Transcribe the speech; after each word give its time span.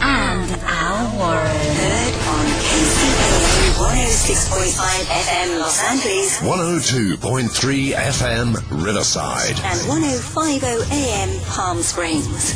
and 0.00 0.50
Al 0.64 1.18
Warren. 1.18 1.46
Heard 1.76 2.14
on 2.28 2.46
KCAA 2.64 3.80
106.5 3.80 5.04
FM 5.06 5.58
Los 5.60 5.80
Angeles 5.82 6.38
102.3 6.40 7.92
FM 7.94 8.56
Riverside. 8.84 9.56
and 9.64 9.80
105.0 9.88 10.90
AM 10.92 11.40
Palm 11.46 11.82
Springs. 11.82 12.54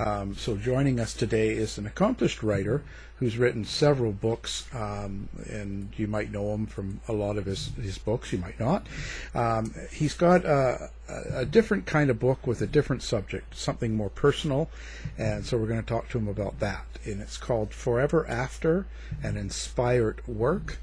Um, 0.00 0.34
so 0.34 0.56
joining 0.56 0.98
us 0.98 1.12
today 1.12 1.50
is 1.50 1.76
an 1.76 1.86
accomplished 1.86 2.42
writer 2.42 2.82
who's 3.16 3.36
written 3.36 3.66
several 3.66 4.12
books, 4.12 4.66
um, 4.74 5.28
and 5.50 5.90
you 5.98 6.06
might 6.06 6.32
know 6.32 6.54
him 6.54 6.64
from 6.64 7.00
a 7.06 7.12
lot 7.12 7.36
of 7.36 7.44
his, 7.44 7.70
his 7.76 7.98
books, 7.98 8.32
you 8.32 8.38
might 8.38 8.58
not. 8.58 8.86
Um, 9.34 9.74
he's 9.92 10.14
got 10.14 10.46
a, 10.46 10.88
a, 11.06 11.44
different 11.44 11.84
kind 11.84 12.08
of 12.08 12.18
book 12.18 12.46
with 12.46 12.62
a 12.62 12.66
different 12.66 13.02
subject, 13.02 13.54
something 13.54 13.94
more 13.94 14.08
personal, 14.08 14.70
and 15.18 15.44
so 15.44 15.58
we're 15.58 15.66
going 15.66 15.82
to 15.82 15.86
talk 15.86 16.08
to 16.10 16.18
him 16.18 16.28
about 16.28 16.60
that. 16.60 16.86
And 17.04 17.20
it's 17.20 17.36
called 17.36 17.74
Forever 17.74 18.26
After, 18.26 18.86
an 19.22 19.36
Inspired 19.36 20.26
Work. 20.26 20.78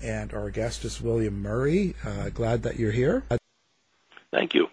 And 0.00 0.32
our 0.32 0.48
guest 0.48 0.84
is 0.84 1.00
William 1.00 1.42
Murray. 1.42 1.96
Uh, 2.06 2.30
glad 2.30 2.62
that 2.62 2.78
you're 2.78 2.92
here. 2.92 3.24
Thank 4.30 4.54
you. 4.54 4.68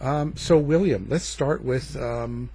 Um, 0.00 0.36
so, 0.36 0.58
William, 0.58 1.06
let's 1.10 1.24
start 1.24 1.62
with 1.62 1.96
um, 1.96 2.50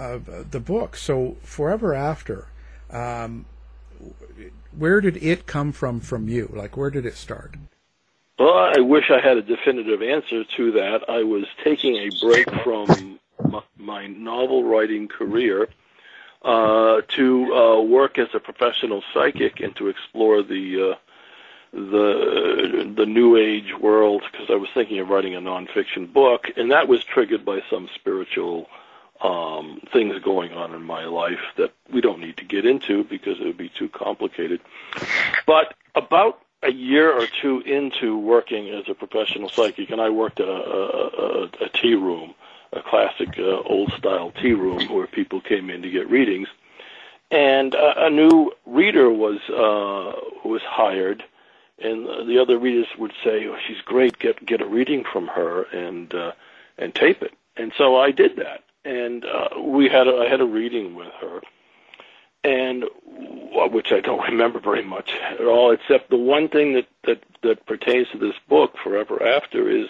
uh, 0.00 0.44
the 0.50 0.60
book. 0.60 0.96
So, 0.96 1.36
Forever 1.42 1.94
After, 1.94 2.48
um, 2.90 3.44
where 4.76 5.00
did 5.00 5.22
it 5.22 5.46
come 5.46 5.72
from 5.72 6.00
from 6.00 6.28
you? 6.28 6.50
Like, 6.52 6.76
where 6.76 6.90
did 6.90 7.04
it 7.04 7.16
start? 7.16 7.54
Well, 8.38 8.56
I 8.56 8.80
wish 8.80 9.10
I 9.10 9.20
had 9.20 9.36
a 9.36 9.42
definitive 9.42 10.02
answer 10.02 10.44
to 10.56 10.72
that. 10.72 11.08
I 11.08 11.22
was 11.22 11.44
taking 11.62 11.96
a 11.96 12.08
break 12.22 12.50
from 12.64 13.18
my, 13.46 13.62
my 13.76 14.06
novel 14.06 14.64
writing 14.64 15.08
career 15.08 15.68
uh, 16.42 17.02
to 17.16 17.54
uh, 17.54 17.80
work 17.82 18.18
as 18.18 18.28
a 18.32 18.40
professional 18.40 19.02
psychic 19.12 19.60
and 19.60 19.76
to 19.76 19.88
explore 19.88 20.42
the 20.42 20.92
uh, 20.92 20.94
the 21.72 22.92
the 22.96 23.06
new 23.06 23.36
age 23.36 23.74
world 23.78 24.22
because 24.32 24.48
I 24.48 24.56
was 24.56 24.70
thinking 24.72 24.98
of 25.00 25.10
writing 25.10 25.34
a 25.34 25.40
nonfiction 25.40 26.10
book, 26.10 26.46
and 26.56 26.70
that 26.70 26.88
was 26.88 27.04
triggered 27.04 27.44
by 27.44 27.62
some 27.68 27.88
spiritual 27.94 28.68
um, 29.20 29.80
things 29.92 30.18
going 30.22 30.52
on 30.52 30.74
in 30.74 30.82
my 30.82 31.04
life 31.04 31.40
that 31.56 31.72
we 31.92 32.00
don't 32.00 32.20
need 32.20 32.36
to 32.38 32.44
get 32.44 32.64
into 32.64 33.04
because 33.04 33.38
it 33.40 33.44
would 33.44 33.58
be 33.58 33.68
too 33.68 33.88
complicated. 33.88 34.60
But 35.46 35.74
about 35.94 36.40
a 36.62 36.72
year 36.72 37.10
or 37.12 37.26
two 37.26 37.60
into 37.60 38.18
working 38.18 38.68
as 38.68 38.88
a 38.88 38.94
professional 38.94 39.48
psychic, 39.48 39.90
and 39.90 40.00
I 40.00 40.10
worked 40.10 40.40
at 40.40 40.48
a, 40.48 40.52
a, 40.52 41.06
a, 41.06 41.44
a 41.64 41.68
tea 41.68 41.94
room, 41.94 42.34
a 42.72 42.82
classic 42.82 43.38
uh, 43.38 43.60
old 43.62 43.92
style 43.92 44.30
tea 44.30 44.52
room 44.52 44.88
where 44.92 45.06
people 45.06 45.40
came 45.40 45.70
in 45.70 45.82
to 45.82 45.90
get 45.90 46.10
readings, 46.10 46.48
and 47.30 47.74
a 47.74 48.10
new 48.10 48.52
reader 48.66 49.10
was 49.10 49.38
uh, 49.48 50.20
was 50.44 50.62
hired, 50.62 51.22
and 51.78 52.28
the 52.28 52.38
other 52.38 52.58
readers 52.58 52.88
would 52.98 53.12
say, 53.24 53.46
oh, 53.46 53.56
"She's 53.66 53.80
great, 53.82 54.18
get 54.18 54.44
get 54.44 54.60
a 54.60 54.66
reading 54.66 55.04
from 55.04 55.28
her 55.28 55.62
and 55.72 56.12
uh, 56.14 56.32
and 56.76 56.94
tape 56.94 57.22
it." 57.22 57.32
And 57.56 57.72
so 57.76 57.96
I 57.96 58.10
did 58.10 58.36
that, 58.36 58.64
and 58.84 59.24
uh, 59.24 59.60
we 59.60 59.88
had 59.88 60.08
a, 60.08 60.16
I 60.16 60.28
had 60.28 60.40
a 60.40 60.46
reading 60.46 60.94
with 60.94 61.12
her, 61.20 61.40
and 62.44 62.84
which 63.72 63.92
I 63.92 64.00
don't 64.00 64.22
remember 64.30 64.60
very 64.60 64.84
much 64.84 65.12
at 65.12 65.44
all, 65.44 65.70
except 65.70 66.10
the 66.10 66.16
one 66.16 66.48
thing 66.48 66.74
that 66.74 66.86
that 67.04 67.22
that 67.42 67.66
pertains 67.66 68.08
to 68.10 68.18
this 68.18 68.36
book, 68.48 68.76
Forever 68.82 69.22
After, 69.22 69.68
is 69.68 69.88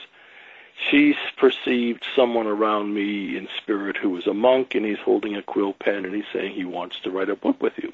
she's 0.90 1.16
perceived 1.36 2.06
someone 2.16 2.46
around 2.46 2.94
me 2.94 3.36
in 3.36 3.48
spirit 3.56 3.96
who 3.96 4.16
is 4.16 4.26
a 4.26 4.34
monk, 4.34 4.74
and 4.74 4.84
he's 4.84 4.98
holding 4.98 5.36
a 5.36 5.42
quill 5.42 5.72
pen, 5.72 6.04
and 6.04 6.14
he's 6.14 6.24
saying 6.32 6.52
he 6.52 6.64
wants 6.64 7.00
to 7.00 7.10
write 7.10 7.30
a 7.30 7.36
book 7.36 7.60
with 7.62 7.74
you. 7.76 7.92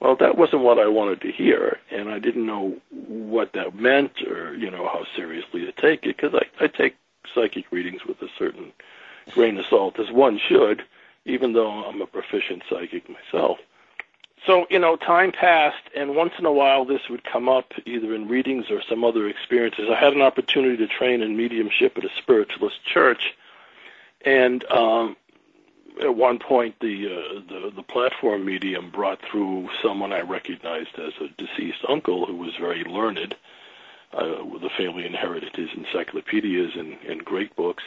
Well, 0.00 0.16
that 0.16 0.36
wasn't 0.36 0.62
what 0.62 0.80
I 0.80 0.88
wanted 0.88 1.20
to 1.20 1.30
hear, 1.30 1.78
and 1.92 2.08
I 2.08 2.18
didn't 2.18 2.44
know 2.44 2.76
what 2.90 3.52
that 3.52 3.76
meant 3.76 4.22
or 4.22 4.54
you 4.54 4.70
know 4.70 4.88
how 4.88 5.06
seriously 5.14 5.60
to 5.64 5.72
take 5.72 6.04
it 6.04 6.16
because 6.16 6.34
I, 6.34 6.64
I 6.64 6.66
take 6.66 6.96
psychic 7.32 7.70
readings 7.70 8.04
with 8.04 8.20
a 8.20 8.28
certain 8.36 8.72
grain 9.30 9.58
of 9.58 9.66
salt, 9.66 9.98
as 9.98 10.10
one 10.10 10.38
should, 10.38 10.82
even 11.24 11.52
though 11.52 11.84
I'm 11.84 12.00
a 12.00 12.06
proficient 12.06 12.62
psychic 12.68 13.08
myself. 13.08 13.58
So, 14.46 14.66
you 14.70 14.80
know, 14.80 14.96
time 14.96 15.30
passed, 15.30 15.84
and 15.94 16.16
once 16.16 16.32
in 16.38 16.46
a 16.46 16.52
while 16.52 16.84
this 16.84 17.08
would 17.08 17.22
come 17.22 17.48
up 17.48 17.72
either 17.86 18.12
in 18.12 18.26
readings 18.26 18.70
or 18.70 18.82
some 18.82 19.04
other 19.04 19.28
experiences. 19.28 19.88
I 19.88 19.94
had 19.94 20.14
an 20.14 20.22
opportunity 20.22 20.76
to 20.78 20.88
train 20.88 21.22
in 21.22 21.36
mediumship 21.36 21.96
at 21.96 22.04
a 22.04 22.10
spiritualist 22.18 22.84
church, 22.84 23.34
and 24.24 24.64
um, 24.64 25.16
at 26.00 26.16
one 26.16 26.40
point 26.40 26.74
the, 26.80 27.06
uh, 27.06 27.40
the 27.48 27.72
the 27.76 27.82
platform 27.82 28.44
medium 28.44 28.90
brought 28.90 29.20
through 29.22 29.68
someone 29.80 30.12
I 30.12 30.22
recognized 30.22 30.98
as 30.98 31.12
a 31.20 31.28
deceased 31.28 31.84
uncle 31.88 32.26
who 32.26 32.36
was 32.36 32.56
very 32.56 32.82
learned. 32.82 33.36
Uh, 34.12 34.58
the 34.60 34.70
family 34.76 35.06
inherited 35.06 35.54
his 35.56 35.70
encyclopedias 35.74 36.72
and, 36.76 36.98
and 37.08 37.24
great 37.24 37.54
books. 37.56 37.84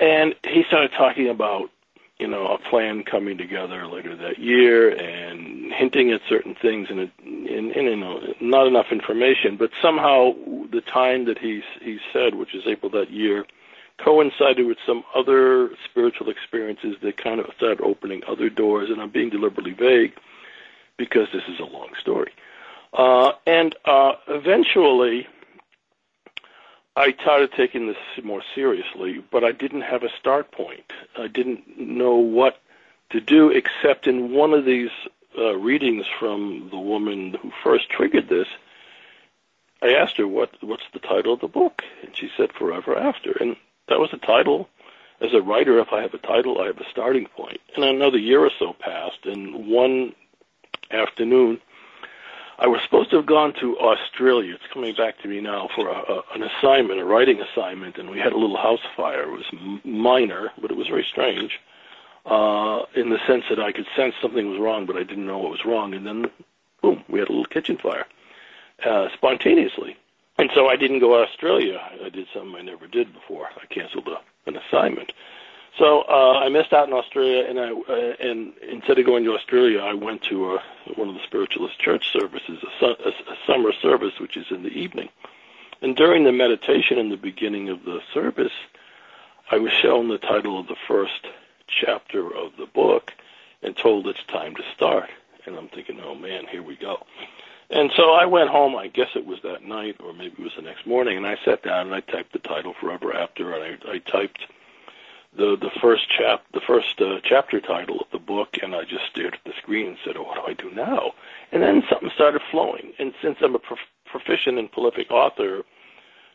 And 0.00 0.34
he 0.44 0.64
started 0.66 0.92
talking 0.96 1.28
about, 1.28 1.70
you 2.18 2.26
know, 2.26 2.46
a 2.46 2.58
plan 2.58 3.04
coming 3.04 3.36
together 3.36 3.86
later 3.86 4.16
that 4.16 4.38
year 4.38 4.88
and 4.88 5.72
hinting 5.72 6.10
at 6.10 6.22
certain 6.28 6.54
things 6.54 6.88
and, 6.90 7.00
and, 7.24 7.70
and 7.70 7.74
you 7.74 7.96
know, 7.96 8.20
not 8.40 8.66
enough 8.66 8.86
information. 8.90 9.56
But 9.56 9.70
somehow 9.82 10.32
the 10.70 10.80
time 10.80 11.26
that 11.26 11.38
he 11.38 11.62
he 11.82 11.98
said, 12.12 12.34
which 12.34 12.54
is 12.54 12.62
April 12.66 12.90
that 12.92 13.10
year, 13.10 13.44
coincided 13.98 14.66
with 14.66 14.78
some 14.86 15.04
other 15.14 15.70
spiritual 15.84 16.30
experiences 16.30 16.96
that 17.02 17.16
kind 17.18 17.38
of 17.38 17.46
started 17.56 17.82
opening 17.82 18.22
other 18.26 18.48
doors. 18.48 18.88
And 18.88 19.00
I'm 19.00 19.10
being 19.10 19.30
deliberately 19.30 19.72
vague 19.72 20.14
because 20.96 21.28
this 21.32 21.44
is 21.48 21.60
a 21.60 21.64
long 21.64 21.90
story. 22.00 22.32
Uh, 22.92 23.32
and 23.46 23.76
uh, 23.84 24.12
eventually, 24.28 25.26
I 27.00 27.14
started 27.22 27.52
taking 27.52 27.86
this 27.86 27.96
more 28.22 28.42
seriously, 28.54 29.24
but 29.32 29.42
I 29.42 29.52
didn't 29.52 29.80
have 29.80 30.02
a 30.02 30.10
start 30.18 30.52
point. 30.52 30.92
I 31.16 31.28
didn't 31.28 31.78
know 31.78 32.16
what 32.16 32.60
to 33.08 33.22
do, 33.22 33.48
except 33.48 34.06
in 34.06 34.34
one 34.34 34.52
of 34.52 34.66
these 34.66 34.90
uh, 35.38 35.56
readings 35.56 36.04
from 36.18 36.68
the 36.70 36.78
woman 36.78 37.38
who 37.40 37.52
first 37.64 37.88
triggered 37.88 38.28
this. 38.28 38.48
I 39.80 39.94
asked 39.94 40.18
her 40.18 40.28
what 40.28 40.50
what's 40.60 40.82
the 40.92 40.98
title 40.98 41.32
of 41.32 41.40
the 41.40 41.48
book, 41.48 41.82
and 42.02 42.14
she 42.14 42.28
said 42.36 42.52
Forever 42.52 42.94
After, 42.98 43.32
and 43.32 43.56
that 43.88 43.98
was 43.98 44.10
the 44.10 44.18
title. 44.18 44.68
As 45.22 45.32
a 45.32 45.40
writer, 45.40 45.78
if 45.78 45.94
I 45.94 46.02
have 46.02 46.12
a 46.12 46.18
title, 46.18 46.60
I 46.60 46.66
have 46.66 46.80
a 46.80 46.90
starting 46.90 47.24
point. 47.26 47.62
And 47.76 47.84
another 47.84 48.18
year 48.18 48.44
or 48.44 48.50
so 48.58 48.74
passed, 48.78 49.24
and 49.24 49.68
one 49.68 50.14
afternoon, 50.90 51.62
I 52.60 52.66
was 52.66 52.82
supposed 52.82 53.08
to 53.10 53.16
have 53.16 53.26
gone 53.26 53.54
to 53.60 53.78
Australia. 53.78 54.54
It's 54.54 54.70
coming 54.72 54.94
back 54.94 55.18
to 55.22 55.28
me 55.28 55.40
now 55.40 55.70
for 55.74 55.88
a, 55.88 55.94
a, 55.94 56.22
an 56.34 56.42
assignment, 56.42 57.00
a 57.00 57.04
writing 57.06 57.40
assignment, 57.40 57.96
and 57.96 58.10
we 58.10 58.18
had 58.18 58.34
a 58.34 58.36
little 58.36 58.58
house 58.58 58.80
fire. 58.94 59.22
It 59.22 59.30
was 59.30 59.80
minor, 59.82 60.52
but 60.60 60.70
it 60.70 60.76
was 60.76 60.86
very 60.86 61.04
strange 61.04 61.58
uh, 62.26 62.82
in 62.94 63.08
the 63.08 63.18
sense 63.26 63.44
that 63.48 63.58
I 63.58 63.72
could 63.72 63.86
sense 63.96 64.14
something 64.20 64.50
was 64.50 64.60
wrong, 64.60 64.84
but 64.84 64.96
I 64.96 65.04
didn't 65.04 65.26
know 65.26 65.38
what 65.38 65.52
was 65.52 65.64
wrong. 65.64 65.94
And 65.94 66.06
then, 66.06 66.30
boom, 66.82 67.02
we 67.08 67.18
had 67.18 67.28
a 67.28 67.32
little 67.32 67.46
kitchen 67.46 67.78
fire 67.78 68.04
uh, 68.84 69.08
spontaneously. 69.14 69.96
And 70.36 70.50
so 70.54 70.68
I 70.68 70.76
didn't 70.76 71.00
go 71.00 71.16
to 71.16 71.30
Australia. 71.30 71.80
I 72.04 72.10
did 72.10 72.26
something 72.34 72.56
I 72.56 72.62
never 72.62 72.86
did 72.86 73.12
before. 73.14 73.48
I 73.56 73.66
canceled 73.72 74.08
a, 74.08 74.20
an 74.46 74.56
assignment. 74.56 75.14
So 75.80 76.02
uh, 76.02 76.40
I 76.44 76.50
missed 76.50 76.74
out 76.74 76.88
in 76.88 76.92
Australia, 76.92 77.46
and 77.48 77.58
I 77.58 77.70
uh, 77.70 78.14
and 78.20 78.52
instead 78.70 78.98
of 78.98 79.06
going 79.06 79.24
to 79.24 79.32
Australia, 79.32 79.78
I 79.78 79.94
went 79.94 80.22
to 80.24 80.56
uh, 80.56 80.58
one 80.94 81.08
of 81.08 81.14
the 81.14 81.22
spiritualist 81.24 81.78
church 81.78 82.12
services, 82.12 82.62
a, 82.62 82.68
su- 82.78 83.02
a, 83.02 83.36
summer 83.46 83.72
service, 83.72 84.20
which 84.20 84.36
is 84.36 84.44
in 84.50 84.62
the 84.62 84.68
evening. 84.68 85.08
And 85.80 85.96
during 85.96 86.24
the 86.24 86.32
meditation 86.32 86.98
in 86.98 87.08
the 87.08 87.16
beginning 87.16 87.70
of 87.70 87.82
the 87.86 88.00
service, 88.12 88.52
I 89.50 89.56
was 89.56 89.72
shown 89.72 90.08
the 90.08 90.18
title 90.18 90.60
of 90.60 90.66
the 90.66 90.76
first 90.86 91.26
chapter 91.66 92.26
of 92.26 92.58
the 92.58 92.66
book 92.66 93.12
and 93.62 93.74
told 93.74 94.06
it's 94.06 94.22
time 94.24 94.54
to 94.56 94.62
start. 94.76 95.08
And 95.46 95.56
I'm 95.56 95.68
thinking, 95.68 95.98
oh 96.04 96.14
man, 96.14 96.46
here 96.46 96.62
we 96.62 96.76
go. 96.76 97.06
And 97.70 97.90
so 97.96 98.12
I 98.12 98.26
went 98.26 98.50
home. 98.50 98.76
I 98.76 98.88
guess 98.88 99.08
it 99.14 99.24
was 99.24 99.38
that 99.44 99.64
night, 99.64 99.96
or 100.00 100.12
maybe 100.12 100.34
it 100.40 100.42
was 100.42 100.56
the 100.56 100.62
next 100.62 100.86
morning. 100.86 101.16
And 101.16 101.26
I 101.26 101.38
sat 101.42 101.62
down 101.62 101.86
and 101.86 101.94
I 101.94 102.00
typed 102.00 102.34
the 102.34 102.38
title 102.38 102.74
"Forever 102.78 103.16
After," 103.16 103.54
and 103.54 103.78
I, 103.82 103.92
I 103.92 103.98
typed 104.00 104.40
the 105.36 105.56
the 105.56 105.70
first 105.80 106.08
chap 106.10 106.44
the 106.52 106.60
first 106.60 107.00
uh, 107.00 107.20
chapter 107.22 107.60
title 107.60 108.00
of 108.00 108.06
the 108.12 108.18
book, 108.18 108.56
and 108.62 108.74
I 108.74 108.84
just 108.84 109.06
stared 109.10 109.34
at 109.34 109.44
the 109.44 109.52
screen 109.58 109.86
and 109.88 109.96
said, 110.04 110.16
"Oh, 110.16 110.24
what 110.24 110.36
do 110.36 110.42
I 110.50 110.54
do 110.54 110.74
now?" 110.74 111.12
And 111.52 111.62
then 111.62 111.82
something 111.88 112.10
started 112.14 112.42
flowing. 112.50 112.92
And 112.98 113.14
since 113.22 113.38
I'm 113.42 113.54
a 113.54 113.58
prof- 113.58 113.78
proficient 114.06 114.58
and 114.58 114.70
prolific 114.70 115.10
author, 115.10 115.62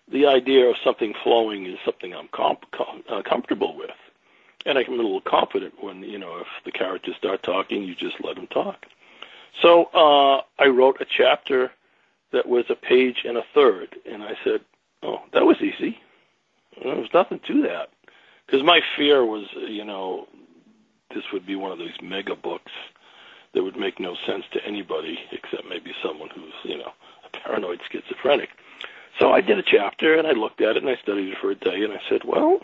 the 0.08 0.28
idea 0.28 0.66
of 0.68 0.76
something 0.84 1.14
flowing 1.24 1.66
is 1.66 1.78
something 1.84 2.14
I'm 2.14 2.30
comp- 2.30 2.72
com- 2.72 3.04
uh, 3.10 3.22
comfortable 3.24 3.76
with, 3.76 3.92
and 4.66 4.78
I'm 4.78 4.88
a 4.94 4.96
little 4.96 5.22
confident 5.22 5.74
when 5.84 6.02
you 6.04 6.18
know 6.18 6.38
if 6.38 6.48
the 6.64 6.72
characters 6.72 7.16
start 7.18 7.44
talking, 7.44 7.84
you 7.84 7.96
just 7.96 8.24
let 8.24 8.36
them 8.36 8.48
talk. 8.48 8.86
So 9.62 9.86
uh, 9.94 10.42
I 10.60 10.68
wrote 10.68 11.02
a 11.02 11.06
chapter 11.06 11.72
that 12.32 12.48
was 12.48 12.66
a 12.70 12.76
page 12.76 13.24
and 13.26 13.38
a 13.38 13.46
third, 13.54 13.96
and 14.06 14.24
I 14.24 14.38
said, 14.44 14.62
"Oh, 15.04 15.22
that 15.34 15.46
was 15.46 15.62
easy. 15.62 16.00
There 16.82 16.96
was 16.96 17.14
nothing 17.14 17.42
to 17.48 17.62
that." 17.64 17.90
Because 18.46 18.64
my 18.64 18.82
fear 18.96 19.26
was, 19.26 19.46
you 19.56 19.84
know, 19.84 20.28
this 21.14 21.24
would 21.34 21.46
be 21.46 21.56
one 21.56 21.72
of 21.72 21.80
these 21.80 21.96
mega 22.02 22.36
books 22.36 22.72
that 23.54 23.64
would 23.64 23.78
make 23.78 24.00
no 24.00 24.16
sense 24.28 24.44
to 24.52 24.64
anybody 24.66 25.20
except 25.32 25.68
maybe 25.68 25.94
someone 26.04 26.30
who's, 26.30 26.54
you 26.64 26.78
know, 26.78 26.92
a 27.26 27.30
paranoid 27.38 27.80
schizophrenic. 27.90 28.50
So 29.20 29.32
I 29.32 29.42
did 29.42 29.58
a 29.58 29.64
chapter 29.64 30.16
and 30.16 30.28
I 30.28 30.32
looked 30.32 30.62
at 30.62 30.76
it 30.76 30.84
and 30.84 30.90
I 30.90 30.98
studied 31.02 31.30
it 31.30 31.38
for 31.40 31.52
a 31.52 31.56
day 31.56 31.84
and 31.84 31.94
I 31.94 32.02
said, 32.10 32.24
well, 32.26 32.60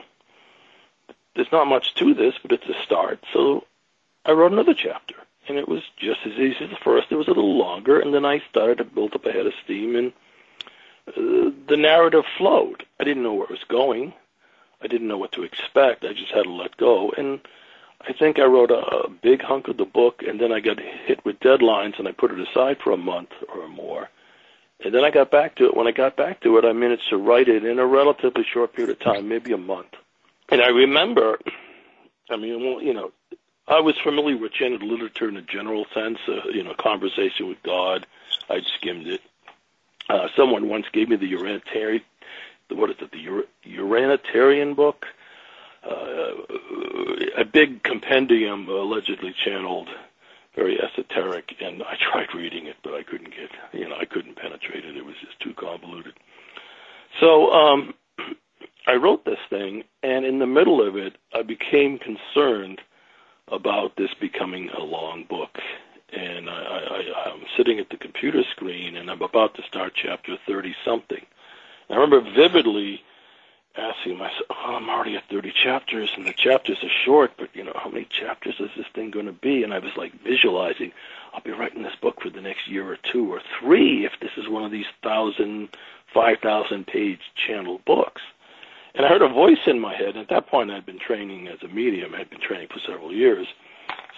there's 1.36 1.51
not 1.51 1.68
much 1.68 1.95
to 1.95 2.13
this, 2.13 2.36
but 2.42 2.51
it's 2.51 2.68
a 2.68 2.83
start. 2.83 3.24
So 3.31 3.66
I 4.25 4.31
wrote 4.31 4.51
another 4.51 4.74
chapter 4.74 5.16
and 5.48 5.57
it 5.57 5.68
was 5.68 5.81
just 5.98 6.19
as 6.25 6.33
easy 6.33 6.66
as 6.66 6.69
the 6.69 6.78
first. 6.83 7.07
It 7.10 7.16
was 7.16 7.28
a 7.28 7.31
little 7.31 7.57
longer 7.57 8.00
and 8.00 8.13
then 8.13 8.25
I 8.25 8.42
started 8.50 8.80
to 8.80 8.83
build 8.83 9.16
up 9.16 9.25
a 9.25 9.31
head 9.31 9.48
of 9.48 9.54
steam 9.63 9.95
and 9.95 10.13
uh, 11.07 11.51
the 11.68 11.78
narrative 11.78 12.25
flowed. 12.38 12.86
I 13.00 13.06
didn't 13.06 13.24
know 13.24 13.33
where 13.33 13.45
it 13.45 13.51
was 13.51 13.63
going. 13.69 14.13
I 14.81 14.88
didn't 14.88 15.07
know 15.07 15.18
what 15.18 15.31
to 15.33 15.44
expect. 15.44 16.04
I 16.04 16.13
just 16.13 16.31
had 16.31 16.44
to 16.44 16.51
let 16.51 16.78
go. 16.78 17.12
And 17.18 17.39
I 18.01 18.13
think 18.13 18.39
I 18.39 18.45
wrote 18.45 18.72
a, 18.72 18.80
a 18.80 19.10
big 19.10 19.42
hunk 19.42 19.68
of 19.68 19.78
the 19.78 19.86
book, 19.86 20.24
and 20.28 20.39
then 20.39 20.51
I 20.51 20.60
got 20.60 20.80
hit 20.80 21.24
with 21.24 21.39
deadlines, 21.39 22.00
and 22.00 22.07
I 22.07 22.12
put 22.12 22.31
it 22.31 22.39
aside 22.39 22.78
for 22.83 22.92
a 22.92 22.98
month 22.98 23.30
or 23.54 23.68
more. 23.68 24.10
And 24.83 24.94
then 24.94 25.04
I 25.04 25.12
got 25.12 25.30
back 25.30 25.56
to 25.56 25.66
it. 25.66 25.78
When 25.78 25.88
I 25.88 25.92
got 25.92 26.16
back 26.16 26.42
to 26.42 26.57
it, 26.57 26.66
I 26.66 26.74
managed 26.74 27.10
to 27.10 27.18
write 27.18 27.48
it 27.48 27.63
in 27.63 27.78
a 27.78 27.86
relatively 27.86 28.44
short 28.44 28.74
period 28.74 28.92
of 28.92 29.00
time, 29.00 29.28
maybe 29.28 29.54
a 29.54 29.57
month. 29.57 29.94
And 30.50 30.62
I 30.62 30.69
remember, 30.69 31.39
I 32.30 32.38
mean, 32.38 32.63
well, 32.63 32.81
you 32.81 32.94
know, 32.94 33.12
I 33.68 33.80
was 33.80 33.95
familiar 34.04 34.38
with 34.38 34.54
Janet 34.54 34.81
literature 34.81 35.30
in 35.30 35.38
a 35.38 35.42
general 35.44 35.86
sense, 35.94 36.18
uh, 36.28 36.50
you 36.51 36.63
know, 36.63 36.74
conversation 36.74 37.48
with 37.48 37.62
God. 37.62 38.07
I'd 38.50 38.66
skimmed 38.78 39.07
it. 39.07 39.22
Uh, 40.10 40.28
someone 40.36 40.68
once 40.68 40.88
gave 40.92 41.10
me 41.10 41.16
the 41.16 41.28
Uranitarian 41.28 42.01
what 42.75 42.89
is 42.89 42.97
it, 43.01 43.12
the 43.12 43.44
Uranitarian 43.63 44.73
book, 44.73 45.06
uh, 45.83 46.31
a 47.38 47.45
big 47.45 47.83
compendium 47.83 48.68
allegedly 48.68 49.33
channeled, 49.44 49.89
very 50.56 50.79
esoteric, 50.79 51.56
and 51.59 51.81
I 51.83 51.95
tried 52.12 52.27
reading 52.35 52.68
it, 52.68 52.75
but 52.83 52.94
I 52.94 53.03
couldn't 53.03 53.31
get, 53.31 53.50
you 53.73 53.88
know, 53.88 53.95
I 54.00 54.06
couldn't 54.06 54.35
penetrate 54.35 54.85
it. 54.85 54.97
It 54.97 55.06
was 55.06 55.15
just 55.23 55.39
too 55.39 55.53
convoluted. 55.53 56.13
So 57.19 57.51
um, 57.51 57.94
I 58.88 58.95
wrote 58.95 59.25
this 59.25 59.39
thing, 59.50 59.83
and 60.03 60.25
in 60.25 60.39
the 60.39 60.47
middle 60.47 60.85
of 60.85 60.95
it, 60.95 61.18
I 61.33 61.41
became 61.41 62.00
concerned 62.00 62.81
about 63.47 63.95
this 63.97 64.09
becoming 64.19 64.69
a 64.69 64.83
long 64.83 65.25
book. 65.29 65.57
And 66.13 66.50
I, 66.50 66.53
I, 66.53 67.29
I'm 67.29 67.44
sitting 67.57 67.79
at 67.79 67.89
the 67.89 67.97
computer 67.97 68.44
screen, 68.51 68.97
and 68.97 69.09
I'm 69.09 69.21
about 69.21 69.56
to 69.56 69.63
start 69.63 69.94
chapter 69.95 70.38
30 70.45 70.75
something 70.85 71.25
I 71.89 71.95
remember 71.95 72.22
vividly 72.22 73.04
asking 73.78 74.18
myself, 74.18 74.45
oh, 74.50 74.75
I'm 74.75 74.89
already 74.89 75.16
at 75.16 75.24
30 75.30 75.54
chapters, 75.63 76.12
and 76.16 76.25
the 76.25 76.33
chapters 76.33 76.78
are 76.83 76.89
short, 77.06 77.31
but, 77.38 77.50
you 77.54 77.63
know, 77.63 77.74
how 77.75 77.89
many 77.89 78.06
chapters 78.06 78.56
is 78.60 78.69
this 78.75 78.86
thing 78.94 79.12
going 79.12 79.28
to 79.28 79.31
be? 79.31 79.63
And 79.63 79.74
I 79.74 79.80
was, 79.80 79.92
like, 79.95 80.12
visualizing, 80.24 80.92
I'll 81.33 81.42
be 81.42 81.51
writing 81.51 81.83
this 81.83 81.95
book 82.01 82.22
for 82.22 82.30
the 82.30 82.42
next 82.42 82.68
year 82.68 82.92
or 82.92 82.98
two 82.98 83.31
or 83.31 83.42
three 83.60 84.06
if 84.06 84.13
this 84.22 84.31
is 84.38 84.50
one 84.50 84.66
of 84.66 84.72
these 84.72 84.88
thousand, 85.04 85.69
five 86.13 86.39
thousand 86.39 86.88
page 86.88 87.22
channel 87.36 87.80
books. 87.86 88.22
And 88.94 89.06
I 89.06 89.10
heard 89.10 89.22
a 89.22 89.30
voice 89.30 89.66
in 89.68 89.80
my 89.80 89.95
head. 89.95 90.18
At 90.18 90.28
that 90.30 90.48
point, 90.48 90.69
I'd 90.69 90.86
been 90.86 91.00
training 91.00 91.48
as 91.48 91.63
a 91.63 91.69
medium. 91.69 92.13
I'd 92.13 92.30
been 92.30 92.42
training 92.42 92.68
for 92.68 92.80
several 92.86 93.13
years. 93.13 93.48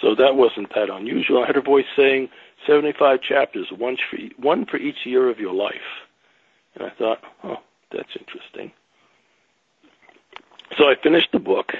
So 0.02 0.16
that 0.16 0.36
wasn't 0.36 0.74
that 0.74 0.90
unusual. 0.90 1.44
I 1.44 1.48
heard 1.48 1.58
a 1.58 1.62
voice 1.62 1.86
saying, 1.96 2.30
75 2.66 3.22
chapters, 3.22 3.68
one 3.72 3.98
for, 4.10 4.18
one 4.38 4.66
for 4.66 4.78
each 4.78 5.06
year 5.06 5.30
of 5.30 5.40
your 5.40 5.54
life. 5.54 5.76
And 6.76 6.86
I 6.86 6.90
thought, 6.92 7.20
oh, 7.44 7.58
that's 7.92 8.16
interesting. 8.18 8.72
So 10.78 10.86
I 10.86 10.96
finished 11.02 11.32
the 11.32 11.40
book, 11.40 11.74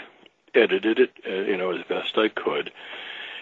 edited 0.54 1.00
it, 1.00 1.12
uh, 1.28 1.50
you 1.50 1.58
know, 1.58 1.72
as 1.72 1.84
best 1.88 2.18
I 2.18 2.30
could, 2.30 2.72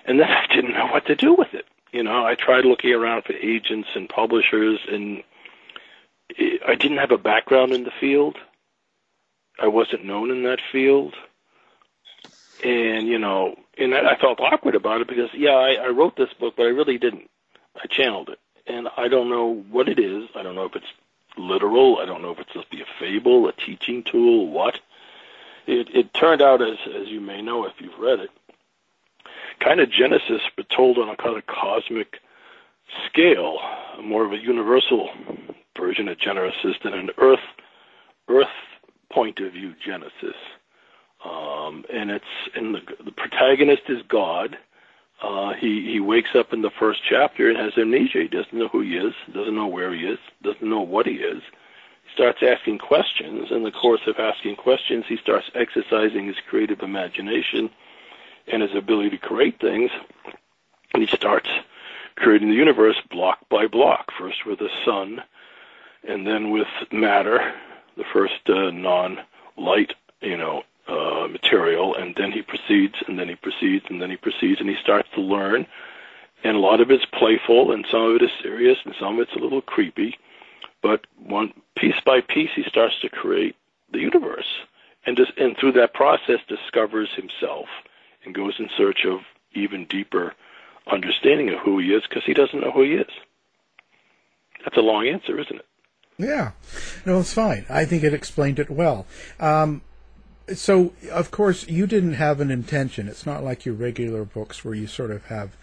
and 0.05 0.19
then 0.19 0.27
I 0.29 0.45
didn't 0.53 0.73
know 0.73 0.87
what 0.87 1.05
to 1.07 1.15
do 1.15 1.33
with 1.33 1.53
it. 1.53 1.65
You 1.91 2.03
know, 2.03 2.25
I 2.25 2.35
tried 2.35 2.63
looking 2.63 2.93
around 2.93 3.23
for 3.25 3.33
agents 3.33 3.89
and 3.95 4.07
publishers, 4.07 4.79
and 4.89 5.23
I 6.65 6.75
didn't 6.75 6.97
have 6.99 7.11
a 7.11 7.17
background 7.17 7.73
in 7.73 7.83
the 7.83 7.91
field. 7.99 8.37
I 9.59 9.67
wasn't 9.67 10.05
known 10.05 10.31
in 10.31 10.43
that 10.43 10.59
field, 10.71 11.13
and 12.63 13.07
you 13.07 13.19
know, 13.19 13.55
and 13.77 13.93
I 13.93 14.15
felt 14.15 14.39
awkward 14.39 14.75
about 14.75 15.01
it 15.01 15.07
because, 15.07 15.29
yeah, 15.33 15.51
I, 15.51 15.73
I 15.73 15.87
wrote 15.89 16.15
this 16.15 16.33
book, 16.39 16.55
but 16.55 16.63
I 16.63 16.69
really 16.69 16.97
didn't. 16.97 17.29
I 17.75 17.87
channeled 17.87 18.29
it, 18.29 18.39
and 18.67 18.87
I 18.97 19.07
don't 19.09 19.29
know 19.29 19.63
what 19.69 19.89
it 19.89 19.99
is. 19.99 20.29
I 20.35 20.43
don't 20.43 20.55
know 20.55 20.65
if 20.65 20.75
it's 20.75 20.85
literal. 21.37 21.99
I 21.99 22.05
don't 22.05 22.21
know 22.21 22.31
if 22.31 22.39
it's 22.39 22.49
supposed 22.49 22.71
to 22.71 22.77
be 22.77 22.83
a 22.83 22.99
fable, 22.99 23.47
a 23.47 23.53
teaching 23.53 24.03
tool, 24.03 24.47
what. 24.47 24.79
It, 25.67 25.89
it 25.93 26.13
turned 26.13 26.41
out, 26.41 26.61
as 26.61 26.77
as 26.95 27.07
you 27.07 27.21
may 27.21 27.41
know 27.41 27.65
if 27.65 27.73
you've 27.79 27.99
read 27.99 28.19
it, 28.19 28.29
kind 29.59 29.79
of 29.79 29.91
Genesis, 29.91 30.41
but 30.55 30.69
told 30.69 30.97
on 30.97 31.09
a 31.09 31.15
kind 31.15 31.37
of 31.37 31.45
cosmic 31.45 32.19
scale, 33.07 33.59
more 34.01 34.25
of 34.25 34.33
a 34.33 34.37
universal 34.37 35.09
version 35.77 36.07
of 36.07 36.19
Genesis 36.19 36.75
than 36.83 36.93
an 36.93 37.09
Earth 37.17 37.39
Earth 38.27 38.47
point 39.11 39.39
of 39.39 39.53
view 39.53 39.73
Genesis. 39.85 40.37
Um, 41.23 41.85
and 41.93 42.09
it's 42.09 42.25
and 42.55 42.73
the 42.73 42.81
the 43.05 43.11
protagonist 43.11 43.83
is 43.87 44.01
God 44.07 44.57
uh, 45.21 45.53
he 45.53 45.91
he 45.91 45.99
wakes 45.99 46.35
up 46.35 46.51
in 46.51 46.61
the 46.61 46.71
first 46.71 47.01
chapter 47.07 47.49
and 47.49 47.57
has 47.57 47.77
amnesia. 47.77 48.21
He 48.21 48.27
doesn't 48.27 48.53
know 48.53 48.67
who 48.69 48.81
he 48.81 48.97
is, 48.97 49.13
doesn't 49.31 49.55
know 49.55 49.67
where 49.67 49.93
he 49.93 50.01
is, 50.01 50.19
doesn't 50.41 50.67
know 50.67 50.81
what 50.81 51.05
he 51.05 51.13
is. 51.13 51.41
He 52.03 52.13
starts 52.13 52.39
asking 52.41 52.79
questions. 52.79 53.51
In 53.51 53.63
the 53.63 53.71
course 53.71 54.01
of 54.07 54.17
asking 54.17 54.55
questions, 54.55 55.05
he 55.07 55.17
starts 55.17 55.51
exercising 55.53 56.25
his 56.25 56.37
creative 56.49 56.81
imagination 56.81 57.69
and 58.47 58.63
his 58.63 58.75
ability 58.75 59.11
to 59.11 59.17
create 59.17 59.59
things. 59.59 59.91
And 60.93 61.03
he 61.03 61.15
starts 61.15 61.49
creating 62.15 62.49
the 62.49 62.55
universe 62.55 62.99
block 63.11 63.47
by 63.49 63.67
block. 63.67 64.11
First 64.17 64.45
with 64.45 64.59
the 64.59 64.69
sun, 64.83 65.21
and 66.07 66.25
then 66.25 66.49
with 66.49 66.67
matter, 66.91 67.53
the 67.95 68.03
first 68.11 68.49
uh, 68.49 68.71
non-light, 68.71 69.93
you 70.21 70.37
know, 70.37 70.63
uh, 70.87 71.27
material, 71.27 71.95
and 71.95 72.15
then 72.15 72.31
he 72.31 72.41
proceeds, 72.41 72.95
and 73.07 73.17
then 73.19 73.29
he 73.29 73.35
proceeds, 73.35 73.85
and 73.89 74.01
then 74.01 74.09
he 74.09 74.17
proceeds, 74.17 74.59
and 74.59 74.69
he 74.69 74.75
starts 74.81 75.07
to 75.15 75.21
learn. 75.21 75.65
And 76.43 76.57
a 76.57 76.59
lot 76.59 76.81
of 76.81 76.89
it's 76.89 77.05
playful, 77.05 77.71
and 77.71 77.85
some 77.91 78.01
of 78.01 78.15
it 78.15 78.23
is 78.23 78.31
serious, 78.41 78.77
and 78.83 78.95
some 78.99 79.15
of 79.15 79.19
it's 79.27 79.35
a 79.35 79.39
little 79.39 79.61
creepy. 79.61 80.17
but 80.81 81.05
one 81.23 81.53
piece 81.77 81.99
by 82.05 82.21
piece 82.21 82.49
he 82.55 82.63
starts 82.63 82.95
to 83.01 83.09
create 83.09 83.55
the 83.91 83.99
universe, 83.99 84.47
and 85.05 85.15
just, 85.15 85.31
and 85.37 85.55
through 85.57 85.73
that 85.73 85.93
process 85.93 86.39
discovers 86.47 87.09
himself 87.15 87.67
and 88.25 88.33
goes 88.35 88.55
in 88.59 88.69
search 88.77 89.05
of 89.05 89.19
even 89.53 89.85
deeper 89.85 90.33
understanding 90.91 91.49
of 91.49 91.59
who 91.59 91.77
he 91.79 91.87
is 91.93 92.03
because 92.07 92.23
he 92.25 92.33
doesn't 92.33 92.61
know 92.61 92.71
who 92.71 92.83
he 92.83 92.93
is. 92.93 93.09
That's 94.63 94.77
a 94.77 94.81
long 94.81 95.07
answer, 95.07 95.39
isn't 95.39 95.55
it? 95.55 95.65
Yeah, 96.17 96.51
no, 97.05 97.19
it's 97.19 97.33
fine. 97.33 97.65
I 97.69 97.85
think 97.85 98.03
it 98.03 98.13
explained 98.13 98.59
it 98.59 98.69
well. 98.69 99.07
Um, 99.39 99.81
so, 100.55 100.93
of 101.11 101.31
course, 101.31 101.67
you 101.67 101.87
didn't 101.87 102.13
have 102.13 102.39
an 102.39 102.51
intention. 102.51 103.07
It's 103.07 103.25
not 103.25 103.43
like 103.43 103.65
your 103.65 103.75
regular 103.75 104.25
books 104.25 104.63
where 104.63 104.73
you 104.73 104.87
sort 104.87 105.11
of 105.11 105.25
have 105.25 105.55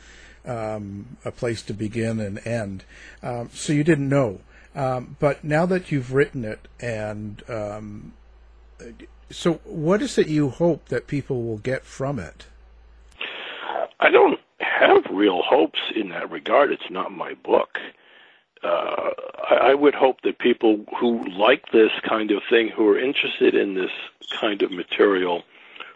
um, 0.45 1.16
a 1.25 1.30
place 1.30 1.62
to 1.62 1.75
begin 1.75 2.21
and 2.21 2.45
end. 2.47 2.85
Um, 3.23 3.50
so 3.52 3.73
you 3.73 3.85
didn't 3.85 4.09
know. 4.09 4.40
Um, 4.75 5.16
but 5.18 5.45
now 5.45 5.66
that 5.66 5.90
you've 5.90 6.12
written 6.12 6.45
it, 6.45 6.68
and 6.80 7.42
um, 7.49 8.12
so 9.30 9.54
what 9.64 10.02
is 10.02 10.18
it 10.18 10.28
you 10.28 10.50
hope 10.50 10.88
that 10.88 11.07
people 11.07 11.42
will 11.42 11.59
get 11.59 11.85
from 11.85 12.18
it? 12.18 12.47
I 14.00 14.11
don't 14.11 14.38
have 14.61 15.04
real 15.11 15.42
hopes 15.42 15.80
in 15.95 16.11
that 16.11 16.30
regard. 16.30 16.71
It's 16.71 16.90
not 16.90 17.11
my 17.11 17.35
book 17.35 17.78
uh, 18.62 19.10
I, 19.50 19.54
I 19.70 19.74
would 19.74 19.94
hope 19.94 20.22
that 20.22 20.38
people 20.38 20.84
who 20.98 21.28
like 21.30 21.70
this 21.72 21.92
kind 22.02 22.30
of 22.30 22.42
thing, 22.48 22.68
who 22.68 22.88
are 22.88 22.98
interested 22.98 23.54
in 23.54 23.74
this 23.74 23.90
kind 24.40 24.62
of 24.62 24.70
material, 24.70 25.42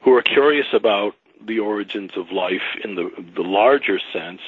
who 0.02 0.14
are 0.14 0.22
curious 0.22 0.72
about 0.72 1.14
the 1.44 1.58
origins 1.58 2.12
of 2.16 2.30
life 2.30 2.76
in 2.84 2.94
the 2.94 3.10
the 3.34 3.42
larger 3.42 3.98
sense, 4.12 4.40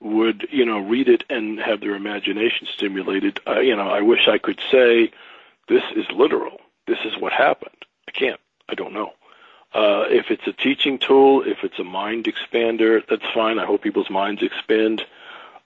would 0.00 0.46
you 0.50 0.64
know 0.64 0.78
read 0.78 1.08
it 1.08 1.24
and 1.30 1.58
have 1.58 1.80
their 1.80 1.94
imagination 1.94 2.66
stimulated. 2.72 3.40
Uh, 3.46 3.60
you 3.60 3.76
know, 3.76 3.88
I 3.88 4.00
wish 4.00 4.28
I 4.28 4.38
could 4.38 4.60
say 4.70 5.10
this 5.68 5.82
is 5.94 6.06
literal. 6.12 6.60
This 6.86 6.98
is 7.04 7.16
what 7.18 7.32
happened. 7.32 7.84
I 8.08 8.12
can't. 8.12 8.40
I 8.68 8.74
don't 8.74 8.92
know. 8.92 9.12
Uh, 9.74 10.04
if 10.08 10.30
it's 10.30 10.46
a 10.46 10.52
teaching 10.52 10.98
tool, 10.98 11.42
if 11.42 11.64
it's 11.64 11.78
a 11.78 11.84
mind 11.84 12.24
expander, 12.24 13.02
that's 13.06 13.26
fine. 13.34 13.58
I 13.58 13.66
hope 13.66 13.82
people's 13.82 14.08
minds 14.08 14.42
expand. 14.42 15.04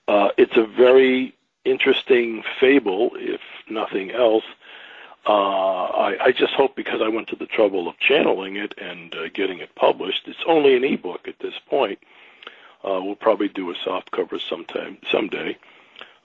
Uh, 0.09 0.31
it's 0.37 0.57
a 0.57 0.64
very 0.64 1.35
interesting 1.64 2.43
fable, 2.59 3.12
if 3.14 3.40
nothing 3.69 4.11
else. 4.11 4.45
Uh, 5.26 5.85
I, 5.85 6.25
I 6.25 6.33
just 6.33 6.55
hope 6.55 6.75
because 6.75 7.02
I 7.02 7.09
went 7.09 7.29
to 7.29 7.37
the 7.37 7.47
trouble 7.47 7.88
of 7.88 7.99
channeling 7.99 8.57
it 8.57 8.75
and 8.79 9.14
uh, 9.14 9.29
getting 9.29 9.59
it 9.59 9.75
published. 9.75 10.26
It's 10.26 10.43
only 10.47 10.75
an 10.76 10.85
ebook 10.85 11.29
at 11.29 11.38
this 11.40 11.55
point. 11.69 11.99
Uh, 12.83 13.00
we'll 13.02 13.17
probably 13.17 13.49
do 13.49 13.71
a 13.71 13.75
soft 13.85 14.11
cover 14.11 14.38
sometime 14.38 14.97
someday. 15.11 15.59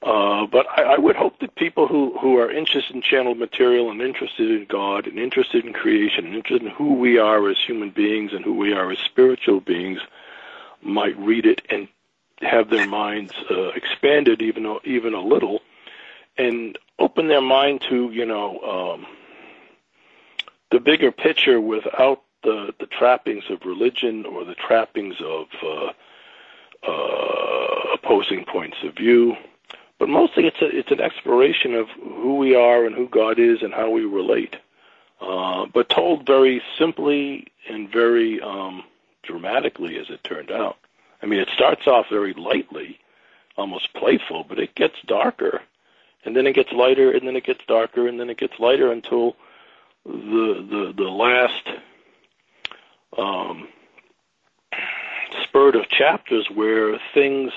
Uh, 0.01 0.46
but 0.46 0.68
I, 0.70 0.84
I 0.84 0.98
would 0.98 1.15
hope 1.15 1.39
that 1.39 1.56
people 1.56 1.88
who, 1.88 2.18
who 2.20 2.38
are 2.38 2.51
interested 2.51 2.96
in 2.96 3.01
channeled 3.01 3.39
material 3.39 3.89
and 3.89 4.01
interested 4.01 4.51
in 4.51 4.65
God 4.65 5.08
and 5.08 5.18
interested 5.18 5.65
in 5.65 5.74
creation 5.74 6.25
and 6.25 6.36
interested 6.36 6.68
in 6.68 6.74
who 6.74 6.94
we 6.94 7.18
are 7.18 7.50
as 7.50 7.58
human 7.60 7.89
beings 7.89 8.32
and 8.32 8.46
who 8.46 8.54
we 8.54 8.72
are 8.72 8.92
as 8.92 9.00
spiritual 9.00 9.60
beings 9.60 10.00
might 10.82 11.18
read 11.18 11.46
it 11.46 11.62
and 11.70 11.88
have 12.42 12.70
their 12.70 12.88
minds 12.88 13.34
uh, 13.50 13.70
expanded 13.70 14.42
even 14.42 14.77
even 14.84 15.13
a 15.13 15.22
little, 15.22 15.62
and 16.38 16.77
open 17.00 17.27
their 17.27 17.42
mind 17.42 17.82
to 17.89 18.12
you 18.12 18.25
know 18.25 18.60
um, 18.60 19.06
the 20.72 20.80
bigger 20.80 21.12
picture 21.12 21.62
without 21.62 22.22
the 22.44 22.74
the 22.80 22.86
trappings 22.88 23.44
of 23.50 23.65
religion 23.65 24.25
or 24.25 24.46
the 24.46 24.56
trappings 24.56 25.15
of 25.22 25.48
uh, 25.63 25.92
uh, 26.88 27.94
opposing 27.94 28.46
points 28.46 28.77
of 28.84 28.96
view. 28.96 29.36
But 29.98 30.10
mostly, 30.10 30.46
it's 30.46 30.62
a 30.62 30.68
it's 30.68 30.92
an 30.92 31.01
exploration 31.01 31.74
of 31.74 31.88
who 31.89 32.36
we 32.36 32.56
are 32.56 32.86
and 32.86 32.96
who 32.96 33.08
God 33.08 33.39
is 33.39 33.62
and 33.62 33.74
how 33.74 33.89
we 33.89 34.04
relate. 34.04 34.56
Uh, 35.22 35.65
but 35.74 35.88
told 35.88 36.25
very 36.25 36.62
simply 36.77 37.48
and 37.70 37.89
very 37.89 38.42
um, 38.42 38.84
dramatically, 39.24 39.98
as 39.98 40.10
it 40.10 40.24
turned 40.24 40.51
out. 40.51 40.77
I 41.25 41.27
mean, 41.27 41.39
it 41.39 41.50
starts 41.50 41.88
off 41.88 42.05
very 42.08 42.34
lightly, 42.34 43.00
almost 43.58 43.96
playful, 43.96 44.46
but 44.48 44.60
it 44.60 44.75
gets 44.75 45.01
darker, 45.08 45.63
and 46.24 46.36
then 46.36 46.46
it 46.46 46.53
gets 46.53 46.72
lighter, 46.72 47.10
and 47.10 47.27
then 47.27 47.36
it 47.36 47.46
gets 47.46 47.65
darker, 47.67 48.08
and 48.08 48.20
then 48.20 48.29
it 48.29 48.38
gets 48.38 48.60
lighter 48.60 48.91
until 48.91 49.36
the 50.05 50.63
the 50.70 50.94
the 50.96 51.10
last 51.10 51.67
um, 53.17 53.67
spurt 55.41 55.75
of 55.75 55.89
chapters 55.89 56.48
where 56.53 57.00
things. 57.15 57.51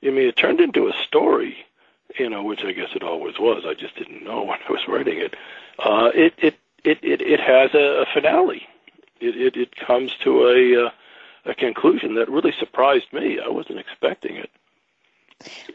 I 0.00 0.10
mean, 0.10 0.28
it 0.28 0.36
turned 0.36 0.60
into 0.60 0.86
a 0.86 0.92
story, 0.92 1.56
you 2.16 2.30
know, 2.30 2.44
which 2.44 2.62
I 2.62 2.70
guess 2.70 2.90
it 2.94 3.02
always 3.02 3.40
was. 3.40 3.64
I 3.66 3.74
just 3.74 3.96
didn't 3.96 4.22
know 4.22 4.42
when 4.44 4.58
I 4.68 4.70
was 4.70 4.86
writing 4.86 5.18
it. 5.18 5.34
Uh, 5.80 6.12
it, 6.14 6.34
it 6.38 6.54
it 6.84 6.98
it 7.02 7.20
it 7.22 7.40
has 7.40 7.74
a, 7.74 8.06
finale. 8.14 8.68
It, 9.20 9.36
it 9.36 9.56
it 9.56 9.74
comes 9.74 10.12
to 10.22 10.46
a 10.46 10.86
uh, 10.86 10.90
a 11.46 11.54
conclusion 11.54 12.14
that 12.16 12.28
really 12.28 12.52
surprised 12.58 13.12
me. 13.12 13.38
I 13.44 13.48
wasn't 13.48 13.78
expecting 13.78 14.36
it. 14.36 14.50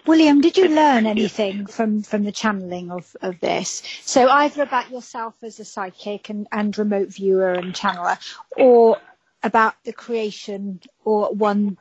William, 0.06 0.42
did 0.42 0.58
you 0.58 0.70
learn 0.70 1.06
anything 1.06 1.68
from, 1.68 2.02
from 2.02 2.24
the 2.24 2.32
channeling 2.32 2.92
of, 2.92 3.16
of 3.22 3.40
this? 3.40 3.84
So 4.02 4.28
either 4.30 4.64
about 4.64 4.90
yourself 4.90 5.36
as 5.44 5.60
a 5.60 5.66
psychic 5.66 6.30
and, 6.30 6.48
and 6.52 6.76
remote 6.78 7.10
viewer 7.10 7.54
and 7.54 7.74
channeler, 7.74 8.18
or 8.58 8.98
about 9.44 9.76
the 9.84 9.94
creation 9.94 10.82
or 11.04 11.34
one, 11.34 11.78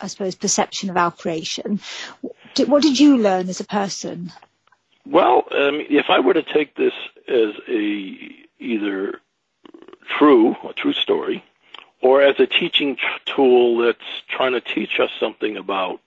I 0.00 0.06
suppose, 0.06 0.34
perception 0.34 0.88
of 0.88 0.96
our 0.96 1.10
creation. 1.10 1.80
What 2.66 2.82
did 2.82 2.98
you 2.98 3.18
learn 3.18 3.48
as 3.48 3.60
a 3.60 3.64
person? 3.64 4.32
Well, 5.04 5.44
um, 5.50 5.80
if 5.88 6.06
I 6.08 6.20
were 6.20 6.34
to 6.34 6.42
take 6.42 6.76
this 6.76 6.94
as 7.28 7.54
a 7.68 8.18
either 8.58 9.20
true, 10.18 10.56
a 10.68 10.72
true 10.72 10.92
story, 10.92 11.44
or 12.02 12.22
as 12.22 12.38
a 12.38 12.46
teaching 12.46 12.96
tool 13.26 13.78
that's 13.78 13.98
trying 14.28 14.52
to 14.52 14.60
teach 14.60 14.98
us 15.00 15.10
something 15.18 15.56
about 15.56 16.00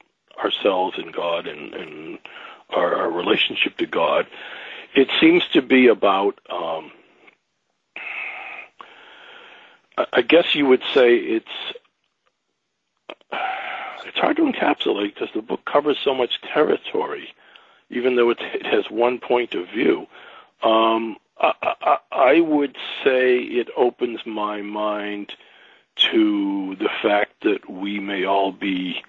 ourselves 0.44 0.98
and 0.98 1.14
God 1.14 1.48
and, 1.48 1.74
and 1.74 2.20
our, 2.70 2.96
our 2.96 3.12
relationship 3.12 3.78
to 3.78 3.86
God. 3.86 4.28
It 4.96 5.10
seems 5.20 5.48
to 5.50 5.62
be 5.62 5.88
about, 5.88 6.40
um, 6.50 6.92
I 10.12 10.22
guess 10.22 10.56
you 10.56 10.66
would 10.66 10.84
say 10.94 11.16
it's 11.16 11.46
it's 14.06 14.18
hard 14.18 14.38
to 14.38 14.44
encapsulate 14.44 15.16
because 15.16 15.30
the 15.34 15.42
book 15.42 15.66
covers 15.66 15.98
so 16.04 16.14
much 16.14 16.42
territory, 16.42 17.34
even 17.90 18.16
though 18.16 18.30
it, 18.30 18.40
it 18.42 18.66
has 18.66 18.90
one 18.92 19.20
point 19.20 19.56
of 19.56 19.68
view. 19.70 20.08
Um, 20.62 21.18
I, 21.40 21.54
I, 21.62 21.98
I 22.12 22.40
would 22.42 22.76
say 23.04 23.38
it 23.38 23.70
opens 23.76 24.20
my 24.26 24.62
mind 24.62 25.34
to 25.96 26.76
the 26.76 26.90
fact 27.02 27.44
that 27.44 27.70
we 27.70 28.00
may 28.00 28.26
all 28.26 28.52
be, 28.52 29.02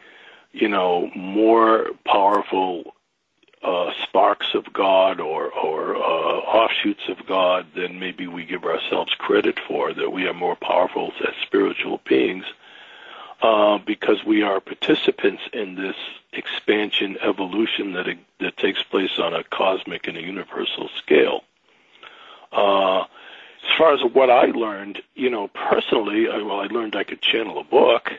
you 0.52 0.68
know, 0.68 1.10
more 1.14 1.90
powerful 2.06 2.94
uh, 3.62 3.90
sparks 4.02 4.54
of 4.54 4.72
God 4.72 5.20
or, 5.20 5.50
or 5.50 5.96
uh, 5.96 6.00
offshoots 6.00 7.08
of 7.08 7.26
God 7.26 7.66
than 7.74 7.98
maybe 7.98 8.26
we 8.26 8.44
give 8.44 8.64
ourselves 8.64 9.14
credit 9.14 9.58
for, 9.66 9.92
that 9.94 10.10
we 10.10 10.26
are 10.26 10.34
more 10.34 10.56
powerful 10.56 11.12
as 11.26 11.34
spiritual 11.42 12.00
beings 12.06 12.44
uh, 13.40 13.78
because 13.78 14.24
we 14.24 14.42
are 14.42 14.60
participants 14.60 15.42
in 15.52 15.74
this 15.76 15.96
expansion 16.32 17.16
evolution 17.22 17.92
that, 17.92 18.06
that 18.40 18.56
takes 18.56 18.82
place 18.82 19.18
on 19.18 19.34
a 19.34 19.44
cosmic 19.44 20.06
and 20.08 20.16
a 20.16 20.22
universal 20.22 20.88
scale. 20.98 21.42
Uh, 22.52 23.04
as 23.64 23.78
far 23.78 23.94
as 23.94 24.00
what 24.12 24.30
I 24.30 24.46
learned, 24.46 25.02
you 25.14 25.30
know, 25.30 25.48
personally, 25.48 26.28
I, 26.28 26.38
well, 26.38 26.60
I 26.60 26.66
learned 26.66 26.96
I 26.96 27.04
could 27.04 27.22
channel 27.22 27.58
a 27.58 27.64
book, 27.64 28.12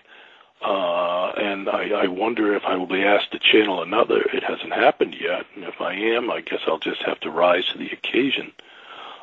uh, 0.62 1.32
and 1.38 1.70
I, 1.70 1.90
I 2.04 2.08
wonder 2.08 2.56
if 2.56 2.64
I 2.66 2.76
will 2.76 2.88
be 2.88 3.04
asked 3.04 3.32
to 3.34 3.40
channel 3.40 3.84
another. 3.84 4.22
It 4.34 4.44
hasn't 4.44 4.74
happened 4.74 5.16
yet, 5.20 5.46
and 5.56 5.64
if 5.64 5.80
I 5.82 5.94
am, 5.94 6.32
I 6.32 6.42
guess 6.42 6.62
I'll 6.66 6.80
just 6.80 7.04
have 7.04 7.20
to 7.22 7.30
rise 7.30 7.66
to 7.68 7.78
the 7.78 7.92
occasion. 7.92 8.52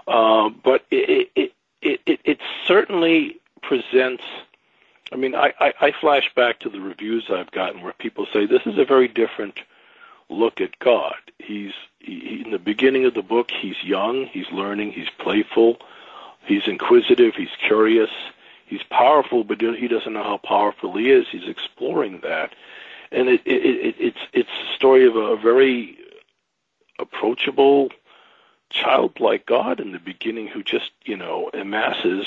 Uh, 0.07 0.50
but 0.50 0.85
it, 0.91 1.31
it, 1.35 1.52
it, 1.81 2.00
it, 2.07 2.21
it 2.25 2.38
certainly 2.67 3.41
presents. 3.62 4.23
I 5.12 5.17
mean, 5.17 5.35
I, 5.35 5.52
I, 5.59 5.73
I 5.81 5.93
flash 5.93 6.33
back 6.35 6.61
to 6.61 6.71
the 6.71 6.81
reviews 6.81 7.25
I've 7.31 7.50
gotten 7.50 7.83
where 7.83 7.93
people 7.93 8.26
say 8.33 8.47
this 8.47 8.67
is 8.67 8.79
a 8.79 8.85
very 8.85 9.09
different 9.09 9.59
look 10.29 10.61
at 10.61 10.79
God. 10.79 11.14
He's 11.38 11.73
he, 11.99 12.43
in 12.45 12.50
the 12.50 12.59
beginning 12.59 13.05
of 13.05 13.14
the 13.14 13.23
book. 13.23 13.50
He's 13.50 13.83
young. 13.83 14.26
He's 14.26 14.50
learning. 14.52 14.93
He's 14.93 15.11
playful. 15.19 15.79
He's 16.45 16.67
inquisitive. 16.67 17.35
He's 17.35 17.55
curious. 17.67 18.11
He's 18.67 18.83
powerful, 18.85 19.45
but 19.45 19.61
he 19.61 19.89
doesn't 19.89 20.13
know 20.13 20.23
how 20.23 20.39
powerful 20.39 20.97
he 20.97 21.11
is. 21.11 21.27
He's 21.31 21.49
exploring 21.49 22.21
that, 22.23 22.55
and 23.11 23.29
it, 23.29 23.43
it, 23.45 23.63
it, 23.65 23.95
it's 23.99 24.19
it's 24.33 24.49
a 24.49 24.75
story 24.75 25.07
of 25.07 25.15
a 25.15 25.37
very 25.37 25.99
approachable, 26.99 27.91
childlike 28.71 29.45
God 29.45 29.79
in 29.79 29.93
the 29.93 29.99
beginning 29.99 30.47
who 30.47 30.63
just 30.63 30.91
you 31.05 31.17
know 31.17 31.51
amasses 31.53 32.27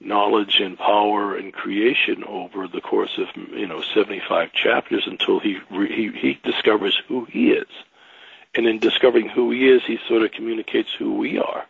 knowledge 0.00 0.58
and 0.58 0.76
power 0.76 1.36
and 1.36 1.52
creation 1.52 2.24
over 2.24 2.66
the 2.66 2.80
course 2.80 3.16
of 3.18 3.28
you 3.52 3.68
know 3.68 3.82
75 3.94 4.52
chapters 4.52 5.04
until 5.06 5.38
he 5.38 5.60
he 5.70 6.10
he 6.10 6.40
discovers 6.42 7.00
who 7.06 7.24
he 7.26 7.52
is 7.52 7.68
and 8.54 8.66
in 8.66 8.78
discovering 8.78 9.28
who 9.28 9.50
he 9.50 9.68
is, 9.68 9.82
he 9.86 9.98
sort 10.08 10.22
of 10.22 10.32
communicates 10.32 10.90
who 10.98 11.14
we 11.14 11.38
are. 11.38 11.64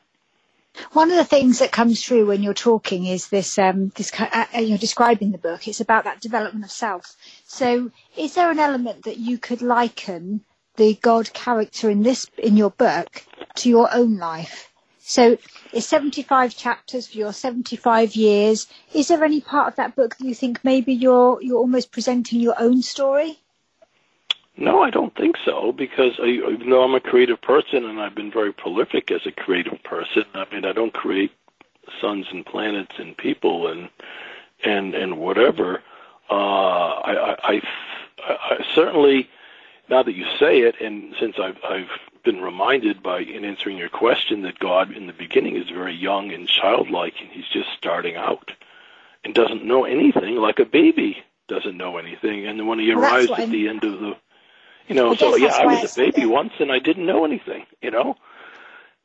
One 0.92 1.10
of 1.10 1.16
the 1.18 1.24
things 1.24 1.58
that 1.58 1.70
comes 1.70 2.02
through 2.02 2.26
when 2.26 2.42
you're 2.42 2.54
talking 2.54 3.04
is 3.04 3.28
this, 3.28 3.58
um, 3.58 3.90
this 3.96 4.10
uh, 4.18 4.46
uh, 4.54 4.58
you're 4.58 4.78
describing 4.78 5.30
the 5.30 5.38
book. 5.38 5.68
It's 5.68 5.80
about 5.80 6.04
that 6.04 6.20
development 6.22 6.64
of 6.64 6.70
self. 6.70 7.14
So, 7.46 7.90
is 8.16 8.34
there 8.34 8.50
an 8.50 8.58
element 8.58 9.04
that 9.04 9.18
you 9.18 9.36
could 9.36 9.60
liken 9.60 10.44
the 10.76 10.94
God 10.94 11.32
character 11.34 11.90
in 11.90 12.02
this 12.02 12.26
in 12.38 12.56
your 12.56 12.70
book 12.70 13.26
to 13.56 13.68
your 13.68 13.92
own 13.92 14.16
life? 14.16 14.72
So, 14.98 15.36
it's 15.74 15.86
75 15.86 16.56
chapters 16.56 17.06
for 17.06 17.18
your 17.18 17.34
75 17.34 18.16
years. 18.16 18.66
Is 18.94 19.08
there 19.08 19.22
any 19.24 19.42
part 19.42 19.68
of 19.68 19.76
that 19.76 19.94
book 19.94 20.16
that 20.16 20.24
you 20.24 20.34
think 20.34 20.64
maybe 20.64 20.94
you're 20.94 21.42
you're 21.42 21.58
almost 21.58 21.92
presenting 21.92 22.40
your 22.40 22.56
own 22.58 22.80
story? 22.80 23.40
No, 24.56 24.82
I 24.82 24.90
don't 24.90 25.14
think 25.16 25.36
so 25.44 25.72
because 25.72 26.12
I, 26.22 26.26
even 26.26 26.70
though 26.70 26.82
I'm 26.82 26.94
a 26.94 27.00
creative 27.00 27.40
person 27.40 27.84
and 27.84 28.00
I've 28.00 28.14
been 28.14 28.30
very 28.30 28.52
prolific 28.52 29.10
as 29.10 29.26
a 29.26 29.32
creative 29.32 29.82
person, 29.82 30.24
I 30.34 30.46
mean 30.52 30.64
I 30.64 30.72
don't 30.72 30.92
create 30.92 31.32
suns 32.00 32.26
and 32.30 32.44
planets 32.44 32.94
and 32.98 33.16
people 33.16 33.66
and 33.68 33.88
and 34.64 34.94
and 34.94 35.18
whatever. 35.18 35.82
Uh, 36.30 36.34
I, 36.34 37.12
I, 37.12 37.36
I, 37.44 37.62
I 38.28 38.64
certainly 38.74 39.28
now 39.88 40.02
that 40.02 40.14
you 40.14 40.26
say 40.38 40.60
it, 40.60 40.80
and 40.80 41.14
since 41.18 41.36
I've 41.38 41.58
I've 41.64 41.90
been 42.22 42.40
reminded 42.40 43.02
by 43.02 43.20
in 43.20 43.44
answering 43.44 43.76
your 43.78 43.88
question 43.88 44.42
that 44.42 44.58
God 44.58 44.92
in 44.92 45.06
the 45.06 45.12
beginning 45.12 45.56
is 45.56 45.68
very 45.70 45.94
young 45.94 46.30
and 46.30 46.46
childlike 46.46 47.14
and 47.20 47.30
he's 47.30 47.48
just 47.48 47.68
starting 47.76 48.16
out 48.16 48.52
and 49.24 49.34
doesn't 49.34 49.64
know 49.64 49.84
anything 49.84 50.36
like 50.36 50.58
a 50.60 50.64
baby 50.64 51.18
doesn't 51.48 51.76
know 51.76 51.96
anything 51.98 52.46
and 52.46 52.66
when 52.68 52.78
he 52.78 52.94
Well, 52.94 53.04
arrives 53.04 53.30
at 53.36 53.50
the 53.50 53.68
end 53.68 53.82
of 53.82 53.98
the 54.00 54.16
you 54.92 55.02
know, 55.02 55.14
so 55.14 55.36
yeah, 55.36 55.54
I 55.54 55.66
was 55.66 55.84
a 55.84 55.90
baby 55.96 56.26
once 56.26 56.52
and 56.60 56.72
I 56.72 56.80
didn't 56.80 57.06
know 57.06 57.24
anything, 57.24 57.66
you 57.82 57.90
know. 57.92 58.16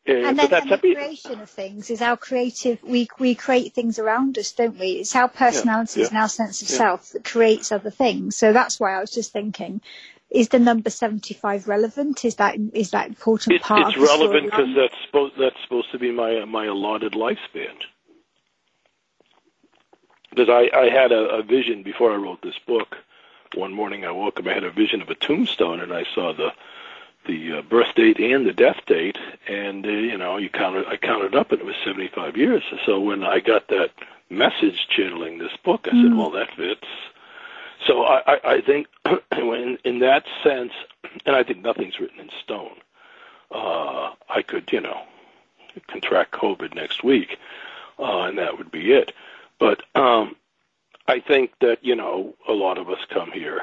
Uh, 0.10 0.14
and 0.24 0.40
then 0.40 0.50
that's 0.50 0.68
the 0.70 0.78
every, 0.78 0.96
creation 0.96 1.42
of 1.42 1.50
things 1.50 1.90
is 1.92 2.02
our 2.02 2.18
creative 2.18 2.82
we 2.84 3.08
we 3.20 3.36
create 3.36 3.74
things 3.74 4.00
around 4.00 4.38
us 4.38 4.54
don't 4.54 4.80
we 4.80 4.94
it's 4.94 5.16
our 5.16 5.30
personalities 5.30 5.98
yeah. 5.98 6.10
and 6.10 6.18
our 6.20 6.30
sense 6.30 6.62
of 6.64 6.70
Yeah. 6.70 6.78
self 6.78 7.12
that 7.12 7.26
creates 7.26 7.72
other 7.72 7.92
things 7.92 8.38
so 8.38 8.54
that's 8.54 8.80
why 8.80 8.96
i 8.96 9.02
was 9.02 9.12
just 9.12 9.34
thinking 9.34 9.82
is 10.32 10.50
the 10.50 10.60
number 10.60 10.90
75 10.92 11.68
relevant 11.68 12.26
is 12.26 12.36
that 12.38 12.58
is 12.74 12.92
that 12.92 13.08
important 13.08 13.58
It, 13.58 13.62
part 13.62 13.90
it's 13.90 13.98
of 13.98 14.02
the 14.02 14.08
thing? 14.08 14.30
It's 14.30 14.30
relevant 14.32 14.46
because 14.46 14.70
that's 14.76 14.96
supposed 15.08 15.36
that's 15.40 15.56
supposed 15.64 15.92
to 15.94 16.00
be 16.00 16.12
my 16.12 16.46
my 16.46 16.68
allotted 16.68 17.14
lifespan. 17.14 17.78
Because 20.32 20.50
I 20.50 20.70
I 20.78 20.90
had 20.90 21.12
a, 21.12 21.40
a 21.40 21.44
vision 21.44 21.84
before 21.84 22.14
I 22.14 22.18
wrote 22.18 22.42
this 22.44 22.60
book. 22.68 22.96
One 23.56 23.74
morning 23.74 24.06
I 24.06 24.12
woke 24.12 24.40
up, 24.40 24.48
I 24.48 24.54
had 24.54 24.64
a 24.64 24.72
vision 24.72 25.02
of 25.02 25.10
a 25.10 25.16
tombstone, 25.16 25.80
and 25.82 25.94
I 25.94 26.06
saw 26.14 26.34
the 26.34 26.54
the 27.26 27.58
uh, 27.58 27.62
birth 27.64 27.94
date 27.96 28.20
and 28.20 28.46
the 28.46 28.54
death 28.54 28.80
date, 28.86 29.18
and 29.48 29.86
uh, 29.86 29.90
you 29.90 30.18
know 30.18 30.38
you 30.38 30.50
counted 30.50 30.86
I 30.88 30.98
counted 30.98 31.36
up, 31.36 31.52
and 31.52 31.60
it 31.62 31.66
was 31.66 31.76
75 31.86 32.38
years. 32.38 32.64
So 32.86 33.00
when 33.00 33.24
I 33.24 33.40
got 33.40 33.68
that 33.68 33.92
message 34.30 34.88
channeling 34.90 35.38
this 35.38 35.56
book, 35.64 35.88
I 35.88 35.92
said, 35.92 36.12
Mm. 36.12 36.18
well, 36.18 36.32
that 36.32 36.54
fits. 36.56 36.88
So 37.86 38.04
I, 38.04 38.22
I, 38.28 38.40
I 38.56 38.62
think 38.62 38.88
in, 39.32 39.78
in 39.84 40.00
that 40.00 40.26
sense, 40.44 40.74
and 41.26 41.36
I 41.36 41.44
think 41.44 41.62
nothing's 41.64 42.00
written 42.00 42.20
in 42.20 42.30
stone. 42.44 42.76
Uh, 43.52 44.12
I 44.30 44.42
could, 44.42 44.70
you 44.74 44.82
know, 44.82 45.02
contract 45.88 46.32
COVID 46.34 46.76
next 46.76 47.04
week, 47.04 47.38
uh, 48.00 48.24
and 48.24 48.38
that 48.38 48.58
would 48.58 48.72
be 48.72 48.92
it. 48.92 49.14
But 49.60 49.84
um, 49.96 50.36
I 51.08 51.20
think 51.20 51.52
that 51.62 51.84
you 51.84 51.96
know 51.96 52.36
a 52.48 52.54
lot 52.54 52.78
of 52.78 52.90
us 52.90 53.00
come 53.10 53.32
here 53.32 53.62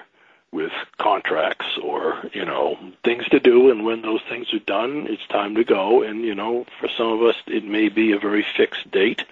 with 0.50 0.72
contracts 0.98 1.78
or 1.82 2.30
you 2.32 2.44
know 2.44 2.78
things 3.04 3.26
to 3.28 3.40
do, 3.40 3.70
and 3.70 3.84
when 3.84 4.02
those 4.02 4.22
things 4.28 4.52
are 4.54 4.60
done, 4.60 5.06
it's 5.08 5.26
time 5.26 5.54
to 5.56 5.64
go. 5.64 6.02
And 6.02 6.22
you 6.22 6.34
know, 6.34 6.64
for 6.80 6.88
some 6.88 7.08
of 7.08 7.22
us, 7.22 7.36
it 7.46 7.64
may 7.64 7.88
be 7.88 8.12
a 8.12 8.18
very 8.18 8.46
fixed 8.56 8.90
date. 8.90 9.24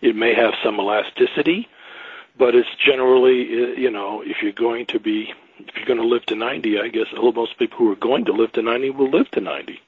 It 0.00 0.16
may 0.16 0.34
have 0.34 0.54
some 0.64 0.80
elasticity, 0.80 1.68
but 2.36 2.54
it's 2.54 2.74
generally, 2.84 3.42
uh, 3.42 3.66
you 3.76 3.90
know, 3.90 4.22
if 4.22 4.42
you're 4.42 4.52
going 4.52 4.86
to 4.86 4.98
be, 4.98 5.32
if 5.58 5.76
you're 5.76 5.86
going 5.86 6.00
to 6.00 6.06
live 6.06 6.24
to 6.26 6.34
90, 6.34 6.80
I 6.80 6.88
guess 6.88 7.06
most 7.12 7.58
people 7.58 7.78
who 7.78 7.92
are 7.92 7.96
going 7.96 8.24
to 8.24 8.32
live 8.32 8.52
to 8.52 8.62
90 8.62 8.90
will 8.90 9.10
live 9.10 9.30
to 9.32 9.40
90. 9.40 9.78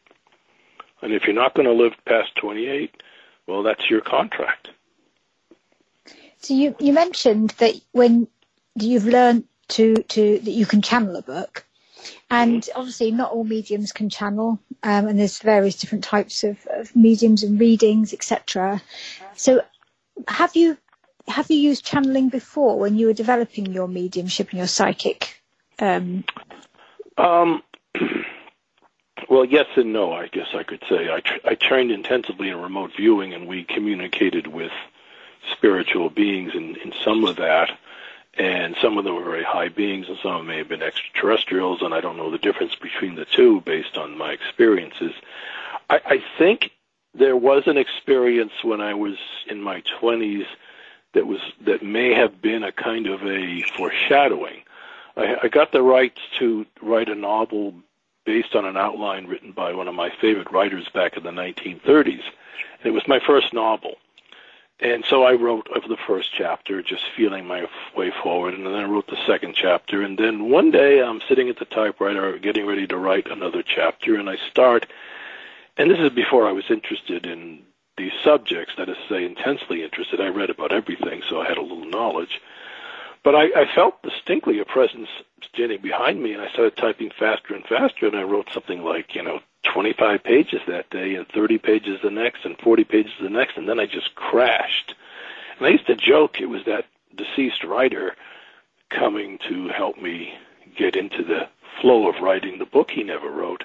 And 1.01 1.13
if 1.13 1.25
you're 1.25 1.35
not 1.35 1.55
going 1.55 1.67
to 1.67 1.73
live 1.73 1.95
past 2.05 2.37
28, 2.37 3.03
well, 3.47 3.63
that's 3.63 3.89
your 3.89 4.03
contract. 4.03 4.69
So 6.43 6.55
you 6.55 6.75
you 6.79 6.93
mentioned 6.93 7.51
that 7.59 7.75
when 7.93 8.29
you've 8.77 9.07
learned 9.07 9.45
to 9.69 9.95
to 10.05 10.39
that 10.41 10.51
you 10.51 10.67
can 10.67 10.83
channel 10.83 11.17
a 11.17 11.23
book 11.23 11.65
and 12.31 12.69
obviously 12.75 13.11
not 13.11 13.33
all 13.33 13.45
mediums 13.45 13.93
can 13.93 14.11
channel 14.11 14.59
um, 14.83 15.07
and 15.07 15.19
there's 15.19 15.39
various 15.39 15.77
different 15.77 16.05
types 16.05 16.45
of, 16.45 16.67
of 16.71 16.95
mediums 16.97 17.43
and 17.43 17.61
readings 17.61 18.13
etc 18.13 18.83
so 19.35 19.63
have 20.29 20.57
you 20.57 20.77
have 21.29 21.51
you 21.51 21.57
used 21.57 21.85
channeling 21.85 22.29
before 22.29 22.79
when 22.79 22.97
you 22.97 23.07
were 23.07 23.13
developing 23.13 23.67
your 23.73 23.89
mediumship 23.89 24.51
and 24.51 24.59
your 24.59 24.67
psychic 24.67 25.43
um, 25.79 26.25
Um, 27.19 27.63
well, 29.29 29.45
yes 29.45 29.67
and 29.77 29.93
no, 29.93 30.13
I 30.13 30.29
guess 30.29 30.49
I 30.55 30.63
could 30.63 30.83
say. 30.89 31.11
I, 31.11 31.21
tr- 31.21 31.47
I 31.47 31.55
trained 31.55 31.91
intensively 31.91 32.49
in 32.49 32.61
remote 32.61 32.93
viewing, 32.97 33.35
and 33.35 33.47
we 33.49 33.65
communicated 33.65 34.47
with 34.47 34.73
spiritual 35.51 36.11
beings 36.11 36.53
in, 36.55 36.77
in 36.77 36.93
some 37.05 37.25
of 37.25 37.37
that. 37.37 37.71
And 38.35 38.75
some 38.81 38.97
of 38.97 39.05
them 39.05 39.15
were 39.15 39.25
very 39.25 39.45
high 39.45 39.69
beings, 39.69 40.09
and 40.09 40.17
some 40.23 40.33
of 40.33 40.39
them 40.39 40.47
may 40.47 40.59
have 40.59 40.69
been 40.69 40.83
extraterrestrials, 40.83 41.83
and 41.83 41.93
I 41.93 42.01
don't 42.01 42.17
know 42.17 42.31
the 42.31 42.39
difference 42.39 42.75
between 42.75 43.15
the 43.15 43.27
two 43.27 43.61
based 43.61 43.99
on 43.99 44.17
my 44.17 44.33
experiences. 44.33 45.13
I, 45.91 46.01
I 46.05 46.25
think 46.39 46.71
there 47.15 47.37
was 47.37 47.65
an 47.67 47.77
experience 47.77 48.53
when 48.63 48.81
I 48.81 48.95
was 48.95 49.17
in 49.49 49.61
my 49.61 49.83
20s 50.01 50.47
that 51.13 51.27
was 51.27 51.41
that 51.67 51.83
may 51.83 52.15
have 52.15 52.41
been 52.41 52.63
a 52.63 52.73
kind 52.73 53.07
of 53.07 53.23
a 53.23 53.63
foreshadowing. 53.77 54.63
I, 55.17 55.37
I 55.43 55.49
got 55.49 55.73
the 55.73 55.83
rights 55.83 56.21
to 56.39 56.65
write 56.81 57.09
a 57.09 57.15
novel 57.15 57.75
based 58.25 58.55
on 58.55 58.65
an 58.65 58.77
outline 58.77 59.27
written 59.27 59.53
by 59.53 59.75
one 59.75 59.89
of 59.89 59.95
my 59.95 60.11
favorite 60.21 60.51
writers 60.51 60.89
back 60.95 61.17
in 61.17 61.23
the 61.23 61.31
1930s. 61.31 62.23
And 62.79 62.87
it 62.87 62.93
was 62.93 63.07
my 63.07 63.21
first 63.27 63.53
novel. 63.53 63.97
And 64.83 65.05
so 65.05 65.23
I 65.23 65.35
wrote 65.35 65.69
of 65.71 65.89
the 65.89 65.97
first 65.97 66.35
chapter, 66.37 66.83
just 66.83 67.05
feeling 67.17 67.47
my 67.47 67.69
way 67.97 68.11
forward, 68.23 68.55
and 68.55 68.67
then 68.67 68.75
I 68.75 68.83
wrote 68.83 69.07
the 69.07 69.25
second 69.27 69.55
chapter. 69.55 70.03
And 70.03 70.19
then 70.19 70.51
one 70.51 70.73
day 70.73 71.01
I'm 71.01 71.21
sitting 71.29 71.49
at 71.49 71.61
the 71.61 71.67
typewriter 71.67 72.37
getting 72.39 72.67
ready 72.67 72.89
to 72.89 72.97
write 72.97 73.31
another 73.31 73.63
chapter, 73.63 74.17
and 74.17 74.29
I 74.29 74.39
start, 74.51 74.87
and 75.77 75.89
this 75.89 76.01
is 76.01 76.11
before 76.11 76.49
I 76.49 76.53
was 76.53 76.65
interested 76.69 77.27
in 77.27 77.61
these 77.97 78.13
subjects, 78.25 78.75
that 78.77 78.89
is 78.89 78.97
to 78.97 79.15
say, 79.15 79.25
intensely 79.25 79.85
interested. 79.85 80.21
I 80.21 80.29
read 80.29 80.51
about 80.51 80.73
everything, 80.73 81.23
so 81.29 81.41
I 81.41 81.47
had 81.47 81.59
a 81.59 81.63
little 81.63 81.85
knowledge. 81.85 82.41
But 83.23 83.37
I, 83.37 83.45
I 83.55 83.73
felt 83.73 84.03
distinctly 84.03 84.59
a 84.59 84.65
presence 84.65 85.09
standing 85.45 85.81
behind 85.81 86.21
me, 86.21 86.33
and 86.33 86.43
I 86.43 86.49
started 86.49 86.77
typing 86.77 87.11
faster 87.17 87.55
and 87.55 87.65
faster, 87.65 88.09
and 88.09 88.17
I 88.17 88.25
wrote 88.25 88.49
something 88.53 88.83
like, 88.83 89.15
you 89.15 89.23
know, 89.23 89.41
25 89.65 90.23
pages 90.23 90.61
that 90.67 90.91
day, 90.91 91.15
and 91.15 91.27
30 91.29 91.59
pages 91.59 92.01
the 92.03 92.11
next, 92.11 92.45
and 92.45 92.59
40 92.59 92.85
pages 92.85 93.13
the 93.21 93.29
next, 93.29 93.57
and 93.57 93.69
then 93.69 93.79
I 93.79 93.87
just 93.87 94.15
crashed. 94.15 94.95
And 95.59 95.67
I 95.67 95.71
used 95.71 95.87
to 95.87 95.97
joke 95.97 96.41
it 96.41 96.47
was 96.47 96.65
that 96.67 96.87
deceased 97.15 97.65
writer 97.65 98.15
coming 98.91 99.39
to 99.49 99.69
help 99.69 100.01
me 100.01 100.35
get 100.77 100.97
into 100.97 101.23
the 101.23 101.49
flow 101.81 102.09
of 102.09 102.21
writing 102.21 102.59
the 102.59 102.67
book 102.67 102.91
he 102.91 103.03
never 103.03 103.31
wrote. 103.31 103.65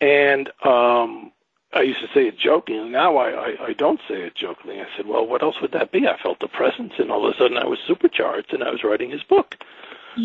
And 0.00 0.48
um, 0.64 1.32
I 1.72 1.82
used 1.82 2.00
to 2.00 2.08
say 2.14 2.26
it 2.26 2.38
jokingly. 2.38 2.90
Now 2.90 3.16
I, 3.16 3.30
I, 3.30 3.66
I 3.68 3.72
don't 3.72 4.00
say 4.08 4.22
it 4.22 4.34
jokingly. 4.34 4.80
I 4.80 4.86
said, 4.96 5.06
well, 5.06 5.26
what 5.26 5.42
else 5.42 5.60
would 5.60 5.72
that 5.72 5.92
be? 5.92 6.06
I 6.06 6.16
felt 6.16 6.40
the 6.40 6.48
presence, 6.48 6.94
and 6.98 7.10
all 7.10 7.26
of 7.26 7.34
a 7.34 7.38
sudden 7.38 7.58
I 7.58 7.66
was 7.66 7.78
supercharged, 7.86 8.52
and 8.52 8.62
I 8.62 8.70
was 8.70 8.84
writing 8.84 9.10
his 9.10 9.22
book. 9.22 9.56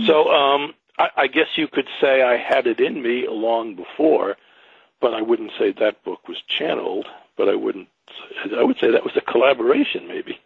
So 0.05 0.31
um, 0.31 0.73
I, 0.97 1.09
I 1.17 1.27
guess 1.27 1.47
you 1.55 1.67
could 1.67 1.87
say 1.99 2.21
I 2.21 2.37
had 2.37 2.67
it 2.67 2.79
in 2.79 3.01
me 3.01 3.27
long 3.27 3.75
before, 3.75 4.37
but 5.03 5.13
I 5.13 5.21
wouldn't 5.21 5.51
say 5.59 5.73
that 5.73 6.01
book 6.05 6.29
was 6.29 6.41
channeled. 6.47 7.07
But 7.35 7.49
I 7.49 7.55
wouldn't. 7.55 7.89
I 8.57 8.63
would 8.63 8.79
say 8.79 8.89
that 8.89 9.03
was 9.03 9.17
a 9.17 9.21
collaboration, 9.21 10.07
maybe. 10.07 10.39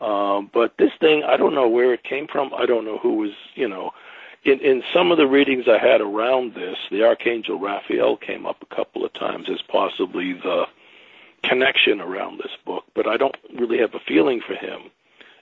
Um, 0.00 0.50
but 0.52 0.76
this 0.78 0.92
thing, 1.00 1.24
I 1.24 1.36
don't 1.36 1.54
know 1.54 1.68
where 1.68 1.92
it 1.92 2.04
came 2.04 2.28
from. 2.28 2.52
I 2.54 2.64
don't 2.64 2.84
know 2.84 2.98
who 2.98 3.14
was, 3.16 3.32
you 3.54 3.68
know, 3.68 3.90
in 4.44 4.60
in 4.60 4.84
some 4.92 5.10
of 5.10 5.18
the 5.18 5.26
readings 5.26 5.64
I 5.66 5.78
had 5.78 6.00
around 6.00 6.54
this, 6.54 6.76
the 6.92 7.02
archangel 7.04 7.58
Raphael 7.58 8.16
came 8.16 8.46
up 8.46 8.62
a 8.62 8.74
couple 8.74 9.04
of 9.04 9.12
times 9.14 9.48
as 9.50 9.62
possibly 9.62 10.32
the 10.34 10.66
connection 11.42 12.00
around 12.00 12.38
this 12.38 12.56
book, 12.64 12.84
but 12.94 13.08
I 13.08 13.16
don't 13.16 13.36
really 13.54 13.78
have 13.78 13.94
a 13.94 14.00
feeling 14.00 14.40
for 14.40 14.54
him, 14.54 14.82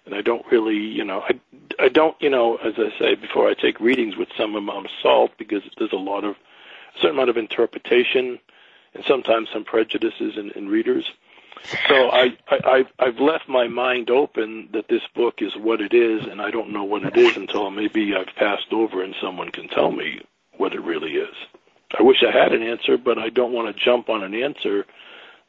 and 0.06 0.14
I 0.14 0.22
don't 0.22 0.46
really, 0.50 0.78
you 0.78 1.04
know, 1.04 1.22
I 1.28 1.38
I 1.78 1.88
don't, 1.88 2.16
you 2.20 2.30
know, 2.30 2.56
as 2.56 2.74
I 2.78 2.90
say 2.98 3.16
before, 3.16 3.48
I 3.48 3.54
take 3.54 3.80
readings 3.80 4.16
with 4.16 4.28
some 4.36 4.54
amount 4.54 4.86
of 4.86 4.92
salt 5.02 5.32
because 5.36 5.62
there's 5.76 5.92
a 5.92 5.96
lot 5.96 6.24
of 6.24 6.36
a 6.94 6.98
certain 6.98 7.16
amount 7.16 7.30
of 7.30 7.36
interpretation 7.36 8.38
and 8.94 9.04
sometimes 9.04 9.48
some 9.52 9.64
prejudices 9.64 10.36
in, 10.36 10.50
in 10.50 10.68
readers. 10.68 11.10
So 11.88 12.10
I, 12.10 12.36
I 12.48 12.60
I've, 12.64 12.92
I've 12.98 13.20
left 13.20 13.48
my 13.48 13.68
mind 13.68 14.10
open 14.10 14.68
that 14.72 14.88
this 14.88 15.02
book 15.14 15.40
is 15.40 15.54
what 15.56 15.80
it 15.80 15.94
is, 15.94 16.26
and 16.26 16.42
I 16.42 16.50
don't 16.50 16.72
know 16.72 16.84
what 16.84 17.04
it 17.04 17.16
is 17.16 17.36
until 17.36 17.70
maybe 17.70 18.14
I've 18.14 18.34
passed 18.34 18.72
over 18.72 19.02
and 19.02 19.14
someone 19.20 19.50
can 19.50 19.68
tell 19.68 19.92
me 19.92 20.20
what 20.56 20.74
it 20.74 20.80
really 20.82 21.12
is. 21.12 21.34
I 21.98 22.02
wish 22.02 22.24
I 22.26 22.30
had 22.30 22.52
an 22.52 22.62
answer, 22.62 22.96
but 22.96 23.18
I 23.18 23.28
don't 23.28 23.52
want 23.52 23.74
to 23.74 23.84
jump 23.84 24.08
on 24.08 24.22
an 24.22 24.34
answer 24.34 24.86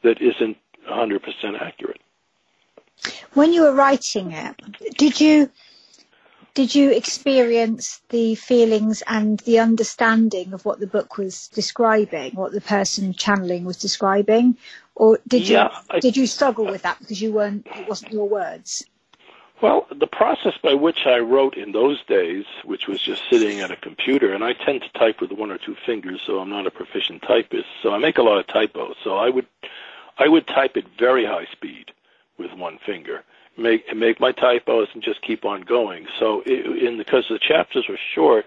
that 0.02 0.20
isn't 0.20 0.56
100% 0.88 1.60
accurate. 1.60 2.00
When 3.32 3.52
you 3.52 3.62
were 3.62 3.72
writing 3.72 4.32
it, 4.32 4.54
did 4.96 5.20
you 5.20 5.50
did 6.54 6.74
you 6.74 6.90
experience 6.90 8.00
the 8.10 8.36
feelings 8.36 9.02
and 9.08 9.40
the 9.40 9.58
understanding 9.58 10.52
of 10.52 10.64
what 10.64 10.78
the 10.78 10.86
book 10.86 11.18
was 11.18 11.48
describing, 11.48 12.32
what 12.34 12.52
the 12.52 12.60
person 12.60 13.12
channeling 13.12 13.64
was 13.64 13.76
describing, 13.76 14.56
or 14.94 15.18
did 15.26 15.48
you 15.48 15.58
I- 15.58 15.98
did 16.00 16.16
you 16.16 16.26
struggle 16.26 16.64
with 16.64 16.82
that 16.82 16.98
because 17.00 17.20
you 17.20 17.32
weren't 17.32 17.66
it 17.66 17.88
wasn't 17.88 18.12
your 18.12 18.28
words? 18.28 18.84
Well, 19.60 19.86
the 19.90 20.06
process 20.06 20.54
by 20.62 20.74
which 20.74 21.06
I 21.06 21.18
wrote 21.20 21.56
in 21.56 21.72
those 21.72 22.02
days, 22.04 22.44
which 22.64 22.86
was 22.86 23.00
just 23.00 23.22
sitting 23.30 23.60
at 23.60 23.70
a 23.70 23.76
computer, 23.76 24.34
and 24.34 24.44
I 24.44 24.52
tend 24.52 24.82
to 24.82 24.98
type 24.98 25.20
with 25.20 25.32
one 25.32 25.50
or 25.50 25.58
two 25.58 25.76
fingers, 25.86 26.20
so 26.26 26.38
I'm 26.38 26.50
not 26.50 26.66
a 26.66 26.70
proficient 26.70 27.22
typist. 27.22 27.68
So 27.82 27.94
I 27.94 27.98
make 27.98 28.18
a 28.18 28.22
lot 28.22 28.38
of 28.38 28.46
typos. 28.46 28.96
So 29.02 29.16
I 29.16 29.30
would, 29.30 29.46
I 30.18 30.28
would 30.28 30.46
type 30.46 30.76
at 30.76 30.84
very 30.98 31.24
high 31.24 31.46
speed 31.52 31.92
with 32.36 32.52
one 32.52 32.78
finger, 32.84 33.22
make 33.58 33.94
make 33.94 34.20
my 34.20 34.32
typos, 34.32 34.88
and 34.94 35.02
just 35.02 35.22
keep 35.22 35.44
on 35.44 35.62
going. 35.62 36.06
So 36.18 36.42
it, 36.46 36.84
in 36.84 36.98
because 36.98 37.26
the 37.28 37.38
chapters 37.38 37.86
were 37.88 37.98
short, 38.14 38.46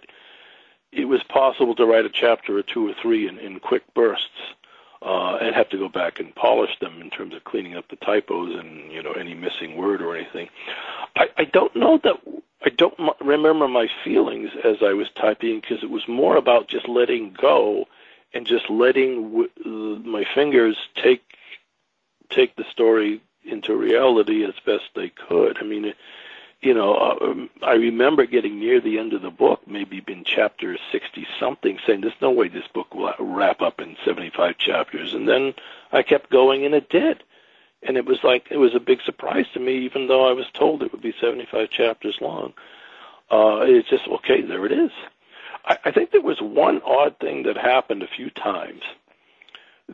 it 0.91 1.05
was 1.05 1.21
possible 1.23 1.75
to 1.75 1.85
write 1.85 2.05
a 2.05 2.09
chapter 2.09 2.57
or 2.57 2.63
two 2.63 2.89
or 2.89 2.93
three 3.01 3.27
in, 3.27 3.37
in 3.39 3.59
quick 3.59 3.83
bursts 3.93 4.55
uh, 5.01 5.37
and 5.41 5.55
have 5.55 5.69
to 5.69 5.77
go 5.77 5.89
back 5.89 6.19
and 6.19 6.33
polish 6.35 6.77
them 6.79 7.01
in 7.01 7.09
terms 7.09 7.35
of 7.35 7.43
cleaning 7.43 7.75
up 7.75 7.87
the 7.89 7.95
typos 7.97 8.55
and 8.55 8.91
you 8.91 9.03
know 9.03 9.11
any 9.13 9.33
missing 9.33 9.75
word 9.77 10.01
or 10.01 10.15
anything. 10.15 10.49
I, 11.15 11.29
I 11.37 11.43
don't 11.45 11.75
know 11.75 11.99
that 12.03 12.15
I 12.65 12.69
don't 12.69 12.99
m- 12.99 13.09
remember 13.21 13.67
my 13.67 13.87
feelings 14.03 14.49
as 14.63 14.77
I 14.81 14.93
was 14.93 15.09
typing 15.11 15.59
because 15.61 15.83
it 15.83 15.89
was 15.89 16.07
more 16.07 16.37
about 16.37 16.67
just 16.67 16.87
letting 16.87 17.33
go 17.33 17.85
and 18.33 18.45
just 18.45 18.69
letting 18.69 19.23
w- 19.23 19.49
uh, 19.65 19.99
my 20.07 20.25
fingers 20.33 20.77
take 20.95 21.23
take 22.29 22.55
the 22.55 22.65
story 22.71 23.21
into 23.47 23.75
reality 23.75 24.43
as 24.43 24.53
best 24.65 24.89
they 24.95 25.09
could. 25.09 25.57
I 25.59 25.63
mean. 25.63 25.93
You 26.59 26.73
know, 26.73 26.97
um, 27.21 27.51
I 27.61 27.73
remember 27.73 28.25
getting 28.25 28.57
near 28.59 28.81
the 28.81 28.97
end 28.97 29.13
of 29.13 29.21
the 29.21 29.29
book, 29.29 29.61
maybe 29.67 30.03
in 30.07 30.23
chapter 30.23 30.75
60 30.91 31.27
something, 31.39 31.77
saying, 31.85 32.01
There's 32.01 32.13
no 32.19 32.31
way 32.31 32.47
this 32.47 32.67
book 32.73 32.95
will 32.95 33.13
wrap 33.19 33.61
up 33.61 33.79
in 33.79 33.95
75 34.03 34.57
chapters. 34.57 35.13
And 35.13 35.29
then 35.29 35.53
I 35.91 36.01
kept 36.01 36.31
going, 36.31 36.65
and 36.65 36.73
it 36.73 36.89
did. 36.89 37.23
And 37.83 37.95
it 37.95 38.05
was 38.05 38.23
like, 38.23 38.47
it 38.49 38.57
was 38.57 38.73
a 38.73 38.79
big 38.79 39.01
surprise 39.03 39.45
to 39.53 39.59
me, 39.59 39.77
even 39.85 40.07
though 40.07 40.27
I 40.27 40.33
was 40.33 40.47
told 40.53 40.81
it 40.81 40.91
would 40.91 41.01
be 41.01 41.13
75 41.21 41.69
chapters 41.69 42.17
long. 42.21 42.53
Uh, 43.29 43.59
it's 43.61 43.89
just, 43.89 44.07
okay, 44.07 44.41
there 44.41 44.65
it 44.65 44.71
is. 44.71 44.91
I, 45.65 45.77
I 45.85 45.91
think 45.91 46.11
there 46.11 46.21
was 46.21 46.41
one 46.41 46.81
odd 46.83 47.17
thing 47.19 47.43
that 47.43 47.57
happened 47.57 48.01
a 48.01 48.07
few 48.07 48.29
times 48.29 48.81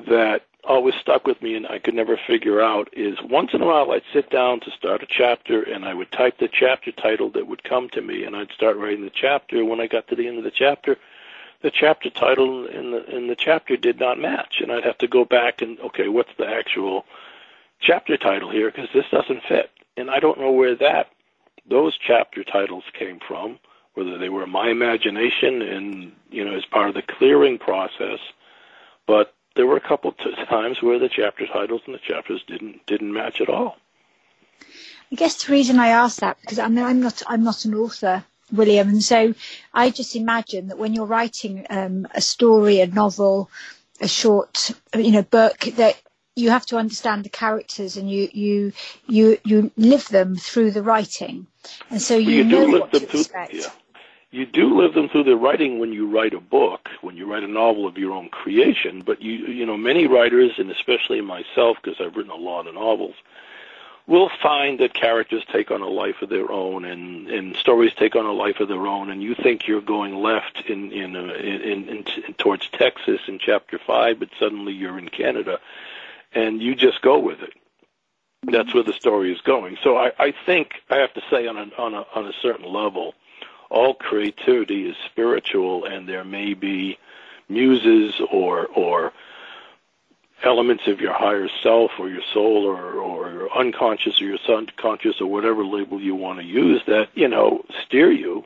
that 0.07 0.45
always 0.65 0.95
stuck 0.95 1.27
with 1.27 1.41
me 1.41 1.55
and 1.55 1.67
I 1.67 1.79
could 1.79 1.93
never 1.93 2.17
figure 2.17 2.61
out 2.61 2.89
is 2.93 3.17
once 3.21 3.53
in 3.53 3.61
a 3.61 3.65
while 3.65 3.91
I'd 3.91 4.03
sit 4.13 4.29
down 4.29 4.61
to 4.61 4.71
start 4.71 5.03
a 5.03 5.07
chapter 5.07 5.61
and 5.61 5.83
I 5.83 5.93
would 5.93 6.11
type 6.11 6.37
the 6.37 6.47
chapter 6.47 6.91
title 6.91 7.29
that 7.31 7.47
would 7.47 7.63
come 7.63 7.89
to 7.89 8.01
me 8.01 8.23
and 8.23 8.35
I'd 8.35 8.51
start 8.51 8.77
writing 8.77 9.03
the 9.03 9.11
chapter. 9.13 9.65
When 9.65 9.81
I 9.81 9.87
got 9.87 10.07
to 10.07 10.15
the 10.15 10.27
end 10.27 10.37
of 10.37 10.43
the 10.43 10.51
chapter, 10.51 10.97
the 11.61 11.71
chapter 11.71 12.09
title 12.09 12.65
in 12.67 12.91
the 12.91 13.05
in 13.15 13.27
the 13.27 13.35
chapter 13.35 13.75
did 13.75 13.99
not 13.99 14.19
match 14.19 14.61
and 14.61 14.71
I'd 14.71 14.85
have 14.85 14.97
to 14.99 15.07
go 15.07 15.25
back 15.25 15.61
and 15.61 15.79
okay, 15.79 16.07
what's 16.07 16.33
the 16.37 16.47
actual 16.47 17.05
chapter 17.81 18.15
title 18.15 18.49
here 18.49 18.71
because 18.71 18.89
this 18.93 19.09
doesn't 19.11 19.43
fit. 19.43 19.69
And 19.97 20.09
I 20.09 20.19
don't 20.19 20.39
know 20.39 20.51
where 20.51 20.75
that 20.75 21.09
those 21.65 21.97
chapter 21.97 22.43
titles 22.43 22.83
came 22.93 23.19
from, 23.19 23.59
whether 23.93 24.17
they 24.17 24.29
were 24.29 24.47
my 24.47 24.69
imagination 24.69 25.61
and 25.61 26.11
you 26.29 26.43
know 26.45 26.55
as 26.55 26.65
part 26.65 26.89
of 26.89 26.95
the 26.95 27.01
clearing 27.01 27.57
process, 27.57 28.19
but 29.05 29.33
there 29.55 29.67
were 29.67 29.77
a 29.77 29.81
couple 29.87 30.11
t- 30.13 30.33
times 30.49 30.81
where 30.81 30.99
the 30.99 31.09
chapter 31.09 31.45
titles 31.47 31.81
and 31.85 31.95
the 31.95 31.99
chapters 31.99 32.43
didn't 32.47 32.85
didn't 32.85 33.13
match 33.13 33.41
at 33.41 33.49
all. 33.49 33.77
I 35.11 35.15
guess 35.15 35.43
the 35.43 35.51
reason 35.51 35.79
I 35.79 35.89
ask 35.89 36.19
that 36.21 36.37
because 36.41 36.59
I 36.59 36.67
mean 36.67 36.83
I'm 36.83 37.01
not 37.01 37.21
I'm 37.27 37.43
not 37.43 37.65
an 37.65 37.75
author, 37.75 38.25
William, 38.51 38.89
and 38.89 39.03
so 39.03 39.33
I 39.73 39.89
just 39.89 40.15
imagine 40.15 40.67
that 40.67 40.79
when 40.79 40.93
you're 40.93 41.05
writing 41.05 41.65
um, 41.69 42.07
a 42.13 42.21
story, 42.21 42.79
a 42.79 42.87
novel, 42.87 43.49
a 44.01 44.07
short, 44.07 44.71
you 44.95 45.11
know, 45.11 45.21
book, 45.21 45.59
that 45.75 46.01
you 46.35 46.49
have 46.49 46.65
to 46.67 46.77
understand 46.77 47.23
the 47.23 47.29
characters 47.29 47.95
and 47.95 48.09
you 48.09 48.29
you 48.33 48.73
you 49.07 49.37
you 49.43 49.71
live 49.77 50.07
them 50.09 50.35
through 50.35 50.71
the 50.71 50.81
writing, 50.81 51.45
and 51.89 52.01
so 52.01 52.17
you, 52.17 52.37
you 52.37 52.43
know 52.43 52.79
what 52.79 52.91
to 52.93 52.99
through. 53.01 53.19
expect. 53.19 53.53
Yeah, 53.53 53.69
you 54.33 54.47
do 54.47 54.81
live 54.81 54.95
them 54.95 55.09
through 55.09 55.25
the 55.25 55.35
writing 55.35 55.77
when 55.77 55.93
you 55.93 56.09
write 56.09 56.33
a 56.33 56.41
book, 56.41 56.89
when 57.01 57.15
you 57.15 57.31
write 57.31 57.43
a 57.43 57.47
novel 57.47 57.85
of 57.85 57.99
your 57.99 58.13
own 58.13 58.29
creation. 58.29 59.03
But 59.05 59.21
you 59.21 59.33
you 59.33 59.65
know 59.65 59.77
many 59.77 60.07
writers, 60.07 60.53
and 60.57 60.71
especially 60.71 61.21
myself, 61.21 61.77
because 61.81 62.01
I've 62.01 62.15
written 62.15 62.31
a 62.31 62.35
lot 62.35 62.65
of 62.65 62.73
novels, 62.73 63.13
will 64.07 64.31
find 64.41 64.79
that 64.79 64.95
characters 64.95 65.43
take 65.51 65.69
on 65.69 65.81
a 65.81 65.87
life 65.87 66.23
of 66.23 66.29
their 66.29 66.51
own, 66.51 66.83
and 66.83 67.27
and 67.29 67.55
stories 67.57 67.93
take 67.93 68.15
on 68.15 68.25
a 68.25 68.33
life 68.33 68.59
of 68.59 68.69
their 68.69 68.87
own, 68.87 69.11
and 69.11 69.21
you 69.21 69.35
think 69.35 69.67
you're 69.67 69.81
going 69.81 70.15
left 70.15 70.63
in 70.67 70.91
in, 70.91 71.15
uh, 71.15 71.33
in, 71.35 71.87
in, 71.87 72.05
in 72.25 72.33
towards 72.39 72.67
Texas 72.69 73.21
in 73.27 73.37
chapter 73.37 73.77
five, 73.77 74.19
but 74.19 74.29
suddenly 74.39 74.73
you're 74.73 74.97
in 74.97 75.09
Canada, 75.09 75.59
and 76.33 76.59
you 76.59 76.73
just 76.73 77.03
go 77.03 77.19
with 77.19 77.41
it. 77.43 77.53
That's 78.41 78.73
where 78.73 78.83
the 78.83 78.93
story 78.93 79.31
is 79.31 79.41
going. 79.41 79.77
So 79.83 79.95
I, 79.95 80.11
I 80.17 80.33
think 80.45 80.81
I 80.89 80.97
have 80.97 81.13
to 81.13 81.21
say 81.29 81.45
on 81.45 81.55
a 81.55 81.69
on 81.77 81.93
a 81.93 82.05
on 82.15 82.25
a 82.25 82.33
certain 82.41 82.65
level, 82.65 83.13
all 83.73 83.95
creativity 83.95 84.87
is 84.87 84.95
spiritual, 85.07 85.85
and 85.85 86.07
there 86.07 86.23
may 86.23 86.53
be 86.53 86.97
muses 87.49 88.21
or 88.31 88.67
or 88.67 89.11
elements 90.43 90.83
of 90.87 91.01
your 91.01 91.13
higher 91.13 91.47
self 91.61 91.91
or 91.97 92.07
your 92.07 92.21
soul 92.33 92.65
or 92.65 92.93
or 92.93 93.31
your 93.31 93.57
unconscious 93.57 94.21
or 94.21 94.25
your 94.25 94.37
subconscious 94.45 95.19
or 95.19 95.27
whatever 95.27 95.65
label 95.65 95.99
you 95.99 96.15
want 96.15 96.39
to 96.39 96.45
use 96.45 96.81
that 96.85 97.09
you 97.15 97.27
know 97.27 97.65
steer 97.83 98.11
you 98.11 98.45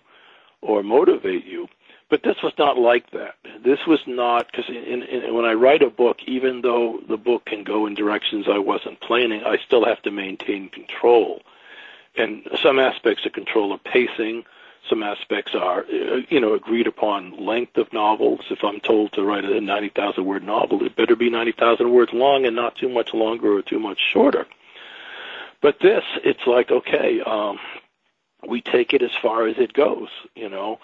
or 0.62 0.82
motivate 0.82 1.46
you. 1.46 1.68
But 2.10 2.24
this 2.24 2.38
was 2.42 2.54
not 2.58 2.78
like 2.78 3.12
that. 3.12 3.36
This 3.66 3.80
was 3.86 4.00
not 4.08 4.48
because 4.50 4.70
in, 4.70 5.04
in, 5.04 5.34
when 5.34 5.44
I 5.44 5.54
write 5.54 5.82
a 5.82 5.90
book, 5.90 6.20
even 6.26 6.62
though 6.62 7.02
the 7.10 7.18
book 7.18 7.46
can 7.46 7.66
go 7.66 7.86
in 7.86 7.96
directions 7.96 8.46
I 8.50 8.60
wasn't 8.60 9.02
planning, 9.02 9.44
I 9.44 9.58
still 9.58 9.84
have 9.84 10.02
to 10.04 10.12
maintain 10.12 10.70
control. 10.70 11.42
And 12.16 12.48
some 12.64 12.80
aspects 12.80 13.26
of 13.26 13.34
control 13.34 13.74
are 13.74 13.78
pacing. 13.78 14.46
Some 14.90 15.04
aspects 15.04 15.54
are, 15.56 15.82
uh, 15.82 16.22
you 16.30 16.40
know, 16.40 16.54
agreed 16.54 16.88
upon 16.88 17.46
length 17.46 17.78
of 17.78 17.92
novels. 17.92 18.42
If 18.50 18.64
I'm 18.64 18.80
told 18.80 19.14
to 19.14 19.24
write 19.24 19.46
a 19.46 19.60
90,000 19.60 20.24
word 20.26 20.44
novel, 20.44 20.84
it 20.86 20.96
better 20.96 21.16
be 21.16 21.30
90,000 21.30 21.92
words 21.92 22.14
long 22.14 22.46
and 22.46 22.56
not 22.56 22.76
too 22.78 22.90
much 22.90 23.14
longer 23.14 23.58
or 23.58 23.62
too 23.62 23.80
much 23.80 24.00
shorter. 24.00 24.46
But 25.62 25.80
this, 25.80 26.04
it's 26.24 26.46
like, 26.46 26.72
okay, 26.72 27.22
um, 27.22 27.60
we 28.48 28.62
take 28.62 28.94
it 28.94 29.02
as 29.02 29.12
far 29.22 29.48
as 29.48 29.58
it 29.58 29.74
goes, 29.74 30.10
you 30.36 30.50
know. 30.50 30.80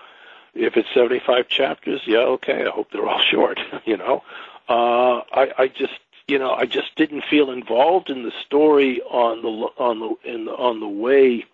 If 0.55 0.77
it's 0.77 0.89
75 0.93 1.47
chapters, 1.47 2.01
yeah, 2.05 2.19
okay. 2.19 2.65
I 2.65 2.69
hope 2.69 2.91
they're 2.91 3.07
all 3.07 3.21
short. 3.31 3.59
You 3.85 3.97
know, 3.97 4.23
uh, 4.69 5.21
I, 5.31 5.51
I 5.57 5.67
just, 5.67 5.99
you 6.27 6.39
know, 6.39 6.51
I 6.51 6.65
just 6.65 6.95
didn't 6.95 7.23
feel 7.29 7.51
involved 7.51 8.09
in 8.09 8.23
the 8.23 8.31
story 8.45 9.01
on 9.01 9.41
the 9.41 9.49
on 9.49 9.99
the 9.99 10.31
in 10.31 10.45
the, 10.45 10.51
on 10.51 10.79
the 10.79 10.87
way, 10.87 11.45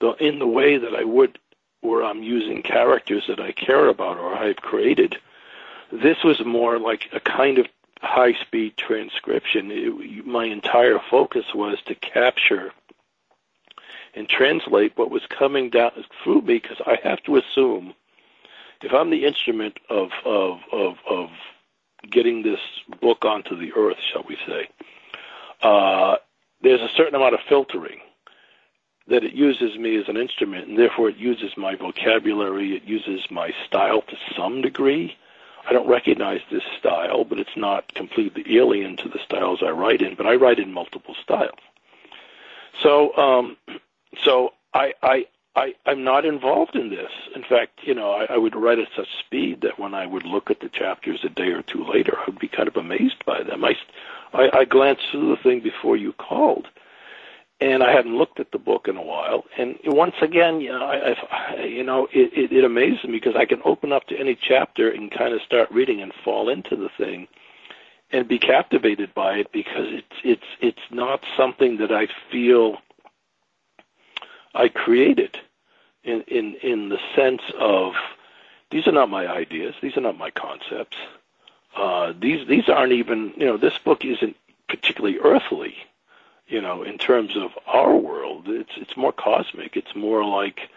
the 0.00 0.12
in 0.14 0.38
the 0.38 0.46
way 0.46 0.76
that 0.78 0.94
I 0.94 1.04
would, 1.04 1.38
where 1.80 2.02
I'm 2.02 2.22
using 2.22 2.62
characters 2.62 3.24
that 3.28 3.40
I 3.40 3.52
care 3.52 3.88
about 3.88 4.18
or 4.18 4.34
I've 4.34 4.56
created. 4.56 5.16
This 5.92 6.22
was 6.22 6.44
more 6.44 6.78
like 6.78 7.08
a 7.12 7.20
kind 7.20 7.58
of 7.58 7.66
high-speed 8.00 8.76
transcription. 8.76 9.70
It, 9.70 10.26
my 10.26 10.44
entire 10.44 10.98
focus 11.10 11.46
was 11.54 11.78
to 11.86 11.94
capture 11.94 12.72
and 14.14 14.28
translate 14.28 14.96
what 14.96 15.10
was 15.10 15.22
coming 15.26 15.70
down 15.70 15.92
through 16.22 16.42
me 16.42 16.54
because 16.58 16.80
I 16.86 16.98
have 17.02 17.22
to 17.24 17.36
assume 17.36 17.94
if 18.82 18.92
I'm 18.92 19.10
the 19.10 19.24
instrument 19.24 19.78
of 19.88 20.10
of 20.24 20.60
of 20.72 20.96
of 21.08 21.28
getting 22.10 22.42
this 22.42 22.60
book 23.00 23.24
onto 23.24 23.56
the 23.56 23.72
earth, 23.74 23.98
shall 24.12 24.24
we 24.26 24.36
say, 24.46 24.68
uh, 25.62 26.16
there's 26.62 26.80
a 26.80 26.88
certain 26.96 27.14
amount 27.14 27.34
of 27.34 27.40
filtering 27.48 28.00
that 29.08 29.24
it 29.24 29.32
uses 29.32 29.76
me 29.76 29.96
as 29.96 30.08
an 30.08 30.16
instrument, 30.16 30.68
and 30.68 30.78
therefore 30.78 31.08
it 31.08 31.16
uses 31.16 31.56
my 31.56 31.74
vocabulary, 31.74 32.76
it 32.76 32.84
uses 32.84 33.30
my 33.30 33.52
style 33.66 34.02
to 34.02 34.16
some 34.36 34.62
degree. 34.62 35.16
I 35.68 35.72
don't 35.72 35.88
recognize 35.88 36.40
this 36.50 36.62
style, 36.78 37.24
but 37.24 37.38
it's 37.38 37.56
not 37.56 37.92
completely 37.94 38.56
alien 38.56 38.96
to 38.98 39.08
the 39.08 39.18
styles 39.24 39.62
I 39.62 39.70
write 39.70 40.00
in. 40.00 40.14
But 40.14 40.26
I 40.26 40.34
write 40.36 40.58
in 40.58 40.72
multiple 40.72 41.14
styles. 41.22 41.58
So, 42.82 43.16
um, 43.16 43.56
so 44.24 44.54
I, 44.72 44.94
I, 45.02 45.26
I, 45.56 45.74
I'm 45.84 46.04
not 46.04 46.24
involved 46.24 46.76
in 46.76 46.90
this. 46.90 47.10
In 47.34 47.42
fact, 47.42 47.80
you 47.82 47.94
know, 47.94 48.12
I, 48.12 48.34
I 48.34 48.38
would 48.38 48.54
write 48.54 48.78
at 48.78 48.88
such 48.96 49.08
speed 49.18 49.60
that 49.62 49.78
when 49.78 49.94
I 49.94 50.06
would 50.06 50.24
look 50.24 50.50
at 50.50 50.60
the 50.60 50.68
chapters 50.68 51.20
a 51.24 51.28
day 51.28 51.48
or 51.48 51.62
two 51.62 51.84
later, 51.84 52.16
I 52.18 52.26
would 52.26 52.38
be 52.38 52.48
kind 52.48 52.68
of 52.68 52.76
amazed 52.76 53.24
by 53.26 53.42
them. 53.42 53.64
I, 53.64 53.76
I, 54.32 54.58
I 54.60 54.64
glanced 54.64 55.02
through 55.10 55.28
the 55.28 55.42
thing 55.42 55.60
before 55.60 55.96
you 55.96 56.12
called, 56.12 56.68
and 57.60 57.82
I 57.82 57.92
hadn't 57.92 58.16
looked 58.16 58.40
at 58.40 58.52
the 58.52 58.58
book 58.58 58.88
in 58.88 58.96
a 58.96 59.02
while. 59.02 59.44
And 59.58 59.78
once 59.84 60.14
again, 60.22 60.60
you 60.60 60.70
know, 60.70 60.84
I, 60.84 61.14
I 61.30 61.64
you 61.64 61.84
know, 61.84 62.08
it, 62.12 62.32
it, 62.32 62.52
it 62.52 62.64
amazes 62.64 63.04
me 63.04 63.12
because 63.12 63.36
I 63.36 63.44
can 63.44 63.60
open 63.64 63.92
up 63.92 64.06
to 64.08 64.18
any 64.18 64.34
chapter 64.34 64.90
and 64.90 65.10
kind 65.10 65.34
of 65.34 65.42
start 65.42 65.70
reading 65.70 66.00
and 66.00 66.12
fall 66.24 66.48
into 66.48 66.76
the 66.76 66.88
thing 66.96 67.28
and 68.12 68.26
be 68.26 68.38
captivated 68.38 69.14
by 69.14 69.34
it 69.36 69.52
because 69.52 69.86
it's 69.88 70.16
it's 70.24 70.46
it's 70.60 70.90
not 70.90 71.22
something 71.36 71.78
that 71.78 71.92
I 71.92 72.08
feel 72.30 72.78
I 74.54 74.68
created 74.68 75.36
in 76.02 76.22
in 76.22 76.54
in 76.62 76.88
the 76.88 76.98
sense 77.14 77.42
of 77.58 77.92
these 78.70 78.86
are 78.86 78.92
not 78.92 79.10
my 79.10 79.26
ideas, 79.26 79.74
these 79.82 79.96
are 79.96 80.00
not 80.00 80.18
my 80.18 80.30
concepts. 80.30 80.96
Uh, 81.76 82.12
these 82.18 82.46
these 82.48 82.68
aren't 82.68 82.92
even 82.92 83.32
you 83.36 83.46
know 83.46 83.56
this 83.56 83.78
book 83.78 84.04
isn't 84.04 84.36
particularly 84.68 85.18
earthly, 85.18 85.74
you 86.50 86.60
know, 86.60 86.82
in 86.82 86.98
terms 86.98 87.36
of 87.36 87.52
our 87.66 87.96
world. 87.96 88.48
It's 88.48 88.72
it's 88.76 88.96
more 88.96 89.12
cosmic. 89.12 89.76
It's 89.76 89.94
more 89.94 90.24
like 90.24 90.68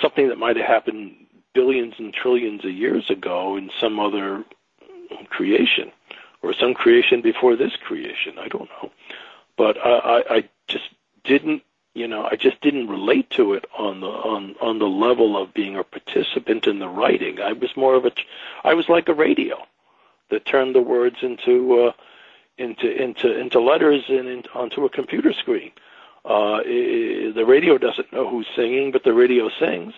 something 0.00 0.28
that 0.28 0.38
might 0.38 0.56
have 0.56 0.66
happened 0.66 1.14
billions 1.52 1.94
and 1.98 2.12
trillions 2.14 2.64
of 2.64 2.72
years 2.72 3.10
ago 3.10 3.56
in 3.56 3.70
some 3.78 4.00
other 4.00 4.44
creation 5.28 5.92
or 6.42 6.54
some 6.54 6.72
creation 6.74 7.20
before 7.20 7.56
this 7.56 7.76
creation. 7.76 8.38
I 8.38 8.48
don't 8.48 8.70
know, 8.70 8.90
but 9.56 9.76
I, 9.78 9.90
I, 9.90 10.36
I 10.36 10.48
just 10.66 10.88
didn't, 11.24 11.62
you 11.94 12.08
know, 12.08 12.24
I 12.24 12.36
just 12.36 12.60
didn't 12.62 12.88
relate 12.88 13.28
to 13.30 13.52
it 13.52 13.66
on 13.76 14.00
the 14.00 14.08
on 14.08 14.56
on 14.62 14.78
the 14.78 14.88
level 14.88 15.36
of 15.36 15.52
being 15.52 15.76
a 15.76 15.84
participant 15.84 16.66
in 16.66 16.78
the 16.78 16.88
writing. 16.88 17.38
I 17.40 17.52
was 17.52 17.76
more 17.76 17.94
of 17.94 18.06
a, 18.06 18.12
I 18.64 18.72
was 18.72 18.88
like 18.88 19.08
a 19.10 19.14
radio 19.14 19.58
that 20.30 20.46
turned 20.46 20.74
the 20.74 20.80
words 20.80 21.16
into 21.20 21.82
uh, 21.82 21.92
into 22.58 22.90
into 22.90 23.38
into 23.38 23.60
letters 23.60 24.04
and 24.08 24.28
in, 24.28 24.44
onto 24.54 24.84
a 24.84 24.90
computer 24.90 25.32
screen. 25.32 25.72
Uh, 26.24 26.60
it, 26.64 27.34
the 27.34 27.44
radio 27.44 27.78
doesn't 27.78 28.12
know 28.12 28.28
who's 28.28 28.46
singing, 28.54 28.92
but 28.92 29.04
the 29.04 29.12
radio 29.14 29.48
sings. 29.58 29.94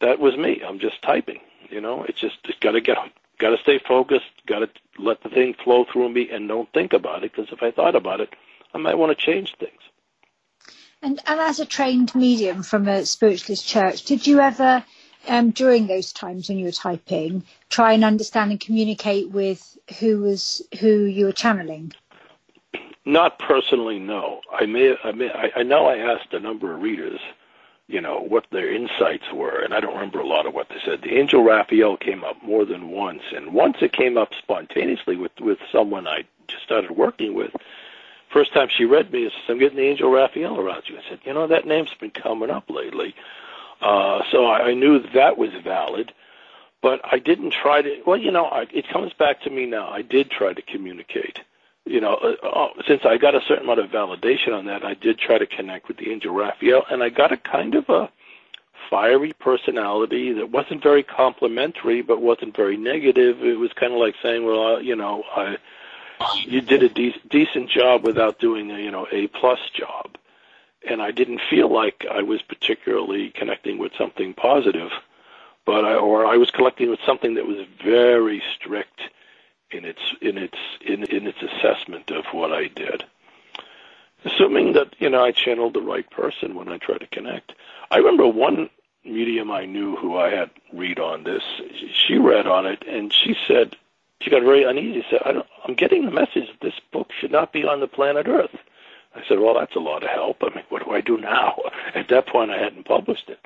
That 0.00 0.18
was 0.18 0.36
me. 0.36 0.62
I'm 0.66 0.78
just 0.78 1.02
typing. 1.02 1.40
You 1.70 1.80
know, 1.80 2.04
it's 2.04 2.20
just 2.20 2.38
it's 2.44 2.58
got 2.58 2.72
to 2.72 2.80
get 2.80 2.96
got 3.38 3.50
to 3.50 3.58
stay 3.58 3.78
focused, 3.78 4.30
got 4.46 4.60
to 4.60 4.68
let 4.98 5.22
the 5.22 5.28
thing 5.28 5.54
flow 5.54 5.84
through 5.84 6.08
me, 6.10 6.30
and 6.30 6.48
don't 6.48 6.72
think 6.72 6.92
about 6.92 7.24
it. 7.24 7.32
Because 7.32 7.52
if 7.52 7.62
I 7.62 7.70
thought 7.70 7.94
about 7.94 8.20
it, 8.20 8.34
I 8.74 8.78
might 8.78 8.98
want 8.98 9.16
to 9.16 9.24
change 9.24 9.54
things. 9.56 9.80
And, 11.00 11.20
and 11.26 11.40
as 11.40 11.60
a 11.60 11.66
trained 11.66 12.14
medium 12.14 12.62
from 12.62 12.88
a 12.88 13.06
spiritualist 13.06 13.66
church, 13.66 14.04
did 14.04 14.26
you 14.26 14.40
ever, 14.40 14.84
um, 15.26 15.50
during 15.50 15.86
those 15.86 16.12
times 16.12 16.48
when 16.48 16.58
you 16.58 16.66
were 16.66 16.72
typing, 16.72 17.44
try 17.68 17.92
and 17.92 18.04
understand 18.04 18.50
and 18.50 18.60
communicate 18.60 19.30
with 19.30 19.76
who 19.98 20.20
was 20.20 20.62
who 20.80 21.04
you 21.04 21.26
were 21.26 21.32
channeling? 21.32 21.92
Not 23.04 23.38
personally, 23.38 23.98
no. 23.98 24.42
I 24.52 24.66
may, 24.66 24.94
I 25.02 25.12
may, 25.12 25.30
I, 25.30 25.50
I 25.56 25.62
know 25.62 25.86
I 25.86 25.96
asked 25.96 26.32
a 26.34 26.40
number 26.40 26.74
of 26.74 26.82
readers 26.82 27.20
you 27.88 28.02
know, 28.02 28.20
what 28.20 28.46
their 28.52 28.72
insights 28.72 29.32
were, 29.32 29.62
and 29.64 29.72
I 29.72 29.80
don't 29.80 29.94
remember 29.94 30.20
a 30.20 30.26
lot 30.26 30.46
of 30.46 30.52
what 30.52 30.68
they 30.68 30.76
said. 30.84 31.00
The 31.00 31.18
angel 31.18 31.42
Raphael 31.42 31.96
came 31.96 32.22
up 32.22 32.36
more 32.42 32.66
than 32.66 32.90
once, 32.90 33.22
and 33.34 33.54
once 33.54 33.78
it 33.80 33.94
came 33.94 34.18
up 34.18 34.34
spontaneously 34.38 35.16
with 35.16 35.32
with 35.40 35.58
someone 35.72 36.06
I 36.06 36.24
just 36.48 36.62
started 36.64 36.90
working 36.90 37.34
with. 37.34 37.50
First 38.30 38.52
time 38.52 38.68
she 38.68 38.84
read 38.84 39.10
me, 39.10 39.24
she 39.30 39.36
said, 39.46 39.52
"I'm 39.52 39.58
getting 39.58 39.78
the 39.78 39.88
angel 39.88 40.10
Raphael 40.10 40.60
around 40.60 40.82
you." 40.86 40.98
I 40.98 41.08
said, 41.08 41.20
"You 41.24 41.32
know, 41.32 41.46
that 41.46 41.66
name's 41.66 41.94
been 41.94 42.10
coming 42.10 42.50
up 42.50 42.68
lately," 42.68 43.14
uh, 43.80 44.22
so 44.30 44.46
I, 44.46 44.68
I 44.68 44.74
knew 44.74 45.00
that 45.14 45.38
was 45.38 45.50
valid. 45.62 46.12
But 46.80 47.00
I 47.02 47.18
didn't 47.18 47.52
try 47.52 47.82
to. 47.82 48.02
Well, 48.06 48.16
you 48.16 48.30
know, 48.30 48.44
I, 48.44 48.66
it 48.72 48.88
comes 48.88 49.12
back 49.12 49.42
to 49.42 49.50
me 49.50 49.66
now. 49.66 49.88
I 49.88 50.02
did 50.02 50.30
try 50.30 50.52
to 50.52 50.62
communicate 50.62 51.40
you 51.88 52.00
know, 52.00 52.14
uh, 52.14 52.46
uh, 52.46 52.68
since 52.86 53.02
I 53.04 53.16
got 53.16 53.34
a 53.34 53.40
certain 53.48 53.64
amount 53.64 53.80
of 53.80 53.90
validation 53.90 54.52
on 54.52 54.66
that, 54.66 54.84
I 54.84 54.94
did 54.94 55.18
try 55.18 55.38
to 55.38 55.46
connect 55.46 55.88
with 55.88 55.96
the 55.96 56.10
angel 56.10 56.34
Raphael, 56.34 56.84
and 56.90 57.02
I 57.02 57.08
got 57.08 57.32
a 57.32 57.36
kind 57.36 57.74
of 57.74 57.88
a 57.88 58.10
fiery 58.90 59.32
personality 59.32 60.32
that 60.34 60.50
wasn't 60.50 60.82
very 60.82 61.02
complimentary, 61.02 62.02
but 62.02 62.20
wasn't 62.20 62.54
very 62.56 62.76
negative. 62.76 63.42
It 63.42 63.58
was 63.58 63.72
kind 63.72 63.92
of 63.92 63.98
like 63.98 64.14
saying, 64.22 64.44
"Well, 64.44 64.76
uh, 64.76 64.78
you 64.80 64.96
know, 64.96 65.24
I, 65.34 65.56
you 66.44 66.60
did 66.60 66.82
a 66.82 66.88
de- 66.88 67.20
decent 67.30 67.70
job 67.70 68.04
without 68.04 68.38
doing 68.38 68.70
a, 68.70 68.78
you 68.78 68.90
know, 68.90 69.06
a 69.10 69.26
plus 69.28 69.60
job," 69.72 70.16
and 70.86 71.02
I 71.02 71.10
didn't 71.10 71.40
feel 71.50 71.72
like 71.72 72.06
I 72.10 72.22
was 72.22 72.42
particularly 72.42 73.30
connecting 73.30 73.78
with 73.78 73.92
something 73.96 74.34
positive, 74.34 74.90
but 75.66 75.84
I, 75.84 75.94
or 75.94 76.26
I 76.26 76.36
was 76.36 76.50
connecting 76.50 76.90
with 76.90 77.00
something 77.04 77.34
that 77.34 77.46
was 77.46 77.66
very 77.82 78.42
strict 78.54 79.00
in 79.70 79.84
its 79.84 80.00
in 80.20 80.38
its 80.38 80.56
in, 80.80 81.04
in 81.04 81.26
its 81.26 81.42
assessment 81.42 82.10
of 82.10 82.24
what 82.32 82.52
I 82.52 82.68
did. 82.68 83.04
Assuming 84.24 84.72
that 84.72 84.94
you 84.98 85.10
know 85.10 85.24
I 85.24 85.32
channeled 85.32 85.74
the 85.74 85.82
right 85.82 86.08
person 86.10 86.54
when 86.54 86.68
I 86.68 86.78
tried 86.78 87.00
to 87.00 87.06
connect. 87.06 87.52
I 87.90 87.98
remember 87.98 88.26
one 88.26 88.70
medium 89.04 89.50
I 89.50 89.64
knew 89.64 89.96
who 89.96 90.16
I 90.16 90.30
had 90.30 90.50
read 90.72 90.98
on 90.98 91.24
this. 91.24 91.42
She 92.06 92.16
read 92.16 92.46
on 92.46 92.66
it 92.66 92.84
and 92.86 93.12
she 93.12 93.34
said 93.46 93.76
she 94.20 94.30
got 94.30 94.42
very 94.42 94.64
uneasy. 94.64 95.04
Said, 95.10 95.22
I 95.24 95.32
don't, 95.32 95.46
"I'm 95.66 95.74
getting 95.74 96.04
the 96.04 96.10
message 96.10 96.48
that 96.48 96.60
this 96.60 96.80
book 96.92 97.10
should 97.18 97.30
not 97.30 97.52
be 97.52 97.64
on 97.64 97.80
the 97.80 97.86
planet 97.86 98.26
Earth." 98.26 98.56
I 99.14 99.22
said, 99.28 99.40
"Well, 99.40 99.54
that's 99.54 99.76
a 99.76 99.80
lot 99.80 100.02
of 100.02 100.10
help. 100.10 100.38
I 100.42 100.54
mean, 100.54 100.64
what 100.68 100.84
do 100.84 100.92
I 100.92 101.00
do 101.00 101.16
now?" 101.16 101.58
At 101.94 102.08
that 102.08 102.26
point, 102.26 102.50
I 102.50 102.58
hadn't 102.58 102.84
published 102.84 103.28
it. 103.28 103.40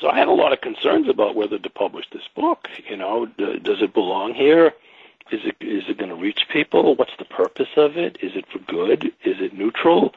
So 0.00 0.08
I 0.08 0.18
had 0.18 0.28
a 0.28 0.32
lot 0.32 0.52
of 0.52 0.60
concerns 0.60 1.08
about 1.08 1.36
whether 1.36 1.58
to 1.58 1.70
publish 1.70 2.06
this 2.10 2.26
book. 2.34 2.68
You 2.88 2.96
know, 2.96 3.26
does 3.26 3.82
it 3.82 3.94
belong 3.94 4.34
here? 4.34 4.72
Is 5.30 5.40
it 5.44 5.56
is 5.60 5.84
it 5.88 5.98
going 5.98 6.10
to 6.10 6.16
reach 6.16 6.48
people? 6.52 6.94
What's 6.96 7.16
the 7.18 7.24
purpose 7.24 7.68
of 7.76 7.96
it? 7.96 8.18
Is 8.20 8.32
it 8.34 8.46
for 8.52 8.58
good? 8.58 9.04
Is 9.24 9.40
it 9.40 9.56
neutral? 9.56 10.14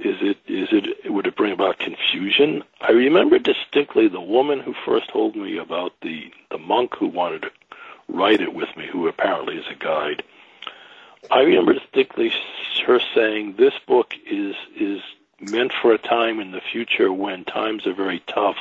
Is 0.00 0.16
it 0.20 0.38
is 0.48 0.68
it 0.72 1.12
would 1.12 1.26
it 1.26 1.36
bring 1.36 1.52
about 1.52 1.78
confusion? 1.78 2.64
I 2.80 2.92
remember 2.92 3.38
distinctly 3.38 4.08
the 4.08 4.20
woman 4.20 4.60
who 4.60 4.74
first 4.84 5.10
told 5.10 5.36
me 5.36 5.58
about 5.58 5.92
the 6.02 6.32
the 6.50 6.58
monk 6.58 6.96
who 6.96 7.06
wanted 7.06 7.42
to 7.42 7.50
write 8.08 8.40
it 8.40 8.54
with 8.54 8.74
me, 8.76 8.86
who 8.90 9.06
apparently 9.06 9.56
is 9.56 9.66
a 9.70 9.74
guide. 9.74 10.22
I 11.30 11.40
remember 11.40 11.74
distinctly 11.74 12.32
her 12.86 13.00
saying, 13.14 13.54
"This 13.56 13.74
book 13.86 14.14
is 14.26 14.54
is 14.76 15.02
meant 15.40 15.72
for 15.72 15.92
a 15.92 15.98
time 15.98 16.40
in 16.40 16.52
the 16.52 16.60
future 16.60 17.12
when 17.12 17.44
times 17.44 17.86
are 17.86 17.94
very 17.94 18.20
tough." 18.26 18.56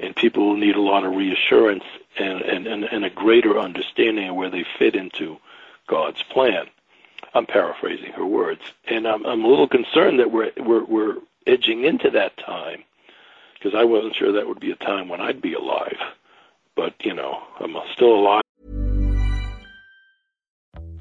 and 0.00 0.16
people 0.16 0.48
will 0.48 0.56
need 0.56 0.76
a 0.76 0.80
lot 0.80 1.04
of 1.04 1.14
reassurance 1.14 1.84
and, 2.18 2.40
and, 2.40 2.66
and, 2.66 2.84
and 2.84 3.04
a 3.04 3.10
greater 3.10 3.58
understanding 3.58 4.28
of 4.28 4.34
where 4.34 4.50
they 4.50 4.64
fit 4.78 4.96
into 4.96 5.38
God's 5.86 6.22
plan. 6.22 6.66
I'm 7.34 7.46
paraphrasing 7.46 8.12
her 8.12 8.24
words, 8.24 8.62
and 8.88 9.06
I'm, 9.06 9.24
I'm 9.24 9.44
a 9.44 9.48
little 9.48 9.68
concerned 9.68 10.18
that 10.18 10.32
we're, 10.32 10.50
we're, 10.56 10.84
we're 10.84 11.16
edging 11.46 11.84
into 11.84 12.10
that 12.10 12.36
time 12.38 12.82
because 13.54 13.74
I 13.74 13.84
wasn't 13.84 14.16
sure 14.16 14.32
that 14.32 14.48
would 14.48 14.58
be 14.58 14.72
a 14.72 14.76
time 14.76 15.08
when 15.08 15.20
I'd 15.20 15.42
be 15.42 15.54
alive. 15.54 15.98
But, 16.74 16.94
you 17.04 17.14
know, 17.14 17.42
I'm 17.60 17.76
still 17.92 18.14
alive. 18.14 18.42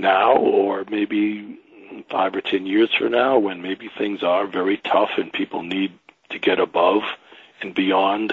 now 0.00 0.36
or 0.36 0.84
maybe 0.90 1.58
five 2.10 2.34
or 2.34 2.40
ten 2.40 2.66
years 2.66 2.90
from 2.94 3.12
now 3.12 3.38
when 3.38 3.62
maybe 3.62 3.88
things 3.98 4.22
are 4.22 4.46
very 4.46 4.76
tough 4.78 5.10
and 5.16 5.32
people 5.32 5.62
need 5.62 5.92
to 6.30 6.38
get 6.38 6.60
above 6.60 7.02
and 7.60 7.74
beyond 7.74 8.32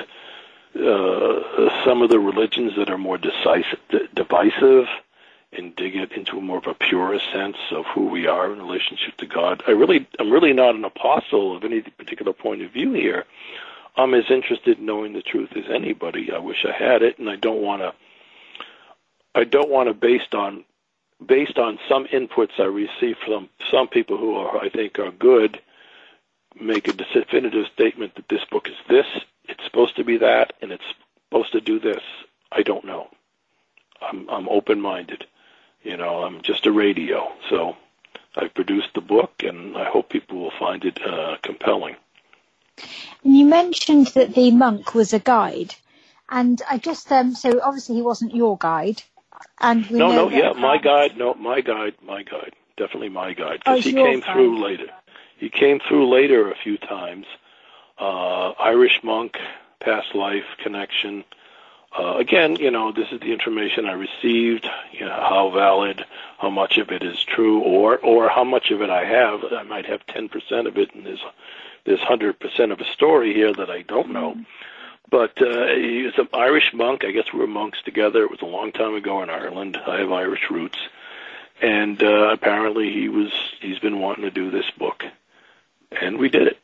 uh, 0.76 1.84
some 1.84 2.02
of 2.02 2.10
the 2.10 2.20
religions 2.20 2.74
that 2.78 2.90
are 2.90 2.98
more 2.98 3.18
decisive, 3.18 3.80
d- 3.90 4.08
divisive 4.14 4.86
and 5.54 5.76
dig 5.76 5.96
it 5.96 6.12
into 6.12 6.38
a 6.38 6.42
more 6.42 6.58
of 6.58 6.68
a 6.68 6.74
purest 6.74 7.26
sense 7.32 7.58
of 7.72 7.86
who 7.86 8.08
we 8.08 8.28
are 8.28 8.52
in 8.52 8.60
relationship 8.60 9.16
to 9.18 9.26
God. 9.26 9.64
I 9.68 9.72
really, 9.72 10.08
I'm 10.20 10.32
really 10.32 10.54
not 10.54 10.76
an 10.76 10.86
apostle 10.86 11.56
of 11.56 11.64
any 11.64 11.82
particular 11.82 12.34
point 12.34 12.62
of 12.62 12.72
view 12.72 12.94
here. 12.94 13.26
I'm 13.96 14.14
as 14.14 14.30
interested 14.30 14.78
in 14.78 14.86
knowing 14.86 15.14
the 15.14 15.22
truth 15.22 15.50
as 15.56 15.66
anybody. 15.74 16.32
I 16.32 16.38
wish 16.38 16.66
I 16.66 16.72
had 16.72 17.02
it, 17.02 17.18
and 17.18 17.30
I 17.30 17.36
don't 17.36 17.62
want 17.62 17.82
to. 17.82 17.94
I 19.34 19.44
don't 19.44 19.70
want 19.70 19.88
to, 19.88 19.94
based 19.94 20.34
on 20.34 20.64
based 21.26 21.58
on 21.58 21.80
some 21.90 22.06
inputs 22.06 22.60
I 22.60 22.66
receive 22.66 23.18
from 23.26 23.50
some 23.72 23.88
people 23.88 24.18
who 24.18 24.36
are, 24.36 24.58
I 24.58 24.70
think, 24.70 25.00
are 25.00 25.12
good, 25.12 25.60
make 26.60 26.88
a 26.88 26.94
definitive 26.94 27.66
statement 27.74 28.16
that 28.16 28.30
this 28.30 28.44
book 28.52 28.68
is 28.68 28.76
this, 28.88 29.06
it's 29.48 29.64
supposed 29.64 29.96
to 29.96 30.04
be 30.04 30.18
that, 30.18 30.54
and 30.62 30.72
it's 30.72 30.84
supposed 31.30 31.52
to 31.54 31.62
do 31.62 31.80
this. 31.80 32.02
I 32.52 32.64
don't 32.64 32.86
know. 32.86 33.08
I'm, 34.02 34.30
I'm 34.30 34.50
open-minded. 34.50 35.26
You 35.84 35.98
know, 35.98 36.24
I'm 36.24 36.42
just 36.42 36.66
a 36.66 36.72
radio. 36.72 37.32
So 37.50 37.76
I've 38.36 38.54
produced 38.54 38.90
the 38.94 39.02
book, 39.02 39.32
and 39.44 39.78
I 39.78 39.86
hope 39.86 40.10
people 40.10 40.40
will 40.40 40.54
find 40.60 40.84
it 40.86 41.00
uh, 41.02 41.38
compelling. 41.42 41.96
And 43.24 43.38
you 43.38 43.46
mentioned 43.46 44.08
that 44.08 44.36
the 44.36 44.52
monk 44.52 44.94
was 44.94 45.14
a 45.14 45.20
guide, 45.20 45.76
and 46.30 46.62
I 46.70 46.78
just 46.78 47.12
um, 47.12 47.34
so 47.34 47.60
obviously 47.62 47.96
he 47.96 48.02
wasn't 48.02 48.36
your 48.36 48.58
guide. 48.58 49.02
And 49.60 49.86
we 49.88 49.98
no, 49.98 50.12
no, 50.12 50.30
yeah, 50.30 50.54
my 50.54 50.78
guide, 50.78 51.17
no, 51.17 51.34
my 51.36 51.62
guide, 51.62 51.96
my 52.06 52.24
guide, 52.24 52.54
definitely 52.78 53.10
my 53.10 53.34
guide, 53.34 53.62
Oh, 53.65 53.76
because 53.76 53.78
it's 53.80 53.88
he 53.88 53.93
came 53.93 54.20
guide. 54.20 54.34
through 54.34 54.63
later. 54.63 54.88
He 55.38 55.50
came 55.50 55.80
through 55.80 56.10
later 56.10 56.52
a 56.52 56.56
few 56.56 56.78
times. 56.78 57.26
Uh, 58.00 58.52
Irish 58.60 59.00
monk, 59.04 59.38
past 59.80 60.13
life 60.13 60.46
connection. 60.63 61.24
Uh, 61.98 62.15
again, 62.17 62.56
you 62.58 62.70
know, 62.70 62.91
this 62.91 63.08
is 63.12 63.20
the 63.22 63.32
information 63.34 63.86
I 63.88 63.93
received. 63.93 64.67
You 64.91 65.06
know, 65.06 65.12
how 65.13 65.50
valid, 65.50 66.06
how 66.38 66.50
much 66.52 66.78
of 66.78 66.91
it 66.91 67.02
is 67.02 67.24
true, 67.24 67.60
or 67.62 67.98
or 67.98 68.30
how 68.30 68.43
much 68.43 68.70
of 68.70 68.82
it 68.84 68.89
I 68.91 69.04
have. 69.06 69.43
I 69.52 69.63
might 69.63 69.86
have 69.88 70.06
ten 70.06 70.30
percent 70.30 70.67
of 70.67 70.78
it, 70.78 70.93
and 70.93 71.06
there's 71.06 71.24
there's 71.86 72.00
hundred 72.02 72.39
percent 72.39 72.72
of 72.72 72.80
a 72.80 72.86
story 72.93 73.34
here 73.34 73.54
that 73.54 73.72
I 73.72 73.82
don't 73.84 74.12
know. 74.12 74.36
But 75.10 75.41
uh, 75.41 75.67
he 75.76 76.04
was 76.04 76.17
an 76.17 76.28
Irish 76.34 76.74
monk. 76.74 77.06
I 77.06 77.12
guess 77.12 77.32
we 77.34 77.39
were 77.39 77.48
monks 77.48 77.82
together. 77.84 78.24
It 78.24 78.32
was 78.32 78.41
a 78.41 78.46
long 78.46 78.72
time 78.72 78.93
ago 78.96 79.24
in 79.24 79.30
Ireland. 79.30 79.78
I 79.88 80.00
have 80.00 80.12
Irish 80.12 80.50
roots, 80.50 80.78
and 81.62 82.02
uh, 82.04 82.30
apparently 82.34 82.91
he 82.91 83.08
was 83.08 83.32
he's 83.62 83.80
been 83.80 84.00
wanting 84.00 84.26
to 84.26 84.32
do 84.32 84.52
this 84.52 84.70
book, 84.78 85.06
and 86.02 86.17
we 86.17 86.30
did 86.30 86.48
it. 86.48 86.58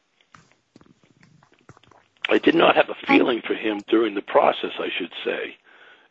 I 2.29 2.37
did 2.37 2.55
not 2.55 2.75
have 2.75 2.89
a 2.89 2.95
feeling 3.07 3.41
for 3.41 3.53
him 3.53 3.81
during 3.87 4.15
the 4.15 4.21
process. 4.21 4.71
I 4.79 4.89
should 4.97 5.11
say, 5.23 5.57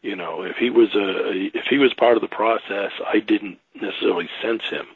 you 0.02 0.16
know, 0.16 0.42
if 0.42 0.56
he 0.56 0.70
was 0.70 0.94
a 0.94 1.32
if 1.56 1.66
he 1.68 1.78
was 1.78 1.92
part 1.94 2.16
of 2.16 2.22
the 2.22 2.28
process, 2.28 2.92
I 3.06 3.18
didn't 3.18 3.58
necessarily 3.74 4.28
sense 4.40 4.62
him. 4.64 4.86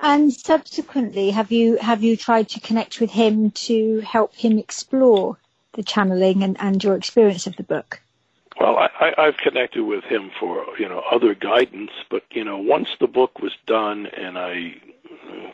And 0.00 0.32
subsequently, 0.32 1.30
have 1.30 1.50
you 1.50 1.76
have 1.76 2.02
you 2.02 2.16
tried 2.16 2.48
to 2.50 2.60
connect 2.60 3.00
with 3.00 3.10
him 3.10 3.50
to 3.52 4.00
help 4.00 4.34
him 4.34 4.58
explore 4.58 5.38
the 5.72 5.82
channeling 5.82 6.42
and, 6.42 6.56
and 6.60 6.82
your 6.82 6.96
experience 6.96 7.46
of 7.46 7.56
the 7.56 7.62
book? 7.62 8.00
Well, 8.60 8.78
I, 8.78 9.14
I've 9.18 9.36
connected 9.36 9.84
with 9.84 10.04
him 10.04 10.30
for 10.38 10.64
you 10.78 10.88
know 10.88 11.02
other 11.10 11.34
guidance, 11.34 11.92
but 12.10 12.24
you 12.30 12.44
know 12.44 12.58
once 12.58 12.88
the 13.00 13.06
book 13.06 13.40
was 13.40 13.52
done 13.66 14.06
and 14.06 14.38
I 14.38 14.74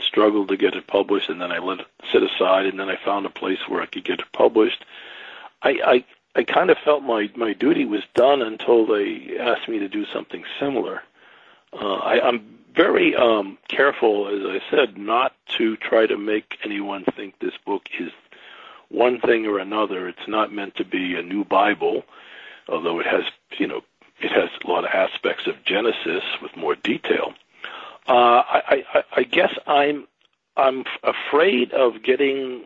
struggled 0.00 0.48
to 0.48 0.56
get 0.56 0.74
it 0.74 0.86
published, 0.86 1.28
and 1.28 1.40
then 1.40 1.52
I 1.52 1.58
let 1.58 1.80
it 1.80 1.86
sit 2.12 2.22
aside, 2.22 2.66
and 2.66 2.78
then 2.78 2.88
I 2.88 2.96
found 2.96 3.26
a 3.26 3.30
place 3.30 3.60
where 3.68 3.80
I 3.80 3.86
could 3.86 4.04
get 4.04 4.20
it 4.20 4.32
published. 4.32 4.84
I 5.62 5.70
I, 5.70 6.04
I 6.34 6.44
kind 6.44 6.70
of 6.70 6.78
felt 6.78 7.02
my 7.02 7.30
my 7.36 7.52
duty 7.52 7.84
was 7.84 8.02
done 8.14 8.42
until 8.42 8.86
they 8.86 9.36
asked 9.38 9.68
me 9.68 9.78
to 9.78 9.88
do 9.88 10.04
something 10.06 10.44
similar. 10.58 11.02
Uh, 11.72 11.94
I, 11.94 12.28
I'm 12.28 12.58
very 12.74 13.14
um, 13.14 13.58
careful, 13.68 14.28
as 14.28 14.44
I 14.44 14.70
said, 14.70 14.96
not 14.96 15.34
to 15.58 15.76
try 15.76 16.06
to 16.06 16.16
make 16.16 16.58
anyone 16.64 17.04
think 17.16 17.38
this 17.38 17.56
book 17.64 17.82
is 17.98 18.10
one 18.88 19.20
thing 19.20 19.46
or 19.46 19.58
another. 19.58 20.08
It's 20.08 20.28
not 20.28 20.52
meant 20.52 20.76
to 20.76 20.84
be 20.84 21.14
a 21.14 21.22
new 21.22 21.44
Bible, 21.44 22.04
although 22.68 23.00
it 23.00 23.06
has, 23.06 23.24
you 23.58 23.66
know, 23.66 23.82
it 24.20 24.30
has 24.32 24.50
a 24.64 24.70
lot 24.70 24.84
of 24.84 24.90
aspects 24.90 25.46
of 25.46 25.64
Genesis 25.64 26.22
with 26.40 26.56
more 26.56 26.76
detail. 26.76 27.34
Uh, 28.06 28.42
I, 28.46 28.84
I, 28.94 29.04
I 29.16 29.22
guess 29.22 29.52
I'm 29.66 30.06
I'm 30.56 30.84
afraid 31.02 31.72
of 31.72 32.02
getting 32.02 32.64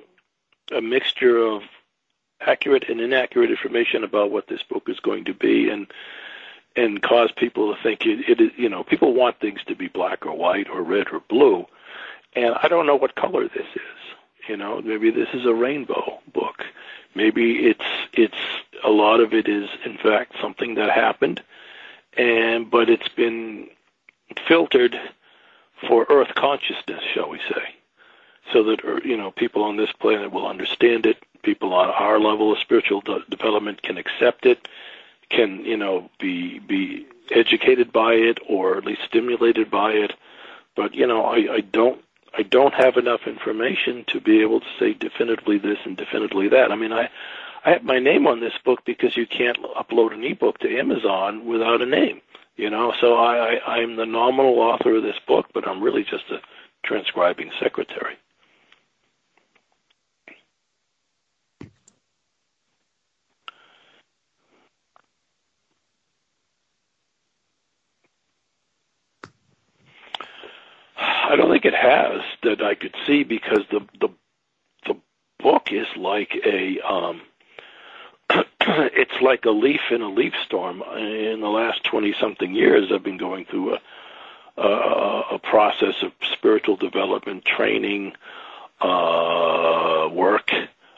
a 0.75 0.81
mixture 0.81 1.39
of 1.39 1.63
accurate 2.41 2.89
and 2.89 3.01
inaccurate 3.01 3.51
information 3.51 4.03
about 4.03 4.31
what 4.31 4.49
this 4.49 4.63
book 4.63 4.89
is 4.89 4.99
going 5.01 5.25
to 5.25 5.35
be, 5.35 5.69
and 5.71 5.87
and 6.77 7.03
cause 7.03 7.33
people 7.33 7.75
to 7.75 7.83
think 7.83 8.05
it, 8.05 8.29
it 8.29 8.41
is. 8.41 8.51
You 8.57 8.69
know, 8.69 8.85
people 8.85 9.15
want 9.15 9.41
things 9.41 9.61
to 9.67 9.75
be 9.75 9.89
black 9.89 10.27
or 10.27 10.37
white 10.37 10.69
or 10.69 10.83
red 10.83 11.09
or 11.13 11.21
blue, 11.21 11.67
and 12.35 12.55
I 12.63 12.69
don't 12.69 12.87
know 12.87 12.97
what 12.97 13.15
color 13.15 13.49
this 13.49 13.67
is. 13.75 14.49
You 14.49 14.57
know, 14.57 14.81
maybe 14.81 15.11
this 15.11 15.29
is 15.33 15.45
a 15.45 15.55
rainbow 15.55 16.21
book. 16.33 16.65
Maybe 17.15 17.67
it's 17.67 17.85
it's 18.13 18.37
a 18.85 18.91
lot 18.91 19.21
of 19.21 19.33
it 19.33 19.49
is 19.49 19.69
in 19.85 19.97
fact 19.97 20.35
something 20.41 20.75
that 20.75 20.91
happened, 20.91 21.43
and 22.17 22.71
but 22.71 22.91
it's 22.91 23.09
been 23.09 23.69
filtered 24.47 24.99
for 25.89 26.07
Earth 26.09 26.35
consciousness, 26.35 27.03
shall 27.15 27.29
we 27.29 27.39
say, 27.49 27.75
so 28.53 28.63
that 28.65 28.85
er, 28.85 29.01
you 29.05 29.17
know 29.17 29.31
people 29.31 29.63
on 29.63 29.77
this 29.77 29.93
planet 29.93 30.31
will 30.33 30.47
understand 30.47 31.07
it. 31.07 31.17
People 31.43 31.73
on 31.73 31.89
our 31.91 32.19
level 32.19 32.53
of 32.53 32.59
spiritual 32.59 33.01
de- 33.01 33.25
development 33.31 33.83
can 33.83 33.97
accept 33.97 34.47
it, 34.47 34.69
can 35.31 35.65
you 35.65 35.77
know 35.77 36.09
be 36.19 36.59
be 36.61 37.07
educated 37.31 37.93
by 37.93 38.13
it 38.13 38.39
or 38.49 38.77
at 38.77 38.85
least 38.85 39.03
stimulated 39.07 39.71
by 39.71 39.91
it. 39.91 40.13
But 40.75 40.95
you 40.95 41.07
know, 41.07 41.25
I, 41.25 41.55
I 41.55 41.61
don't 41.61 42.03
I 42.37 42.43
don't 42.43 42.75
have 42.75 42.97
enough 42.97 43.27
information 43.27 44.05
to 44.09 44.21
be 44.21 44.41
able 44.43 44.61
to 44.61 44.67
say 44.79 44.93
definitively 44.93 45.59
this 45.59 45.79
and 45.85 45.97
definitively 45.97 46.49
that. 46.49 46.71
I 46.71 46.77
mean, 46.77 46.93
I 46.93 47.09
I 47.65 47.71
have 47.71 47.85
my 47.85 47.99
name 47.99 48.27
on 48.27 48.41
this 48.41 48.57
book 48.65 48.85
because 48.85 49.17
you 49.17 49.27
can't 49.27 49.59
upload 49.77 50.13
an 50.13 50.25
ebook 50.25 50.59
to 50.59 50.79
Amazon 50.79 51.47
without 51.47 51.83
a 51.83 51.87
name. 51.87 52.21
You 52.57 52.71
know, 52.71 52.93
so 53.01 53.15
I, 53.15 53.57
I 53.57 53.77
I'm 53.79 53.97
the 53.97 54.07
nominal 54.07 54.59
author 54.61 54.97
of 54.97 55.03
this 55.03 55.19
book, 55.27 55.47
but 55.53 55.67
I'm 55.67 55.83
really 55.83 56.05
just 56.05 56.25
a 56.31 56.41
transcribing 56.85 57.51
secretary. 57.61 58.17
I 71.29 71.37
don't 71.37 71.51
think 71.51 71.65
it 71.65 71.75
has 71.75 72.21
that 72.43 72.63
I 72.63 72.75
could 72.75 72.95
see 73.07 73.25
because 73.25 73.65
the 73.71 73.81
the 74.01 74.09
the 74.87 74.97
book 75.43 75.73
is 75.73 75.87
like 75.97 76.37
a 76.45 76.81
um 76.81 77.23
it's 78.61 79.21
like 79.21 79.45
a 79.45 79.51
leaf 79.51 79.81
in 79.91 80.03
a 80.03 80.09
leaf 80.09 80.35
storm. 80.45 80.83
In 80.83 81.41
the 81.41 81.49
last 81.49 81.85
twenty 81.85 82.15
something 82.21 82.55
years, 82.55 82.93
I've 82.93 83.03
been 83.03 83.19
going 83.19 83.45
through 83.45 83.75
a 83.75 83.81
a, 84.57 85.23
a 85.33 85.39
process 85.39 86.03
of 86.03 86.13
spiritual 86.33 86.77
development, 86.77 87.45
training, 87.45 88.13
uh, 88.81 90.09
work, 90.13 90.51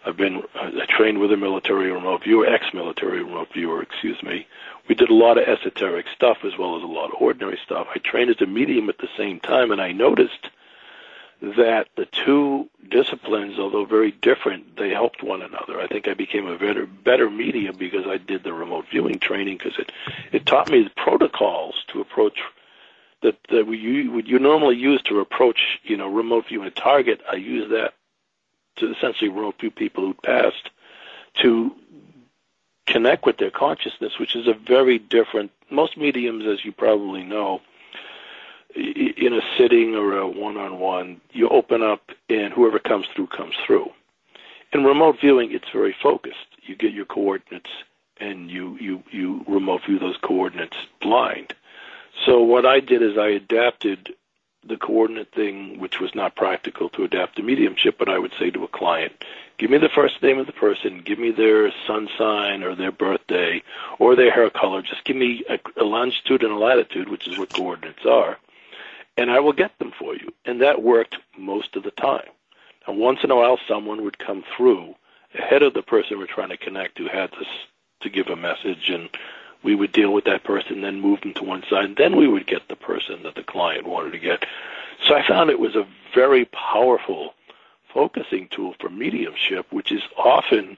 I've 0.05 0.17
been 0.17 0.43
uh, 0.55 0.71
I 0.81 0.87
trained 0.89 1.19
with 1.19 1.33
a 1.33 1.37
military 1.37 1.91
remote 1.91 2.25
viewer, 2.25 2.47
ex-military 2.47 3.23
remote 3.23 3.49
viewer, 3.53 3.83
excuse 3.83 4.23
me. 4.23 4.47
We 4.89 4.95
did 4.95 5.11
a 5.11 5.15
lot 5.15 5.39
of 5.39 5.47
esoteric 5.47 6.07
stuff 6.15 6.39
as 6.45 6.57
well 6.57 6.77
as 6.77 6.83
a 6.83 6.87
lot 6.87 7.13
of 7.13 7.21
ordinary 7.21 7.59
stuff. 7.63 7.89
I 7.95 7.99
trained 7.99 8.31
as 8.31 8.41
a 8.41 8.47
medium 8.47 8.89
at 8.89 8.99
the 8.99 9.09
same 9.17 9.41
time, 9.41 9.71
and 9.71 9.81
I 9.81 9.93
noticed 9.93 10.49
that 11.41 11.89
the 11.97 12.07
two 12.07 12.69
disciplines, 12.89 13.59
although 13.59 13.85
very 13.85 14.11
different, 14.11 14.77
they 14.77 14.91
helped 14.91 15.23
one 15.23 15.43
another. 15.43 15.81
I 15.81 15.87
think 15.87 16.09
I 16.09 16.15
became 16.15 16.47
a 16.47 16.59
better 16.59 16.87
better 16.87 17.31
medium 17.31 17.77
because 17.77 18.07
I 18.07 18.17
did 18.17 18.43
the 18.45 18.53
remote 18.53 18.87
viewing 18.91 19.19
training 19.19 19.59
because 19.59 19.79
it 19.79 19.93
it 20.33 20.47
taught 20.47 20.71
me 20.71 20.83
the 20.83 20.91
protocols 20.91 21.85
to 21.89 22.01
approach 22.01 22.41
that 23.23 23.37
that 23.51 23.67
we 23.67 23.79
you 23.79 24.11
would 24.13 24.27
you 24.27 24.39
normally 24.39 24.77
use 24.77 25.03
to 25.03 25.21
approach 25.21 25.81
you 25.85 25.97
know 25.97 26.09
remote 26.09 26.47
viewing 26.49 26.67
a 26.67 26.73
target. 26.73 27.21
I 27.31 27.37
use 27.37 27.71
that 27.71 27.95
to 28.79 28.93
essentially 28.93 29.29
remote 29.31 29.61
view 29.61 29.70
people 29.70 30.05
who 30.05 30.14
passed 30.14 30.70
to 31.43 31.74
connect 32.87 33.26
with 33.26 33.37
their 33.37 33.51
consciousness, 33.51 34.18
which 34.18 34.35
is 34.35 34.47
a 34.47 34.55
very 34.55 34.99
different. 34.99 35.51
Most 35.70 35.97
mediums, 35.97 36.47
as 36.47 36.64
you 36.64 36.72
probably 36.72 37.22
know, 37.22 37.61
in 38.74 39.33
a 39.33 39.41
sitting 39.57 39.95
or 39.95 40.18
a 40.18 40.29
one-on-one, 40.29 41.20
you 41.33 41.49
open 41.49 41.83
up 41.83 42.11
and 42.29 42.53
whoever 42.53 42.79
comes 42.79 43.07
through 43.14 43.29
comes 43.29 43.55
through. 43.66 43.91
In 44.72 44.85
remote 44.85 45.18
viewing, 45.20 45.53
it's 45.53 45.68
very 45.72 45.95
focused. 46.03 46.47
You 46.62 46.76
get 46.76 46.93
your 46.93 47.07
coordinates 47.07 47.70
and 48.20 48.51
you 48.51 48.76
you 48.81 49.03
you 49.11 49.45
remote 49.47 49.83
view 49.87 49.99
those 49.99 50.16
coordinates 50.18 50.76
blind. 51.01 51.55
So 52.26 52.41
what 52.43 52.66
I 52.66 52.81
did 52.81 53.03
is 53.03 53.16
I 53.16 53.29
adapted 53.29 54.14
the 54.67 54.77
coordinate 54.77 55.33
thing, 55.33 55.79
which 55.79 56.01
was 56.01 56.15
not 56.15 56.37
practical 56.37 56.89
to 56.91 57.05
adapt 57.05 57.37
to 57.37 57.43
mediumship, 57.43 57.97
but 57.99 58.09
I 58.09 58.19
would 58.19 58.33
say 58.39 58.51
to 58.51 58.65
a 58.65 58.69
client, 58.69 59.13
give 59.57 59.71
me 59.71 59.79
the 59.79 59.89
first 59.89 60.23
name 60.23 60.39
of 60.39 60.47
the 60.47 60.53
person, 60.53 61.03
give 61.05 61.19
me 61.19 61.31
their 61.31 61.73
sun 61.87 62.09
sign 62.19 62.63
or 62.63 62.75
their 62.75 62.93
birthday 62.93 63.63
or 63.99 64.17
their 64.17 64.33
hair 64.33 64.51
color, 64.51 64.83
just 64.83 65.05
give 65.05 65.17
me 65.17 65.45
a, 65.49 65.59
a 65.81 65.85
longitude 65.85 66.43
and 66.43 66.53
a 66.53 66.59
latitude, 66.59 67.09
which 67.09 67.29
is 67.29 67.39
what 67.39 67.55
coordinates 67.55 68.05
are, 68.05 68.39
and 69.17 69.31
I 69.31 69.41
will 69.41 69.53
get 69.53 69.79
them 69.79 69.93
for 69.99 70.15
you. 70.15 70.33
And 70.45 70.61
that 70.61 70.83
worked 70.83 71.17
most 71.37 71.77
of 71.77 71.83
the 71.83 71.91
time. 71.91 72.29
And 72.87 72.99
once 72.99 73.21
in 73.23 73.31
a 73.31 73.37
while, 73.37 73.59
someone 73.69 74.03
would 74.03 74.19
come 74.19 74.45
through 74.57 74.95
ahead 75.35 75.63
of 75.63 75.75
the 75.75 75.83
person 75.83 76.19
we're 76.19 76.27
trying 76.27 76.49
to 76.49 76.57
connect 76.57 76.99
who 76.99 77.07
had 77.07 77.31
this 77.33 77.49
to 78.01 78.09
give 78.09 78.29
a 78.29 78.37
message 78.37 78.89
and 78.89 79.09
we 79.63 79.75
would 79.75 79.93
deal 79.93 80.13
with 80.13 80.25
that 80.25 80.45
person, 80.45 80.81
then 80.81 81.01
move 81.01 81.21
them 81.21 81.35
to 81.35 81.45
one 81.45 81.65
side, 81.69 81.85
and 81.85 81.97
then 81.97 82.17
we 82.17 82.29
would 82.29 82.47
get 82.47 82.69
the 82.69 82.77
person 82.77 83.23
that 83.25 83.35
the 83.35 83.43
client 83.43 83.87
wanted 83.87 84.13
to 84.13 84.19
get. 84.19 84.45
So 85.07 85.15
I 85.15 85.27
found 85.27 85.51
it 85.51 85.61
was 85.61 85.77
a 85.77 85.87
very 86.15 86.45
powerful 86.47 87.35
focusing 87.93 88.49
tool 88.49 88.75
for 88.81 88.89
mediumship, 88.89 89.73
which 89.73 89.91
is 89.93 90.03
often, 90.17 90.77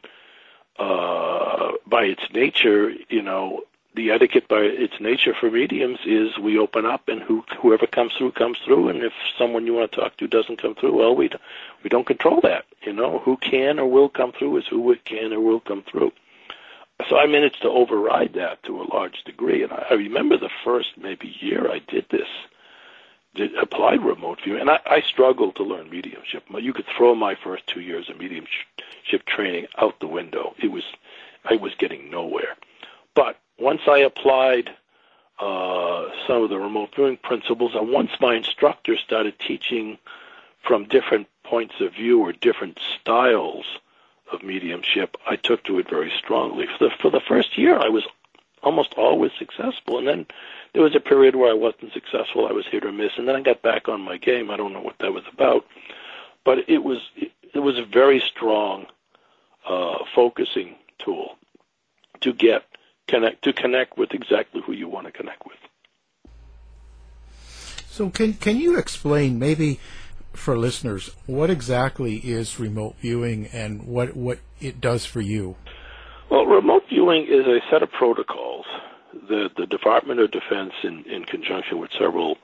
uh, 0.79 1.73
by 1.87 2.05
its 2.05 2.23
nature, 2.33 2.93
you 3.09 3.23
know, 3.23 3.63
the 3.95 4.13
etiquette 4.13 4.47
by 4.47 4.61
its 4.61 4.95
nature 5.01 5.35
for 5.35 5.51
mediums 5.51 5.99
is 6.07 6.39
we 6.39 6.59
open 6.59 6.87
up 6.87 7.09
and 7.09 7.21
who, 7.21 7.45
whoever 7.61 7.87
comes 7.87 8.13
through 8.15 8.33
comes 8.33 8.57
through, 8.65 8.89
and 8.89 9.03
if 9.03 9.13
someone 9.37 9.67
you 9.67 9.75
want 9.75 9.91
to 9.91 10.01
talk 10.01 10.17
to 10.17 10.29
doesn't 10.29 10.63
come 10.63 10.77
through, 10.77 10.97
well, 10.97 11.15
we 11.15 11.29
we 11.83 11.91
don't 11.91 12.07
control 12.07 12.41
that. 12.43 12.67
You 12.83 12.93
know, 12.93 13.19
who 13.19 13.37
can 13.37 13.79
or 13.79 13.87
will 13.87 14.09
come 14.09 14.33
through 14.33 14.59
is 14.59 14.67
who 14.69 14.95
can 15.05 15.33
or 15.33 15.41
will 15.41 15.61
come 15.61 15.83
through 15.83 16.13
so 17.09 17.17
I 17.17 17.27
managed 17.27 17.63
to 17.63 17.69
override 17.69 18.35
that 18.35 18.63
to 18.65 18.81
a 18.81 18.89
large 18.93 19.23
degree. 19.25 19.63
And 19.63 19.73
I, 19.73 19.87
I 19.91 19.95
remember 19.95 20.37
the 20.37 20.51
first 20.65 20.91
maybe 20.97 21.35
year 21.41 21.71
I 21.71 21.81
did 21.87 22.07
this, 22.11 22.29
did 23.35 23.55
applied 23.57 24.05
remote 24.05 24.41
viewing, 24.43 24.61
and 24.61 24.71
I, 24.71 24.81
I 24.87 25.01
struggled 25.03 25.57
to 25.57 25.63
learn 25.63 25.91
mediumship. 25.91 26.45
You 26.51 26.73
could 26.73 26.87
throw 26.87 27.15
my 27.15 27.35
first 27.35 27.67
two 27.67 27.81
years 27.81 28.09
of 28.09 28.19
mediumship 28.19 29.27
training 29.27 29.67
out 29.79 30.01
the 30.01 30.07
window. 30.09 30.55
It 30.63 30.69
was, 30.69 30.85
I 31.45 31.57
was 31.57 31.75
getting 31.77 32.11
nowhere. 32.11 32.57
But 33.15 33.39
once 33.59 33.83
I 33.87 33.99
applied 33.99 34.71
uh, 35.39 36.09
some 36.27 36.43
of 36.43 36.51
the 36.51 36.59
remote 36.59 36.95
viewing 36.95 37.17
principles, 37.17 37.75
and 37.75 37.91
once 37.91 38.11
my 38.21 38.35
instructor 38.35 38.97
started 38.97 39.39
teaching 39.39 39.99
from 40.63 40.85
different 40.85 41.29
points 41.45 41.75
of 41.81 41.95
view 41.95 42.21
or 42.21 42.33
different 42.33 42.79
styles 43.01 43.65
of 44.33 44.43
mediumship, 44.43 45.17
I 45.27 45.37
took 45.37 45.65
to 45.65 45.79
it 45.79 45.89
very 45.89 46.13
strongly. 46.19 46.67
For 46.67 46.89
the, 46.89 46.91
for 47.01 47.11
the 47.11 47.21
first 47.21 47.59
year, 47.59 47.79
I 47.79 47.89
was 47.89 48.05
almost 48.63 48.95
always 48.97 49.33
successful, 49.39 49.99
and 49.99 50.07
then 50.07 50.27
there 50.73 50.83
was 50.83 50.95
a 50.95 51.01
period 51.01 51.37
where 51.37 51.51
I 51.51 51.55
wasn't 51.55 51.93
successful. 51.93 52.47
I 52.47 52.53
was 52.53 52.67
hit 52.67 52.85
or 52.85 52.93
miss, 52.93 53.13
and 53.17 53.27
then 53.27 53.37
I 53.37 53.41
got 53.41 53.63
back 53.63 53.89
on 53.89 54.01
my 54.01 54.17
game. 54.17 54.51
I 54.51 54.57
don't 54.57 54.73
know 54.73 54.81
what 54.81 54.99
that 54.99 55.13
was 55.13 55.25
about, 55.33 55.67
but 56.45 56.69
it 56.69 56.85
was 56.85 56.99
it, 57.17 57.59
was 57.59 57.79
a 57.79 57.85
very 57.85 58.21
strong 58.21 58.87
uh, 59.69 59.99
focusing 60.15 60.77
tool 60.99 61.37
to 62.21 62.33
get 62.33 62.65
connect 63.09 63.43
to 63.43 63.53
connect 63.53 63.99
with 63.99 64.15
exactly 64.15 64.63
who 64.63 64.73
you 64.73 64.89
want 64.89 65.07
to 65.07 65.13
connect 65.13 65.45
with. 65.47 65.57
So 67.89 68.11
can 68.11 68.35
can 68.35 68.57
you 68.57 68.79
explain 68.79 69.39
maybe 69.39 69.81
for 70.33 70.57
listeners, 70.57 71.11
what 71.27 71.51
exactly 71.51 72.17
is 72.17 72.59
remote 72.59 72.97
viewing 73.01 73.47
and 73.47 73.83
what, 73.85 74.17
what 74.17 74.39
it 74.61 74.81
does 74.81 75.05
for 75.05 75.21
you? 75.21 75.57
Well, 76.31 76.47
remote 76.47 76.85
viewing 76.89 77.27
is 77.27 77.47
a 77.47 77.61
set 77.71 77.83
of 77.83 77.91
protocols 77.91 78.67
that 79.29 79.51
the 79.57 79.67
Department 79.67 80.21
of 80.21 80.31
Defense, 80.31 80.73
in, 80.83 81.05
in 81.05 81.25
conjunction 81.25 81.79
with 81.79 81.91
several 81.99 82.39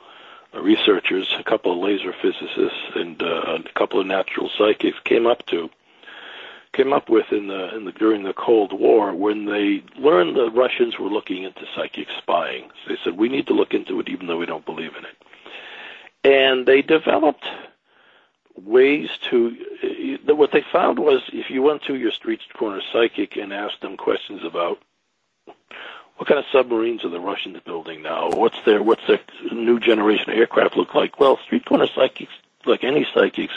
researchers, 0.55 1.33
a 1.39 1.45
couple 1.45 1.73
of 1.73 1.79
laser 1.79 2.13
physicists, 2.21 2.91
and 2.95 3.23
uh, 3.23 3.59
a 3.65 3.79
couple 3.79 4.01
of 4.01 4.07
natural 4.07 4.51
psychics, 4.57 4.99
came 5.05 5.27
up 5.27 5.45
to 5.47 5.71
came 6.73 6.93
up 6.93 7.09
with 7.09 7.33
in 7.33 7.47
the 7.47 7.75
in 7.75 7.85
the 7.85 7.93
during 7.93 8.23
the 8.23 8.35
Cold 8.35 8.73
War 8.73 9.15
when 9.15 9.47
they 9.47 9.83
learned 9.99 10.37
the 10.37 10.51
Russians 10.51 10.99
were 10.99 11.09
looking 11.09 11.45
into 11.45 11.65
psychic 11.75 12.09
spying. 12.19 12.71
So 12.85 12.93
they 12.93 12.99
said 13.03 13.17
we 13.17 13.29
need 13.29 13.47
to 13.47 13.55
look 13.55 13.73
into 13.73 13.99
it 14.01 14.09
even 14.09 14.27
though 14.27 14.37
we 14.37 14.47
don't 14.47 14.67
believe 14.67 14.93
in 14.97 15.05
it. 15.05 15.17
And 16.25 16.67
they 16.67 16.83
developed 16.83 17.47
ways 18.57 19.09
to 19.31 19.57
what 20.27 20.53
they 20.53 20.65
found 20.73 20.99
was 20.99 21.23
if 21.33 21.51
you 21.51 21.63
went 21.63 21.83
to 21.85 21.95
your 21.95 22.13
street 22.13 22.41
corner 22.55 22.81
psychic 22.93 23.37
and 23.37 23.53
asked 23.53 23.81
them 23.81 23.97
questions 23.97 24.43
about 24.45 24.79
what 26.17 26.27
kind 26.27 26.39
of 26.39 26.47
submarines 26.51 27.05
are 27.05 27.11
the 27.11 27.21
Russians 27.21 27.59
building 27.65 28.03
now? 28.03 28.31
What's 28.31 28.57
their 28.65 28.83
what's 28.83 29.07
their 29.07 29.21
new 29.53 29.79
generation 29.79 30.31
of 30.31 30.39
aircraft 30.39 30.77
look 30.77 30.95
like? 30.95 31.21
Well, 31.21 31.39
street 31.45 31.67
corner 31.67 31.87
psychics, 31.87 32.33
like 32.65 32.85
any 32.85 33.07
psychics, 33.13 33.55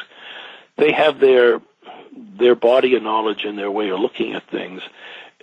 they 0.78 0.92
have 0.92 1.20
their 1.20 1.62
their 2.16 2.56
body 2.56 2.96
of 2.96 3.04
knowledge 3.04 3.46
and 3.46 3.58
their 3.58 3.72
way 3.72 3.90
of 3.90 4.00
looking 4.00 4.34
at 4.34 4.48
things. 4.50 4.82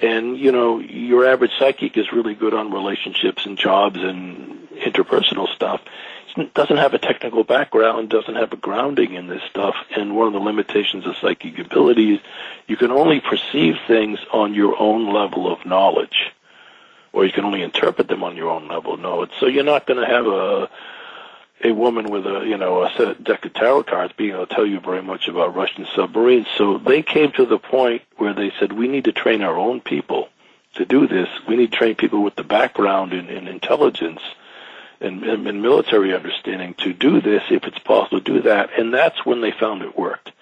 And 0.01 0.37
you 0.37 0.53
know, 0.53 0.79
your 0.79 1.27
average 1.27 1.53
psychic 1.59 1.97
is 1.97 2.13
really 2.13 2.35
good 2.35 2.53
on 2.53 2.71
relationships 2.71 3.47
and 3.47 3.57
jobs 3.57 3.99
and 4.03 4.69
interpersonal 4.73 5.49
stuff 5.55 5.81
doesn't 6.55 6.77
have 6.77 6.95
a 6.95 6.99
technical 6.99 7.45
background, 7.45 8.11
doesn't 8.11 8.35
have 8.35 8.53
a 8.53 8.57
grounding 8.57 9.15
in 9.15 9.27
this 9.27 9.43
stuff, 9.49 9.75
and 9.95 10.15
one 10.15 10.27
of 10.27 10.33
the 10.35 10.39
limitations 10.39 11.07
of 11.07 11.17
psychic 11.17 11.59
abilities, 11.59 12.21
you 12.67 12.77
can 12.77 12.91
only 12.91 13.21
perceive 13.21 13.77
things 13.87 14.19
on 14.33 14.55
your 14.55 14.79
own 14.79 15.13
level 15.13 15.51
of 15.51 15.65
knowledge, 15.65 16.33
or 17.13 17.25
you 17.25 17.33
can 17.33 17.45
only 17.45 17.63
interpret 17.63 18.09
them 18.09 18.23
on 18.23 18.37
your 18.37 18.51
own 18.51 18.69
level 18.69 18.95
of 18.95 19.01
knowledge. 19.01 19.31
So 19.41 19.47
you're 19.47 19.65
not 19.65 19.87
going 19.87 20.01
to 20.01 20.07
have 20.07 20.27
a 20.27 20.71
a 21.65 21.73
woman 21.73 22.11
with 22.11 22.27
a 22.27 22.45
you 22.47 22.59
know 22.59 22.85
a 22.85 22.91
set 22.91 23.09
of 23.09 23.25
deck 23.25 23.47
of 23.47 23.55
tarot 23.55 23.85
cards 23.85 24.13
being 24.15 24.33
able 24.33 24.47
to 24.47 24.55
tell 24.55 24.67
you 24.67 24.79
very 24.79 25.03
much 25.03 25.27
about 25.27 25.55
Russian 25.55 25.87
submarines. 25.95 26.47
So 26.59 26.77
they 26.77 27.03
came 27.03 27.33
to 27.33 27.47
the 27.47 27.59
point 27.59 28.03
where 28.17 28.35
they 28.35 28.53
said 28.59 28.73
we 28.73 28.89
need 28.89 29.05
to 29.05 29.13
train 29.13 29.41
our 29.41 29.57
own 29.57 29.81
people 29.81 30.29
to 30.75 30.85
do 30.85 31.07
this. 31.07 31.29
We 31.49 31.57
need 31.57 31.73
to 31.73 31.79
train 31.79 31.95
people 31.95 32.23
with 32.23 32.37
the 32.37 32.45
background 32.45 33.15
in, 33.15 33.31
in 33.31 33.49
intelligence 33.49 34.21
and, 35.01 35.23
and, 35.23 35.47
and 35.47 35.63
military 35.63 36.15
understanding 36.15 36.75
to 36.75 36.93
do 36.93 37.21
this 37.21 37.43
if 37.51 37.65
it's 37.65 37.79
possible 37.79 38.21
to 38.21 38.33
do 38.33 38.43
that. 38.43 38.71
And 38.79 38.93
that's 38.93 39.25
when 39.25 39.41
they 39.41 39.53
found 39.53 39.83
it 39.83 39.99
worked. 39.99 40.33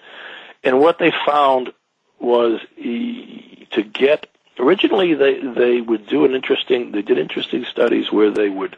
And 0.63 0.79
what 0.79 0.97
they 0.97 1.11
found 1.25 1.73
was 2.19 2.59
to 2.77 3.83
get 3.83 4.27
originally 4.57 5.13
they 5.13 5.39
they 5.39 5.81
would 5.81 6.07
do 6.07 6.25
an 6.25 6.33
interesting 6.33 6.91
they 6.91 7.01
did 7.01 7.17
interesting 7.17 7.65
studies 7.65 8.11
where 8.11 8.31
they 8.31 8.49
would 8.49 8.75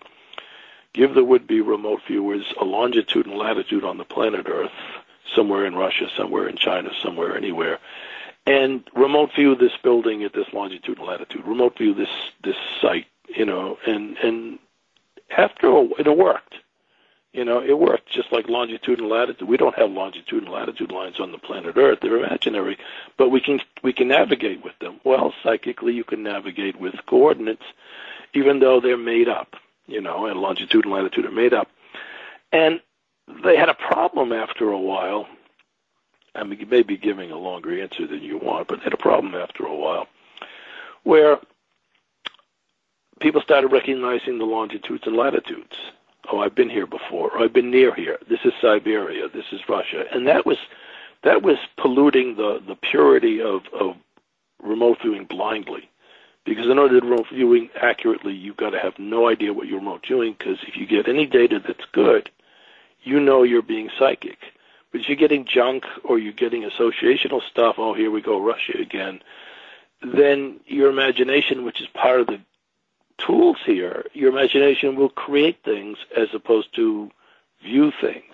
give 0.93 1.13
the 1.13 1.23
would-be 1.23 1.61
remote 1.61 2.01
viewers 2.07 2.45
a 2.59 2.65
longitude 2.65 3.27
and 3.27 3.37
latitude 3.37 3.83
on 3.83 3.97
the 3.97 4.03
planet 4.03 4.47
Earth, 4.49 4.71
somewhere 5.35 5.65
in 5.65 5.75
Russia, 5.75 6.07
somewhere 6.17 6.47
in 6.47 6.57
China, 6.57 6.89
somewhere 7.03 7.37
anywhere, 7.37 7.77
and 8.47 8.83
remote 8.95 9.31
view 9.35 9.55
this 9.55 9.77
building 9.83 10.23
at 10.23 10.33
this 10.33 10.51
longitude 10.53 10.97
and 10.97 11.07
latitude, 11.07 11.45
remote 11.45 11.77
view 11.77 11.93
this 11.93 12.09
this 12.43 12.55
site, 12.81 13.05
you 13.27 13.45
know, 13.45 13.77
and 13.85 14.17
and 14.17 14.59
after 15.35 15.67
a, 15.67 15.83
it 15.99 16.17
worked. 16.17 16.55
You 17.33 17.45
know, 17.45 17.61
it 17.61 17.77
worked 17.77 18.09
just 18.09 18.31
like 18.31 18.47
longitude 18.47 18.99
and 18.99 19.09
latitude. 19.09 19.47
We 19.47 19.57
don't 19.57 19.77
have 19.77 19.91
longitude 19.91 20.43
and 20.43 20.51
latitude 20.51 20.91
lines 20.91 21.19
on 21.19 21.31
the 21.31 21.37
planet 21.37 21.77
Earth; 21.77 21.99
they're 22.01 22.17
imaginary, 22.17 22.77
but 23.17 23.29
we 23.29 23.41
can 23.41 23.59
we 23.83 23.93
can 23.93 24.07
navigate 24.07 24.63
with 24.63 24.77
them. 24.79 24.99
Well, 25.03 25.33
psychically, 25.43 25.93
you 25.93 26.03
can 26.03 26.23
navigate 26.23 26.79
with 26.79 26.95
coordinates, 27.05 27.65
even 28.33 28.59
though 28.59 28.79
they're 28.79 28.97
made 28.97 29.29
up. 29.29 29.55
You 29.85 30.01
know, 30.01 30.25
and 30.25 30.39
longitude 30.39 30.85
and 30.85 30.93
latitude 30.93 31.25
are 31.25 31.31
made 31.31 31.53
up. 31.53 31.69
And 32.51 32.81
they 33.43 33.55
had 33.55 33.69
a 33.69 33.73
problem 33.73 34.33
after 34.33 34.69
a 34.69 34.79
while 34.79 35.27
I 36.37 36.43
mean, 36.43 36.59
you 36.59 36.67
may 36.67 36.83
be 36.83 36.97
giving 36.97 37.31
a 37.31 37.37
longer 37.37 37.81
answer 37.81 38.05
than 38.05 38.21
you 38.21 38.37
want, 38.37 38.67
but 38.67 38.77
they 38.77 38.83
had 38.83 38.93
a 38.93 38.97
problem 38.97 39.33
after 39.33 39.65
a 39.65 39.75
while, 39.75 40.07
where 41.03 41.39
people 43.19 43.41
started 43.41 43.67
recognizing 43.69 44.37
the 44.37 44.45
longitudes 44.45 45.03
and 45.05 45.15
latitudes. 45.15 45.75
Oh, 46.31 46.39
I've 46.39 46.55
been 46.55 46.69
here 46.69 46.87
before. 46.87 47.31
Or 47.31 47.43
I've 47.43 47.53
been 47.53 47.71
near 47.71 47.93
here. 47.93 48.17
This 48.29 48.39
is 48.43 48.53
Siberia. 48.61 49.29
This 49.29 49.45
is 49.51 49.61
Russia, 49.69 50.05
and 50.13 50.27
that 50.27 50.45
was 50.45 50.57
that 51.23 51.41
was 51.41 51.57
polluting 51.77 52.35
the 52.35 52.61
the 52.65 52.75
purity 52.75 53.41
of 53.41 53.61
of 53.73 53.95
remote 54.61 54.99
viewing 55.01 55.25
blindly. 55.25 55.89
Because 56.45 56.67
in 56.67 56.79
order 56.79 56.99
to 56.99 57.05
remote 57.05 57.27
viewing 57.31 57.69
accurately, 57.75 58.33
you've 58.33 58.55
got 58.55 58.69
to 58.69 58.79
have 58.79 58.97
no 58.97 59.27
idea 59.27 59.51
what 59.51 59.67
you're 59.67 59.79
remote 59.79 60.05
viewing. 60.07 60.33
Because 60.37 60.57
if 60.65 60.77
you 60.77 60.85
get 60.85 61.09
any 61.09 61.25
data 61.25 61.61
that's 61.65 61.85
good, 61.91 62.29
you 63.03 63.19
know 63.19 63.43
you're 63.43 63.61
being 63.61 63.89
psychic. 63.99 64.37
But 64.91 65.01
if 65.01 65.09
you're 65.09 65.17
getting 65.17 65.45
junk 65.45 65.83
or 66.05 66.17
you're 66.17 66.31
getting 66.31 66.63
associational 66.63 67.41
stuff, 67.49 67.75
oh, 67.77 67.93
here 67.93 68.11
we 68.11 68.21
go, 68.21 68.41
Russia 68.41 68.77
again, 68.79 69.21
then 70.01 70.61
your 70.65 70.89
imagination, 70.89 71.65
which 71.65 71.81
is 71.81 71.87
part 71.87 72.21
of 72.21 72.27
the 72.27 72.39
tools 73.17 73.57
here, 73.65 74.05
your 74.13 74.31
imagination 74.31 74.95
will 74.95 75.09
create 75.09 75.63
things 75.63 75.97
as 76.15 76.27
opposed 76.33 76.73
to 76.75 77.11
view 77.63 77.91
things. 78.01 78.33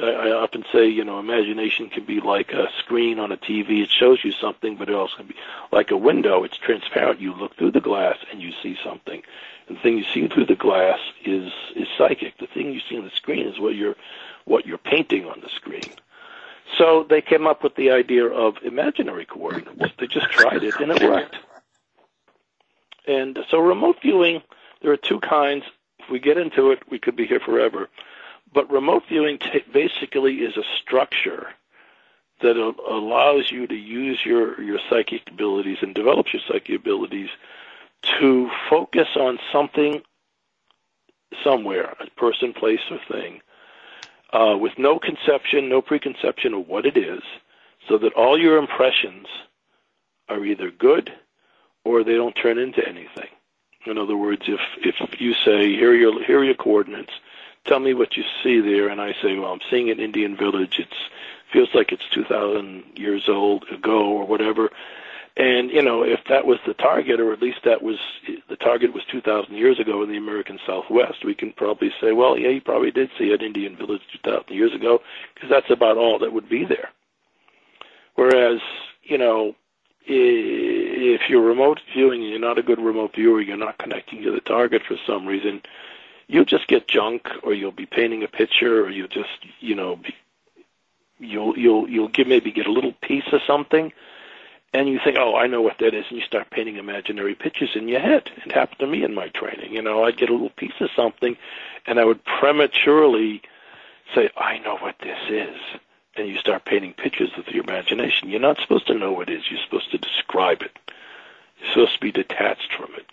I, 0.00 0.10
I 0.10 0.32
often 0.32 0.64
say, 0.72 0.88
you 0.88 1.04
know, 1.04 1.18
imagination 1.18 1.88
can 1.88 2.04
be 2.04 2.20
like 2.20 2.52
a 2.52 2.68
screen 2.78 3.18
on 3.18 3.32
a 3.32 3.36
TV. 3.36 3.82
It 3.82 3.90
shows 3.90 4.24
you 4.24 4.32
something, 4.32 4.76
but 4.76 4.88
it 4.88 4.94
also 4.94 5.16
can 5.16 5.26
be 5.26 5.36
like 5.72 5.90
a 5.90 5.96
window. 5.96 6.44
It's 6.44 6.56
transparent. 6.56 7.20
You 7.20 7.34
look 7.34 7.56
through 7.56 7.72
the 7.72 7.80
glass 7.80 8.18
and 8.30 8.40
you 8.40 8.52
see 8.62 8.76
something. 8.84 9.22
And 9.66 9.76
the 9.76 9.80
thing 9.80 9.98
you 9.98 10.04
see 10.04 10.26
through 10.28 10.46
the 10.46 10.54
glass 10.54 10.98
is 11.24 11.52
is 11.76 11.88
psychic. 11.96 12.38
The 12.38 12.46
thing 12.46 12.72
you 12.72 12.80
see 12.88 12.96
on 12.96 13.04
the 13.04 13.10
screen 13.10 13.46
is 13.46 13.58
what 13.58 13.74
you're 13.74 13.96
what 14.44 14.66
you're 14.66 14.78
painting 14.78 15.26
on 15.26 15.40
the 15.40 15.48
screen. 15.48 15.94
So 16.76 17.06
they 17.08 17.22
came 17.22 17.46
up 17.46 17.62
with 17.62 17.76
the 17.76 17.90
idea 17.90 18.26
of 18.26 18.56
imaginary 18.62 19.24
coordinates. 19.24 19.94
They 19.98 20.06
just 20.06 20.30
tried 20.30 20.62
it 20.62 20.74
and 20.80 20.92
it 20.92 21.02
worked. 21.02 21.36
And 23.08 23.38
so 23.50 23.58
remote 23.58 23.96
viewing, 24.02 24.42
there 24.82 24.92
are 24.92 24.98
two 24.98 25.18
kinds. 25.20 25.64
If 25.98 26.10
we 26.10 26.20
get 26.20 26.36
into 26.36 26.70
it, 26.70 26.82
we 26.90 26.98
could 26.98 27.16
be 27.16 27.26
here 27.26 27.40
forever. 27.40 27.88
But 28.52 28.70
remote 28.70 29.04
viewing 29.08 29.38
t- 29.38 29.64
basically 29.72 30.36
is 30.36 30.56
a 30.56 30.62
structure 30.80 31.48
that 32.42 32.56
a- 32.56 32.74
allows 32.92 33.50
you 33.50 33.66
to 33.66 33.74
use 33.74 34.20
your, 34.24 34.60
your 34.60 34.78
psychic 34.90 35.22
abilities 35.30 35.78
and 35.80 35.94
develops 35.94 36.34
your 36.34 36.42
psychic 36.46 36.76
abilities 36.76 37.30
to 38.20 38.50
focus 38.68 39.08
on 39.16 39.38
something 39.50 40.02
somewhere, 41.42 41.96
a 42.00 42.10
person, 42.10 42.52
place, 42.52 42.80
or 42.90 43.00
thing, 43.10 43.40
uh, 44.34 44.56
with 44.58 44.78
no 44.78 44.98
conception, 44.98 45.68
no 45.68 45.80
preconception 45.80 46.52
of 46.52 46.68
what 46.68 46.84
it 46.84 46.96
is, 46.96 47.22
so 47.88 47.96
that 47.96 48.12
all 48.12 48.38
your 48.38 48.58
impressions 48.58 49.26
are 50.28 50.44
either 50.44 50.70
good 50.70 51.10
or 51.88 52.04
they 52.04 52.14
don't 52.14 52.34
turn 52.34 52.58
into 52.58 52.86
anything. 52.86 53.28
In 53.86 53.96
other 53.96 54.16
words, 54.16 54.42
if 54.46 54.60
if 54.78 55.20
you 55.20 55.32
say 55.32 55.74
here 55.74 55.90
are 55.90 55.94
your 55.94 56.24
here 56.24 56.40
are 56.40 56.44
your 56.44 56.54
coordinates, 56.54 57.12
tell 57.64 57.80
me 57.80 57.94
what 57.94 58.16
you 58.16 58.24
see 58.42 58.60
there, 58.60 58.88
and 58.88 59.00
I 59.00 59.14
say, 59.22 59.38
well, 59.38 59.52
I'm 59.52 59.66
seeing 59.70 59.90
an 59.90 59.98
Indian 59.98 60.36
village. 60.36 60.78
It's 60.78 61.00
feels 61.50 61.70
like 61.74 61.92
it's 61.92 62.06
2,000 62.12 62.84
years 62.96 63.26
old 63.26 63.64
ago 63.72 64.06
or 64.06 64.26
whatever. 64.26 64.70
And 65.38 65.70
you 65.70 65.80
know, 65.80 66.02
if 66.02 66.20
that 66.28 66.44
was 66.44 66.58
the 66.66 66.74
target, 66.74 67.20
or 67.20 67.32
at 67.32 67.40
least 67.40 67.60
that 67.64 67.80
was 67.80 67.98
the 68.50 68.56
target 68.56 68.92
was 68.92 69.04
2,000 69.10 69.54
years 69.54 69.80
ago 69.80 70.02
in 70.02 70.10
the 70.10 70.18
American 70.18 70.58
Southwest, 70.66 71.24
we 71.24 71.34
can 71.34 71.52
probably 71.52 71.90
say, 72.00 72.12
well, 72.12 72.36
yeah, 72.36 72.50
you 72.50 72.60
probably 72.60 72.90
did 72.90 73.08
see 73.16 73.32
an 73.32 73.40
Indian 73.40 73.76
village 73.76 74.02
2,000 74.24 74.54
years 74.54 74.74
ago, 74.74 75.00
because 75.34 75.48
that's 75.48 75.70
about 75.70 75.96
all 75.96 76.18
that 76.18 76.32
would 76.32 76.48
be 76.48 76.64
there. 76.64 76.90
Whereas, 78.16 78.60
you 79.04 79.16
know, 79.16 79.54
if 80.08 81.28
you're 81.28 81.42
remote 81.42 81.80
viewing 81.92 82.22
and 82.22 82.30
you're 82.30 82.38
not 82.38 82.58
a 82.58 82.62
good 82.62 82.80
remote 82.80 83.14
viewer, 83.14 83.40
you're 83.40 83.56
not 83.56 83.78
connecting 83.78 84.22
to 84.22 84.32
the 84.32 84.40
target 84.40 84.82
for 84.86 84.96
some 85.06 85.26
reason, 85.26 85.62
you'll 86.26 86.44
just 86.44 86.66
get 86.66 86.88
junk, 86.88 87.28
or 87.42 87.54
you'll 87.54 87.70
be 87.70 87.86
painting 87.86 88.22
a 88.22 88.28
picture, 88.28 88.84
or 88.84 88.90
you'll 88.90 89.08
just, 89.08 89.46
you 89.60 89.74
know, 89.74 89.96
be, 89.96 90.14
you'll 91.18 91.56
you'll 91.58 91.88
you'll 91.88 92.08
give 92.08 92.26
maybe 92.26 92.50
get 92.50 92.66
a 92.66 92.72
little 92.72 92.94
piece 93.02 93.32
of 93.32 93.40
something 93.46 93.92
and 94.74 94.88
you 94.88 95.00
think, 95.02 95.16
oh, 95.18 95.34
I 95.34 95.46
know 95.46 95.62
what 95.62 95.78
that 95.78 95.94
is, 95.94 96.04
and 96.10 96.18
you 96.18 96.24
start 96.24 96.50
painting 96.50 96.76
imaginary 96.76 97.34
pictures 97.34 97.70
in 97.74 97.88
your 97.88 98.00
head. 98.00 98.30
It 98.44 98.52
happened 98.52 98.80
to 98.80 98.86
me 98.86 99.02
in 99.02 99.14
my 99.14 99.28
training. 99.28 99.72
You 99.72 99.82
know, 99.82 100.04
I'd 100.04 100.18
get 100.18 100.28
a 100.28 100.32
little 100.32 100.50
piece 100.50 100.78
of 100.80 100.90
something, 100.94 101.36
and 101.86 101.98
I 101.98 102.04
would 102.04 102.22
prematurely 102.24 103.42
say, 104.14 104.30
I 104.36 104.58
know 104.58 104.76
what 104.76 104.96
this 105.00 105.18
is. 105.30 105.56
And 106.18 106.28
you 106.28 106.36
start 106.38 106.64
painting 106.64 106.94
pictures 106.94 107.30
with 107.36 107.46
your 107.48 107.62
imagination. 107.62 108.28
You're 108.28 108.40
not 108.40 108.58
supposed 108.60 108.88
to 108.88 108.94
know 108.94 109.12
what 109.12 109.28
it 109.28 109.38
is. 109.38 109.44
You're 109.50 109.60
supposed 109.64 109.92
to 109.92 109.98
describe 109.98 110.62
it. 110.62 110.76
You're 111.60 111.72
supposed 111.72 111.94
to 111.94 112.00
be 112.00 112.12
detached 112.12 112.72
from 112.76 112.90
it. 112.96 113.06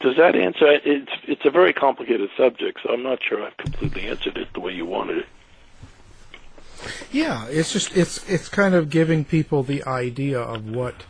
Does 0.00 0.16
that 0.16 0.36
answer? 0.36 0.66
It's 0.84 1.10
it's 1.24 1.44
a 1.44 1.50
very 1.50 1.72
complicated 1.72 2.30
subject, 2.36 2.78
so 2.82 2.90
I'm 2.92 3.02
not 3.02 3.18
sure 3.22 3.42
I've 3.42 3.56
completely 3.56 4.08
answered 4.08 4.38
it 4.38 4.48
the 4.54 4.60
way 4.60 4.72
you 4.72 4.86
wanted 4.86 5.18
it. 5.18 5.26
Yeah, 7.10 7.46
it's 7.48 7.72
just 7.72 7.96
it's 7.96 8.28
it's 8.28 8.48
kind 8.48 8.74
of 8.74 8.90
giving 8.90 9.24
people 9.24 9.62
the 9.64 9.84
idea 9.84 10.40
of 10.40 10.70
what 10.70 11.04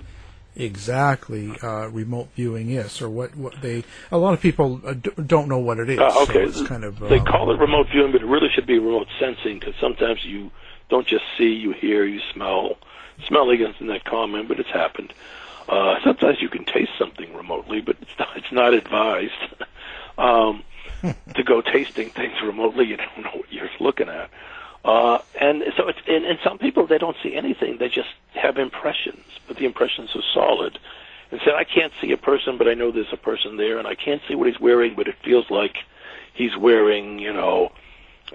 exactly 0.56 1.52
uh, 1.62 1.88
remote 1.88 2.28
viewing 2.34 2.70
is, 2.70 3.02
or 3.02 3.10
what 3.10 3.36
what 3.36 3.60
they. 3.60 3.84
A 4.10 4.18
lot 4.18 4.32
of 4.32 4.40
people 4.40 4.80
uh, 4.86 4.94
d- 4.94 5.10
don't 5.26 5.48
know 5.48 5.58
what 5.58 5.78
it 5.78 5.90
is. 5.90 5.98
Uh, 5.98 6.22
okay, 6.22 6.50
so 6.50 6.60
it's 6.60 6.68
kind 6.68 6.84
of 6.84 6.98
they 6.98 7.18
um, 7.18 7.26
call 7.26 7.52
it 7.52 7.58
remote 7.58 7.88
viewing, 7.92 8.12
but 8.12 8.22
it 8.22 8.26
really 8.26 8.48
should 8.54 8.66
be 8.66 8.78
remote 8.78 9.08
sensing 9.20 9.58
because 9.58 9.74
sometimes 9.80 10.24
you 10.24 10.50
don't 10.92 11.06
just 11.06 11.24
see, 11.38 11.54
you 11.54 11.72
hear, 11.72 12.04
you 12.04 12.20
smell. 12.34 12.76
Smelling 13.26 13.62
isn't 13.62 13.86
that 13.86 14.04
common, 14.04 14.46
but 14.46 14.60
it's 14.60 14.68
happened. 14.68 15.14
Uh, 15.66 15.94
sometimes 16.04 16.42
you 16.42 16.50
can 16.50 16.66
taste 16.66 16.90
something 16.98 17.34
remotely, 17.34 17.80
but 17.80 17.96
it's 18.02 18.18
not, 18.18 18.28
it's 18.36 18.52
not 18.52 18.74
advised 18.74 19.32
um, 20.18 20.62
to 21.34 21.42
go 21.42 21.62
tasting 21.62 22.10
things 22.10 22.34
remotely. 22.44 22.84
You 22.84 22.98
don't 22.98 23.22
know 23.24 23.30
what 23.36 23.50
you're 23.50 23.70
looking 23.80 24.10
at. 24.10 24.28
Uh, 24.84 25.20
and 25.40 25.62
so 25.78 25.88
it's, 25.88 25.98
and, 26.06 26.26
and 26.26 26.38
some 26.44 26.58
people, 26.58 26.86
they 26.86 26.98
don't 26.98 27.16
see 27.22 27.34
anything. 27.34 27.78
They 27.78 27.88
just 27.88 28.10
have 28.34 28.58
impressions, 28.58 29.24
but 29.48 29.56
the 29.56 29.64
impressions 29.64 30.10
are 30.14 30.22
solid. 30.34 30.78
And 31.30 31.40
say, 31.42 31.52
I 31.54 31.64
can't 31.64 31.94
see 32.02 32.12
a 32.12 32.18
person, 32.18 32.58
but 32.58 32.68
I 32.68 32.74
know 32.74 32.92
there's 32.92 33.14
a 33.14 33.16
person 33.16 33.56
there, 33.56 33.78
and 33.78 33.88
I 33.88 33.94
can't 33.94 34.20
see 34.28 34.34
what 34.34 34.48
he's 34.48 34.60
wearing, 34.60 34.94
but 34.94 35.08
it 35.08 35.14
feels 35.24 35.50
like 35.50 35.76
he's 36.34 36.54
wearing, 36.54 37.18
you 37.18 37.32
know, 37.32 37.72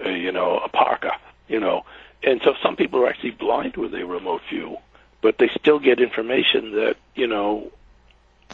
a, 0.04 0.10
you 0.10 0.32
know, 0.32 0.58
a 0.58 0.68
parka, 0.68 1.12
you 1.46 1.60
know. 1.60 1.84
And 2.22 2.40
so 2.42 2.54
some 2.62 2.76
people 2.76 3.00
are 3.00 3.08
actually 3.08 3.30
blind 3.30 3.76
with 3.76 3.94
a 3.94 4.04
remote 4.04 4.42
view, 4.50 4.78
but 5.22 5.38
they 5.38 5.48
still 5.48 5.78
get 5.78 6.00
information 6.00 6.72
that, 6.72 6.96
you 7.14 7.26
know, 7.26 7.70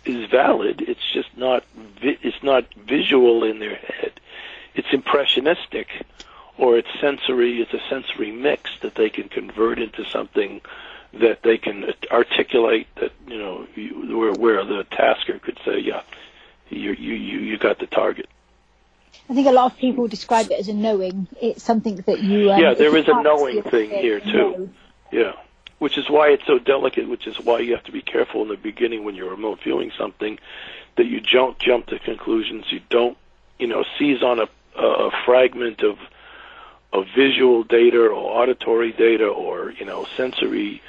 is 0.05 0.29
valid. 0.31 0.83
It's 0.83 1.12
just 1.12 1.37
not, 1.37 1.65
vi- 2.01 2.19
it's 2.23 2.43
not 2.43 2.67
visual 2.75 3.45
in 3.45 3.59
their 3.59 3.77
head. 3.77 4.21
It's 4.75 4.93
impressionistic 4.93 5.89
or 6.59 6.77
it's 6.77 6.89
sensory, 7.01 7.61
it's 7.61 7.73
a 7.73 7.81
sensory 7.89 8.31
mix 8.31 8.71
that 8.83 8.95
they 8.95 9.11
can 9.11 9.29
convert 9.29 9.79
into 9.79 10.05
something 10.05 10.61
that 11.15 11.43
they 11.43 11.59
can 11.59 11.93
articulate 12.11 12.87
that, 12.97 13.12
you 13.27 13.39
know, 13.39 13.67
you, 13.75 14.17
where, 14.19 14.33
where 14.33 14.65
the 14.65 14.85
tasker 14.85 15.39
could 15.39 15.59
say, 15.65 15.79
yeah, 15.79 16.03
you, 16.69 16.93
you, 16.93 17.15
you, 17.15 17.39
you 17.41 17.59
got 17.59 17.79
the 17.79 17.87
target. 17.87 18.29
I 19.29 19.35
think 19.35 19.47
a 19.47 19.53
lot 19.53 19.73
of 19.73 19.79
people 19.79 20.07
describe 20.07 20.51
it 20.51 20.59
as 20.59 20.69
a 20.69 20.75
knowing. 20.75 21.29
It's 21.41 21.62
something 21.62 21.97
that 21.97 22.23
you. 22.23 22.53
Um, 22.53 22.61
yeah, 22.61 22.75
there 22.75 22.97
is 22.97 23.09
a 23.09 23.23
knowing 23.23 23.62
thing 23.62 23.91
here 23.91 24.21
too. 24.21 24.29
know. 24.33 24.69
Yeah, 25.11 25.33
which 25.79 25.97
is 25.97 26.09
why 26.11 26.31
it's 26.31 26.47
so 26.47 26.59
delicate. 26.59 27.09
Which 27.09 27.27
is 27.27 27.39
why 27.41 27.61
you 27.61 27.75
have 27.75 27.85
to 27.85 27.93
be 27.93 28.03
careful 28.03 28.43
in 28.43 28.49
the 28.49 28.57
beginning 28.57 29.05
when 29.05 29.15
you're 29.15 29.31
remote 29.31 29.61
viewing 29.62 29.93
something, 29.97 30.39
that 30.97 31.07
you 31.07 31.21
don't 31.21 31.59
jump 31.59 31.87
to 31.87 31.99
conclusions. 31.99 32.71
You 32.71 32.81
don't, 32.91 33.17
you 33.59 33.67
know, 33.67 33.85
seize 33.99 34.23
on 34.23 34.41
a, 34.41 34.49
a 34.77 35.11
fragment 35.25 35.83
of 35.83 35.99
of 36.93 37.07
visual 37.17 37.65
data 37.65 37.99
or 37.99 38.12
auditory 38.12 38.93
data 38.93 39.27
or 39.27 39.73
you 39.73 39.85
know 39.85 40.07
sensory 40.17 40.83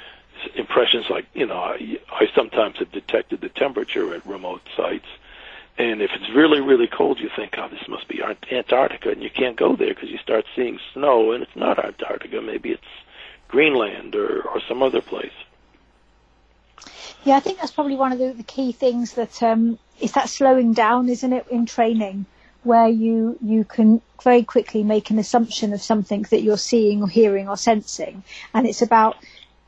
impressions. 0.54 1.06
Like 1.10 1.26
you 1.34 1.46
know, 1.46 1.58
I, 1.58 1.98
I 2.10 2.26
sometimes 2.34 2.78
have 2.78 2.92
detected 2.92 3.40
the 3.40 3.48
temperature 3.48 4.14
at 4.14 4.26
remote 4.26 4.62
sites. 4.76 5.06
And 5.78 6.00
if 6.00 6.10
it's 6.14 6.34
really, 6.34 6.60
really 6.60 6.86
cold, 6.86 7.20
you 7.20 7.28
think, 7.36 7.54
oh, 7.58 7.68
this 7.68 7.86
must 7.86 8.08
be 8.08 8.22
Antarctica, 8.22 9.10
and 9.10 9.22
you 9.22 9.28
can't 9.28 9.56
go 9.56 9.76
there 9.76 9.92
because 9.92 10.08
you 10.08 10.18
start 10.18 10.46
seeing 10.54 10.78
snow, 10.94 11.32
and 11.32 11.42
it's 11.42 11.56
not 11.56 11.84
Antarctica. 11.84 12.40
Maybe 12.40 12.70
it's 12.70 12.82
Greenland 13.48 14.14
or, 14.14 14.42
or 14.42 14.60
some 14.66 14.82
other 14.82 15.02
place. 15.02 15.32
Yeah, 17.24 17.36
I 17.36 17.40
think 17.40 17.58
that's 17.58 17.72
probably 17.72 17.96
one 17.96 18.12
of 18.12 18.18
the, 18.18 18.32
the 18.32 18.42
key 18.42 18.72
things 18.72 19.14
that 19.14 19.42
um, 19.42 19.78
is 20.00 20.12
that 20.12 20.28
slowing 20.28 20.72
down, 20.72 21.08
isn't 21.08 21.32
it, 21.32 21.46
in 21.48 21.66
training, 21.66 22.24
where 22.62 22.88
you 22.88 23.36
you 23.42 23.64
can 23.64 24.00
very 24.22 24.44
quickly 24.44 24.82
make 24.82 25.10
an 25.10 25.18
assumption 25.18 25.72
of 25.72 25.82
something 25.82 26.22
that 26.30 26.42
you're 26.42 26.56
seeing 26.56 27.02
or 27.02 27.08
hearing 27.08 27.48
or 27.48 27.56
sensing, 27.56 28.22
and 28.54 28.66
it's 28.66 28.80
about 28.80 29.16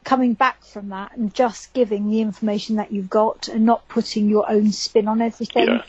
coming 0.04 0.32
back 0.32 0.64
from 0.64 0.88
that 0.88 1.16
and 1.16 1.34
just 1.34 1.72
giving 1.74 2.10
the 2.10 2.20
information 2.20 2.76
that 2.76 2.92
you've 2.92 3.10
got 3.10 3.48
and 3.48 3.66
not 3.66 3.86
putting 3.88 4.28
your 4.28 4.50
own 4.50 4.72
spin 4.72 5.06
on 5.06 5.20
everything. 5.20 5.68
Yeah. 5.68 5.82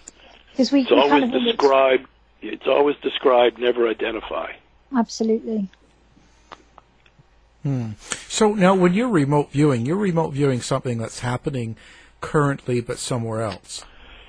Because 0.60 0.74
we, 0.74 0.82
It's 0.82 0.92
we 0.92 0.98
always 0.98 1.10
kind 1.12 1.24
of 1.24 1.34
almost- 1.36 1.58
describe. 1.58 2.06
It's 2.42 2.68
always 2.68 2.98
describe, 2.98 3.58
never 3.60 3.88
identify. 3.88 4.52
absolutely. 4.94 5.70
Hmm. 7.64 7.92
So 8.28 8.54
now, 8.56 8.76
when 8.76 8.94
you're 8.94 9.08
remote 9.08 9.52
viewing, 9.52 9.86
you're 9.86 9.96
remote 9.96 10.32
viewing 10.32 10.60
something 10.60 10.98
that's 10.98 11.20
happening 11.20 11.78
currently, 12.20 12.82
but 12.82 12.98
somewhere 13.00 13.42
else. 13.42 13.86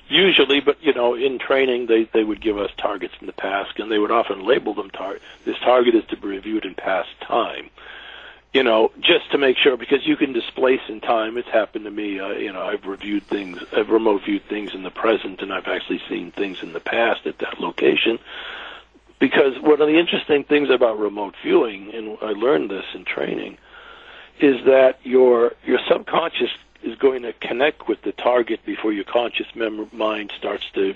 Usually, 0.08 0.60
but 0.60 0.80
you 0.80 0.94
know, 0.94 1.14
in 1.14 1.40
training, 1.40 1.86
they 1.86 2.04
they 2.04 2.22
would 2.22 2.40
give 2.40 2.58
us 2.58 2.70
targets 2.76 3.14
in 3.20 3.26
the 3.26 3.32
past, 3.32 3.80
and 3.80 3.90
they 3.90 3.98
would 3.98 4.12
often 4.12 4.44
label 4.46 4.72
them 4.72 4.90
tar- 4.90 5.18
This 5.44 5.58
target 5.58 5.96
is 5.96 6.04
to 6.10 6.16
be 6.16 6.28
reviewed 6.28 6.64
in 6.64 6.76
past 6.76 7.10
time. 7.22 7.70
You 8.52 8.64
know, 8.64 8.90
just 9.00 9.30
to 9.30 9.38
make 9.38 9.56
sure, 9.56 9.76
because 9.76 10.04
you 10.04 10.16
can 10.16 10.32
displace 10.32 10.80
in 10.88 11.00
time. 11.00 11.38
It's 11.38 11.48
happened 11.48 11.84
to 11.84 11.90
me. 11.90 12.18
Uh, 12.18 12.30
you 12.30 12.52
know, 12.52 12.62
I've 12.62 12.84
reviewed 12.84 13.22
things, 13.28 13.62
I've 13.72 13.90
remote 13.90 14.22
viewed 14.24 14.44
things 14.46 14.74
in 14.74 14.82
the 14.82 14.90
present, 14.90 15.40
and 15.40 15.52
I've 15.52 15.68
actually 15.68 16.00
seen 16.08 16.32
things 16.32 16.60
in 16.62 16.72
the 16.72 16.80
past 16.80 17.26
at 17.26 17.38
that 17.38 17.60
location. 17.60 18.18
Because 19.20 19.60
one 19.60 19.80
of 19.80 19.86
the 19.86 19.98
interesting 19.98 20.42
things 20.42 20.68
about 20.68 20.98
remote 20.98 21.34
viewing, 21.42 21.94
and 21.94 22.18
I 22.22 22.32
learned 22.32 22.70
this 22.70 22.86
in 22.94 23.04
training, 23.04 23.58
is 24.40 24.64
that 24.64 24.98
your 25.04 25.52
your 25.64 25.78
subconscious 25.86 26.50
is 26.82 26.96
going 26.96 27.22
to 27.22 27.32
connect 27.34 27.86
with 27.86 28.02
the 28.02 28.12
target 28.12 28.64
before 28.64 28.92
your 28.92 29.04
conscious 29.04 29.46
mem- 29.54 29.90
mind 29.92 30.32
starts 30.36 30.68
to 30.72 30.94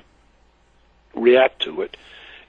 react 1.15 1.63
to 1.63 1.83
it. 1.83 1.97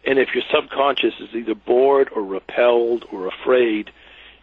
And 0.05 0.17
if 0.17 0.33
your 0.33 0.43
subconscious 0.51 1.19
is 1.19 1.35
either 1.35 1.53
bored 1.55 2.09
or 2.15 2.23
repelled 2.23 3.05
or 3.11 3.27
afraid, 3.27 3.91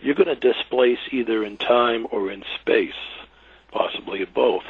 you're 0.02 0.14
going 0.14 0.28
to 0.28 0.52
displace 0.52 0.98
either 1.10 1.44
in 1.44 1.56
time 1.56 2.06
or 2.10 2.30
in 2.30 2.44
space, 2.60 2.92
possibly 3.70 4.24
both. 4.24 4.64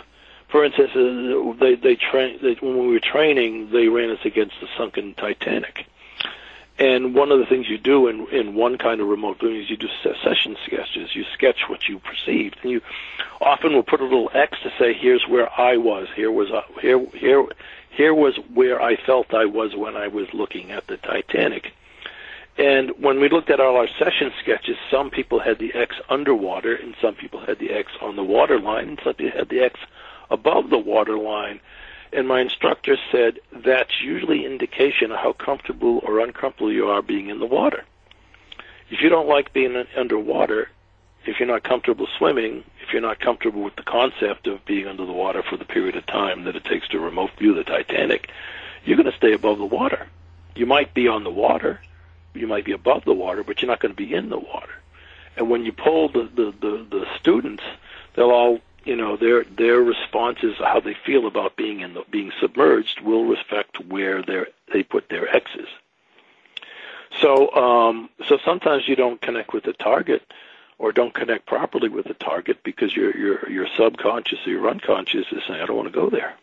For 0.49 0.65
instance, 0.65 0.91
uh, 0.95 1.55
they 1.59 1.75
they 1.77 1.97
train 1.97 2.39
they, 2.43 2.55
when 2.55 2.79
we 2.79 2.89
were 2.89 3.01
training, 3.01 3.71
they 3.71 3.89
ran 3.89 4.11
us 4.11 4.25
against 4.25 4.61
the 4.61 4.69
sunken 4.77 5.15
Titanic. 5.15 5.87
And 6.79 7.15
one 7.15 7.31
of 7.31 7.39
the 7.39 7.47
things 7.47 7.69
you 7.69 7.79
do 7.79 8.07
in 8.09 8.27
in 8.29 8.55
one 8.55 8.77
kind 8.77 9.01
of 9.01 9.09
remote 9.09 9.41
viewing 9.41 9.63
is 9.63 9.71
you 9.71 9.79
do 9.79 9.89
session 10.23 10.57
sketches. 10.67 11.15
You 11.15 11.25
sketch 11.33 11.69
what 11.69 11.89
you 11.89 11.99
perceived, 12.01 12.59
and 12.63 12.71
you 12.71 12.83
often 13.41 13.73
will 13.73 13.83
put 13.83 14.01
a 14.01 14.05
little 14.05 14.31
X 14.35 14.59
to 14.63 14.73
say, 14.79 14.93
"Here's 14.93 15.27
where 15.27 15.49
I 15.59 15.79
was. 15.79 16.09
Here 16.15 16.31
was 16.31 16.51
uh, 16.51 16.63
here 16.81 16.99
here 17.15 17.47
here 17.91 18.15
was 18.15 18.37
where 18.53 18.81
I 18.83 18.97
felt 18.97 19.33
I 19.33 19.47
was 19.47 19.75
when 19.75 19.97
I 19.97 20.09
was 20.09 20.33
looking 20.35 20.71
at 20.71 20.87
the 20.87 20.99
Titanic." 20.99 21.73
And 22.59 22.91
when 23.03 23.19
we 23.19 23.29
looked 23.29 23.51
at 23.51 23.61
all 23.61 23.77
our 23.77 23.89
session 23.99 24.33
sketches, 24.41 24.77
some 24.91 25.11
people 25.11 25.41
had 25.41 25.59
the 25.59 25.75
X 25.75 25.97
underwater, 26.09 26.75
and 26.75 26.95
some 27.01 27.15
people 27.15 27.41
had 27.41 27.59
the 27.59 27.71
X 27.71 27.91
on 28.01 28.17
the 28.17 28.25
water 28.25 28.61
line, 28.61 28.89
and 28.89 29.01
some 29.03 29.15
people 29.15 29.39
had 29.39 29.49
the 29.49 29.61
X 29.61 29.81
above 30.31 30.71
the 30.71 30.79
water 30.79 31.17
line. 31.17 31.61
And 32.13 32.29
my 32.29 32.41
instructor 32.41 32.99
said 33.11 33.39
that's 33.53 34.03
usually 34.03 34.45
indication 34.45 35.13
of 35.13 35.19
how 35.19 35.33
comfortable 35.33 36.01
or 36.03 36.21
uncomfortable 36.21 36.71
you 36.71 36.89
are 36.89 37.01
being 37.01 37.31
in 37.31 37.39
the 37.39 37.47
water. 37.47 37.85
If 38.91 39.01
you 39.01 39.09
don't 39.09 39.29
like 39.29 39.55
being 39.55 39.75
underwater, 39.97 40.69
if 41.25 41.39
you're 41.39 41.49
not 41.49 41.63
comfortable 41.63 42.07
swimming, 42.19 42.65
if 42.83 42.93
you're 42.93 43.01
not 43.01 43.21
comfortable 43.21 43.63
with 43.63 43.77
the 43.77 43.83
concept 43.83 44.47
of 44.47 44.65
being 44.67 44.87
under 44.87 45.07
the 45.07 45.13
water 45.13 45.43
for 45.43 45.57
the 45.57 45.65
period 45.65 45.97
of 45.97 46.05
time 46.05 46.45
that 46.45 46.57
it 46.57 46.65
takes 46.65 46.89
to 46.89 47.01
remote 47.01 47.31
view 47.39 47.55
the 47.55 47.65
Titanic, 47.65 48.29
you're 48.85 48.97
going 48.97 49.11
to 49.11 49.17
stay 49.17 49.33
above 49.33 49.57
the 49.57 49.65
water. 49.65 50.07
You 50.55 50.67
might 50.67 50.93
be 50.93 51.09
on 51.09 51.25
the 51.25 51.31
water, 51.31 51.81
you 52.35 52.47
might 52.47 52.65
be 52.65 52.73
above 52.73 53.05
the 53.05 53.15
water, 53.15 53.43
but 53.43 53.61
you're 53.61 53.71
not 53.71 53.81
going 53.81 53.95
to 53.95 53.97
be 53.97 54.15
in 54.15 54.29
the 54.29 54.39
water. 54.39 54.73
And 55.37 55.51
when 55.51 55.65
you 55.65 55.73
poll 55.73 56.09
the, 56.09 56.29
the, 56.35 56.55
the, 56.61 56.87
the 56.91 57.07
students, 57.19 57.63
they'll 58.15 58.31
all 58.31 58.61
you 58.85 58.97
know 58.97 59.17
their 59.17 59.45
their 59.45 59.81
responses 59.81 60.57
how 60.59 60.81
they 60.81 60.95
feel 61.07 61.27
about 61.27 61.57
being 61.57 61.81
in 61.81 61.95
the, 61.95 62.05
being 62.11 62.33
submerged 62.41 63.01
will 63.01 63.25
reflect 63.25 63.85
where 63.87 64.23
they 64.23 64.45
they 64.73 64.83
put 64.83 65.09
their 65.09 65.29
X's. 65.35 65.69
So 67.21 67.55
um, 67.55 68.11
so 68.29 68.39
sometimes 68.45 68.89
you 68.89 68.97
don't 68.97 69.21
connect 69.21 69.53
with 69.53 69.65
the 69.65 69.73
target 69.73 70.23
or 70.79 70.93
don't 70.93 71.15
connect 71.15 71.47
properly 71.47 71.89
with 71.89 72.07
the 72.07 72.15
target 72.15 72.63
because 72.65 72.95
your 72.95 73.17
your 73.17 73.51
your 73.51 73.67
subconscious 73.77 74.47
or 74.47 74.51
your 74.51 74.69
unconscious 74.69 75.27
is 75.31 75.43
saying 75.47 75.61
I 75.61 75.67
don't 75.67 75.77
want 75.77 75.93
to 75.93 75.99
go 75.99 76.11
there. 76.11 76.35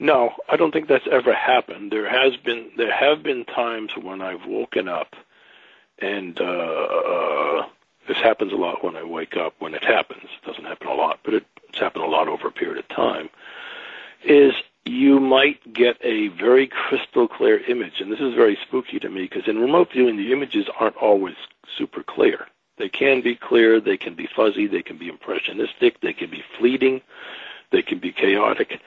No, 0.00 0.34
I 0.48 0.56
don't 0.56 0.72
think 0.72 0.88
that's 0.88 1.06
ever 1.10 1.32
happened. 1.32 1.92
There 1.92 2.08
has 2.08 2.36
been 2.36 2.70
there 2.76 2.92
have 2.92 3.22
been 3.22 3.44
times 3.44 3.92
when 3.96 4.20
I've 4.20 4.44
woken 4.44 4.88
up, 4.88 5.14
and 6.00 6.38
uh, 6.40 7.66
this 8.08 8.16
happens 8.16 8.52
a 8.52 8.56
lot 8.56 8.82
when 8.82 8.96
I 8.96 9.04
wake 9.04 9.36
up. 9.36 9.54
When 9.60 9.74
it 9.74 9.84
happens, 9.84 10.24
it 10.24 10.46
doesn't 10.46 10.64
happen 10.64 10.88
a 10.88 10.94
lot, 10.94 11.20
but 11.24 11.34
it, 11.34 11.46
it's 11.68 11.78
happened 11.78 12.04
a 12.04 12.08
lot 12.08 12.26
over 12.26 12.48
a 12.48 12.52
period 12.52 12.78
of 12.78 12.88
time. 12.88 13.28
Is 14.24 14.54
you 14.84 15.20
might 15.20 15.72
get 15.72 15.98
a 16.02 16.28
very 16.28 16.66
crystal 16.66 17.28
clear 17.28 17.58
image, 17.70 18.00
and 18.00 18.10
this 18.10 18.20
is 18.20 18.34
very 18.34 18.58
spooky 18.66 18.98
to 18.98 19.08
me 19.08 19.22
because 19.22 19.46
in 19.46 19.58
remote 19.58 19.92
viewing, 19.92 20.16
the 20.16 20.32
images 20.32 20.66
aren't 20.80 20.96
always 20.96 21.36
super 21.78 22.02
clear. 22.02 22.48
They 22.76 22.88
can 22.88 23.22
be 23.22 23.36
clear, 23.36 23.80
they 23.80 23.96
can 23.96 24.14
be 24.14 24.28
fuzzy, 24.34 24.66
they 24.66 24.82
can 24.82 24.98
be 24.98 25.08
impressionistic, 25.08 26.00
they 26.00 26.12
can 26.12 26.28
be 26.28 26.44
fleeting, 26.58 27.00
they 27.70 27.82
can 27.82 27.98
be 27.98 28.12
chaotic 28.12 28.80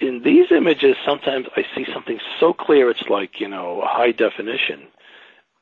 in 0.00 0.22
these 0.22 0.50
images, 0.50 0.96
sometimes 1.04 1.46
I 1.56 1.64
see 1.74 1.86
something 1.92 2.20
so 2.40 2.52
clear 2.52 2.90
it's 2.90 3.08
like 3.08 3.40
you 3.40 3.48
know 3.48 3.82
high 3.84 4.12
definition, 4.12 4.86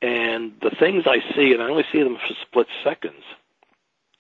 and 0.03 0.53
the 0.61 0.71
things 0.71 1.05
I 1.07 1.21
see, 1.35 1.53
and 1.53 1.63
I 1.63 1.69
only 1.69 1.85
see 1.93 2.03
them 2.03 2.17
for 2.17 2.35
split 2.43 2.67
seconds. 2.85 3.23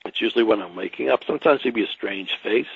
It's 0.04 0.20
usually 0.20 0.44
when 0.44 0.62
I'm 0.62 0.76
waking 0.76 1.10
up. 1.10 1.24
Sometimes 1.26 1.60
it'd 1.60 1.74
be 1.74 1.84
a 1.84 1.88
strange 1.88 2.30
face. 2.42 2.66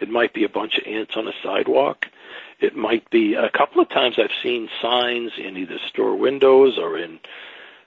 It 0.00 0.08
might 0.08 0.32
be 0.32 0.44
a 0.44 0.48
bunch 0.48 0.78
of 0.78 0.86
ants 0.86 1.16
on 1.16 1.26
a 1.26 1.32
sidewalk. 1.42 2.06
It 2.60 2.76
might 2.76 3.08
be 3.10 3.34
a 3.34 3.50
couple 3.50 3.82
of 3.82 3.88
times 3.88 4.16
I've 4.18 4.30
seen 4.42 4.68
signs 4.80 5.32
in 5.36 5.56
either 5.56 5.78
store 5.88 6.14
windows 6.14 6.78
or 6.78 6.96
in 6.96 7.18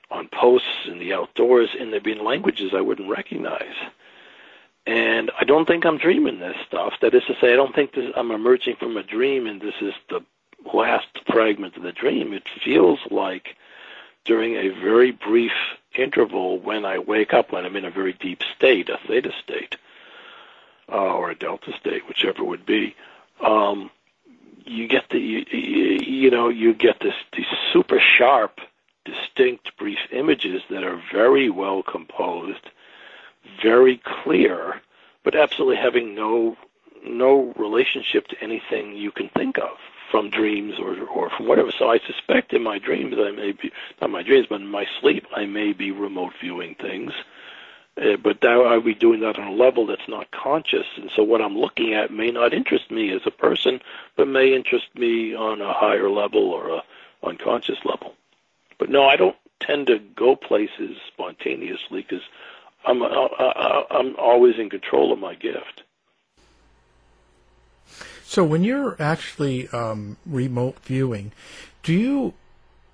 on 0.09 0.27
posts 0.27 0.87
in 0.87 0.99
the 0.99 1.13
outdoors, 1.13 1.69
and 1.79 1.91
they've 1.91 2.03
been 2.03 2.23
languages 2.23 2.73
I 2.75 2.81
wouldn't 2.81 3.09
recognize. 3.09 3.75
And 4.85 5.31
I 5.39 5.43
don't 5.43 5.67
think 5.67 5.85
I'm 5.85 5.97
dreaming 5.97 6.39
this 6.39 6.57
stuff. 6.67 6.93
That 7.01 7.13
is 7.13 7.23
to 7.25 7.35
say, 7.39 7.53
I 7.53 7.55
don't 7.55 7.75
think 7.75 7.93
this, 7.93 8.11
I'm 8.15 8.31
emerging 8.31 8.77
from 8.77 8.97
a 8.97 9.03
dream 9.03 9.45
and 9.47 9.61
this 9.61 9.75
is 9.81 9.93
the 10.09 10.21
last 10.73 11.07
fragment 11.27 11.77
of 11.77 11.83
the 11.83 11.91
dream. 11.91 12.33
It 12.33 12.43
feels 12.63 12.99
like 13.09 13.55
during 14.25 14.55
a 14.55 14.69
very 14.69 15.11
brief 15.11 15.51
interval 15.97 16.59
when 16.59 16.85
I 16.85 16.99
wake 16.99 17.33
up, 17.33 17.51
when 17.51 17.65
I'm 17.65 17.75
in 17.75 17.85
a 17.85 17.91
very 17.91 18.13
deep 18.13 18.41
state, 18.55 18.89
a 18.89 18.97
theta 19.07 19.31
state, 19.43 19.75
uh, 20.91 20.95
or 20.95 21.31
a 21.31 21.35
delta 21.35 21.73
state, 21.79 22.07
whichever 22.07 22.41
it 22.41 22.47
would 22.47 22.65
be, 22.65 22.95
um, 23.45 23.89
you 24.65 24.87
get 24.87 25.09
the 25.09 25.19
you, 25.19 25.45
you 25.51 26.29
know 26.29 26.49
you 26.49 26.73
get 26.73 26.99
this 26.99 27.15
these 27.35 27.45
super 27.73 27.99
sharp, 27.99 28.59
distinct 29.05 29.75
brief 29.77 29.99
images 30.11 30.61
that 30.69 30.83
are 30.83 31.01
very 31.11 31.49
well 31.49 31.81
composed 31.83 32.69
very 33.61 33.97
clear, 33.97 34.81
but 35.23 35.35
absolutely 35.35 35.77
having 35.77 36.15
no 36.15 36.57
no 37.03 37.53
relationship 37.57 38.27
to 38.27 38.43
anything 38.43 38.95
you 38.95 39.11
can 39.11 39.27
think 39.29 39.57
of 39.57 39.77
from 40.11 40.29
dreams 40.29 40.75
or 40.79 40.97
or 41.07 41.29
from 41.29 41.47
whatever. 41.47 41.71
So 41.71 41.89
I 41.89 41.99
suspect 41.99 42.53
in 42.53 42.63
my 42.63 42.77
dreams 42.79 43.15
I 43.17 43.31
may 43.31 43.53
be 43.53 43.71
not 43.99 44.09
my 44.09 44.23
dreams, 44.23 44.47
but 44.49 44.61
in 44.61 44.67
my 44.67 44.85
sleep 44.99 45.25
I 45.35 45.45
may 45.45 45.73
be 45.73 45.91
remote 45.91 46.33
viewing 46.39 46.75
things. 46.75 47.13
Uh, 47.97 48.15
but 48.15 48.41
now 48.41 48.63
I'll 48.63 48.81
be 48.81 48.95
doing 48.95 49.19
that 49.19 49.37
on 49.37 49.47
a 49.47 49.51
level 49.51 49.85
that's 49.85 50.07
not 50.07 50.31
conscious, 50.31 50.87
and 50.95 51.11
so 51.13 51.23
what 51.23 51.41
I'm 51.41 51.57
looking 51.57 51.93
at 51.93 52.09
may 52.11 52.31
not 52.31 52.53
interest 52.53 52.89
me 52.89 53.11
as 53.11 53.21
a 53.25 53.31
person, 53.31 53.81
but 54.15 54.29
may 54.29 54.55
interest 54.55 54.87
me 54.95 55.35
on 55.35 55.61
a 55.61 55.73
higher 55.73 56.09
level 56.09 56.51
or 56.51 56.69
a 56.69 56.83
unconscious 57.23 57.79
level. 57.83 58.13
But 58.77 58.89
no, 58.89 59.05
I 59.05 59.17
don't 59.17 59.35
tend 59.59 59.87
to 59.87 59.99
go 59.99 60.35
places 60.35 60.97
spontaneously 61.07 62.01
because 62.01 62.23
I'm 62.85 63.01
uh, 63.01 63.07
uh, 63.07 63.83
I'm 63.91 64.15
always 64.17 64.55
in 64.57 64.69
control 64.69 65.13
of 65.13 65.19
my 65.19 65.35
gift. 65.35 65.83
So 68.23 68.43
when 68.45 68.63
you're 68.63 68.95
actually 68.99 69.67
um, 69.69 70.17
remote 70.25 70.79
viewing, 70.79 71.33
do 71.83 71.93
you 71.93 72.33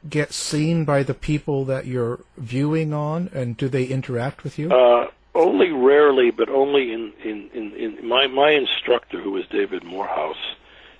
get 0.10 0.34
seen 0.34 0.84
by 0.84 1.04
the 1.04 1.14
people 1.14 1.66
that 1.66 1.86
you're 1.86 2.22
viewing 2.38 2.94
on, 2.94 3.30
and 3.34 3.56
do 3.56 3.70
they 3.70 3.86
interact 3.86 4.44
with 4.44 4.58
you? 4.58 4.72
Uh, 4.72 5.08
only 5.36 5.72
rarely, 5.72 6.32
but 6.32 6.50
only 6.50 6.92
in, 6.92 7.14
in, 7.24 7.50
in, 7.54 7.72
in 7.74 8.08
my 8.08 8.28
my 8.28 8.52
instructor, 8.52 9.22
who 9.22 9.32
was 9.32 9.46
David 9.48 9.84
Morehouse, 9.84 10.56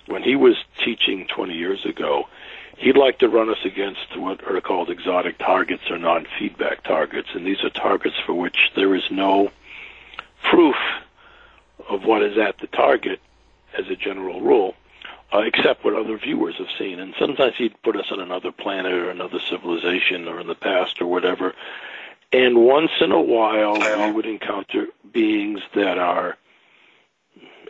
when 0.06 0.22
he 0.22 0.36
was 0.36 0.56
teaching 0.84 1.26
20 1.26 1.54
years 1.54 1.84
ago, 1.84 2.28
he'd 2.78 2.96
like 2.96 3.18
to 3.18 3.28
run 3.28 3.50
us 3.50 3.64
against 3.64 4.16
what 4.16 4.42
are 4.48 4.60
called 4.60 4.88
exotic 4.88 5.38
targets 5.38 5.82
or 5.90 5.98
non-feedback 5.98 6.84
targets, 6.84 7.28
and 7.34 7.46
these 7.46 7.62
are 7.64 7.70
targets 7.70 8.16
for 8.24 8.34
which 8.34 8.70
there 8.74 8.94
is 8.94 9.10
no 9.10 9.50
proof 10.50 10.76
of 11.88 12.04
what 12.04 12.22
is 12.22 12.38
at 12.38 12.58
the 12.58 12.66
target 12.68 13.20
as 13.76 13.88
a 13.88 13.96
general 13.96 14.40
rule, 14.40 14.74
uh, 15.32 15.38
except 15.40 15.84
what 15.84 15.94
other 15.94 16.16
viewers 16.16 16.56
have 16.56 16.70
seen. 16.78 17.00
And 17.00 17.14
sometimes 17.18 17.54
he'd 17.56 17.80
put 17.82 17.96
us 17.96 18.06
on 18.10 18.20
another 18.20 18.52
planet 18.52 18.92
or 18.92 19.10
another 19.10 19.40
civilization 19.40 20.28
or 20.28 20.40
in 20.40 20.46
the 20.46 20.54
past 20.54 21.00
or 21.00 21.06
whatever, 21.06 21.54
And 22.32 22.66
once 22.66 22.90
in 23.00 23.10
a 23.12 23.20
while, 23.20 23.78
you 23.78 24.14
would 24.14 24.26
encounter 24.26 24.88
beings 25.12 25.60
that 25.74 25.98
are 25.98 26.36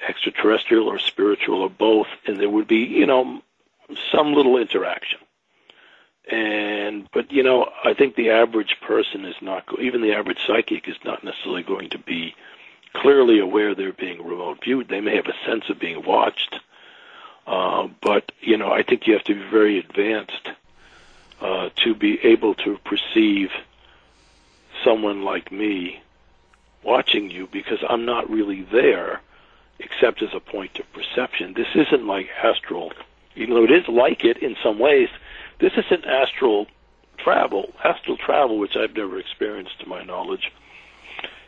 extraterrestrial 0.06 0.88
or 0.88 0.98
spiritual 0.98 1.62
or 1.62 1.70
both, 1.70 2.08
and 2.26 2.38
there 2.40 2.50
would 2.50 2.66
be, 2.66 2.78
you 2.78 3.06
know, 3.06 3.40
some 4.12 4.34
little 4.34 4.56
interaction. 4.56 5.18
And 6.30 7.08
but 7.12 7.32
you 7.32 7.42
know, 7.42 7.70
I 7.84 7.94
think 7.94 8.14
the 8.14 8.30
average 8.30 8.76
person 8.82 9.24
is 9.24 9.36
not, 9.40 9.64
even 9.80 10.02
the 10.02 10.12
average 10.12 10.38
psychic 10.46 10.86
is 10.88 10.96
not 11.04 11.24
necessarily 11.24 11.62
going 11.62 11.90
to 11.90 11.98
be 11.98 12.34
clearly 12.92 13.38
aware 13.38 13.74
they're 13.74 13.92
being 13.92 14.26
remote 14.26 14.62
viewed. 14.62 14.88
They 14.88 15.00
may 15.00 15.16
have 15.16 15.26
a 15.26 15.46
sense 15.46 15.64
of 15.70 15.78
being 15.78 16.04
watched, 16.04 16.60
uh, 17.46 17.88
but 18.02 18.32
you 18.40 18.56
know, 18.58 18.70
I 18.70 18.82
think 18.82 19.06
you 19.06 19.14
have 19.14 19.24
to 19.24 19.34
be 19.34 19.50
very 19.50 19.78
advanced 19.78 20.50
uh, 21.40 21.70
to 21.84 21.94
be 21.94 22.18
able 22.24 22.54
to 22.56 22.78
perceive 22.84 23.50
someone 24.84 25.22
like 25.22 25.50
me 25.50 26.02
watching 26.82 27.30
you 27.30 27.48
because 27.50 27.78
I'm 27.88 28.04
not 28.04 28.28
really 28.28 28.62
there 28.62 29.20
except 29.78 30.22
as 30.22 30.30
a 30.34 30.40
point 30.40 30.78
of 30.78 30.92
perception. 30.92 31.54
This 31.54 31.68
isn't 31.74 32.06
like 32.06 32.28
astral, 32.42 32.92
even 33.36 33.54
though 33.54 33.64
it 33.64 33.70
is 33.70 33.88
like 33.88 34.24
it 34.24 34.38
in 34.38 34.56
some 34.62 34.78
ways. 34.78 35.08
This 35.58 35.72
isn't 35.76 36.04
astral 36.04 36.66
travel. 37.18 37.72
Astral 37.84 38.16
travel, 38.16 38.58
which 38.58 38.76
I've 38.76 38.94
never 38.94 39.18
experienced 39.18 39.80
to 39.80 39.88
my 39.88 40.02
knowledge, 40.02 40.52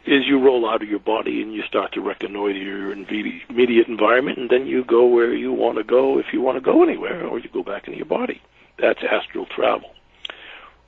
is 0.04 0.26
you 0.26 0.38
roll 0.38 0.68
out 0.68 0.82
of 0.82 0.88
your 0.88 0.98
body 0.98 1.42
and 1.42 1.52
you 1.52 1.62
start 1.62 1.92
to 1.92 2.00
reconnoiter 2.00 2.58
your 2.58 2.92
immediate 2.92 3.88
environment, 3.88 4.38
and 4.38 4.50
then 4.50 4.66
you 4.66 4.84
go 4.84 5.06
where 5.06 5.34
you 5.34 5.52
want 5.52 5.78
to 5.78 5.84
go 5.84 6.18
if 6.18 6.32
you 6.32 6.40
want 6.40 6.56
to 6.56 6.60
go 6.60 6.82
anywhere, 6.82 7.26
or 7.26 7.38
you 7.38 7.48
go 7.50 7.62
back 7.62 7.86
into 7.86 7.98
your 7.98 8.06
body. 8.06 8.40
That's 8.78 9.02
astral 9.02 9.46
travel. 9.46 9.94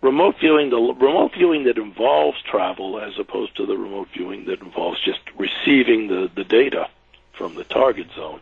Remote 0.01 0.37
viewing, 0.41 0.71
the 0.71 0.77
remote 0.77 1.33
viewing 1.35 1.65
that 1.65 1.79
involves 1.79 2.43
travel, 2.43 2.99
as 2.99 3.19
opposed 3.19 3.57
to 3.57 3.67
the 3.67 3.77
remote 3.77 4.09
viewing 4.13 4.47
that 4.47 4.61
involves 4.61 5.01
just 5.05 5.21
receiving 5.39 6.09
the, 6.09 6.29
the 6.35 6.43
data 6.43 6.89
from 7.33 7.55
the 7.55 7.65
target 7.65 8.09
zone, 8.17 8.41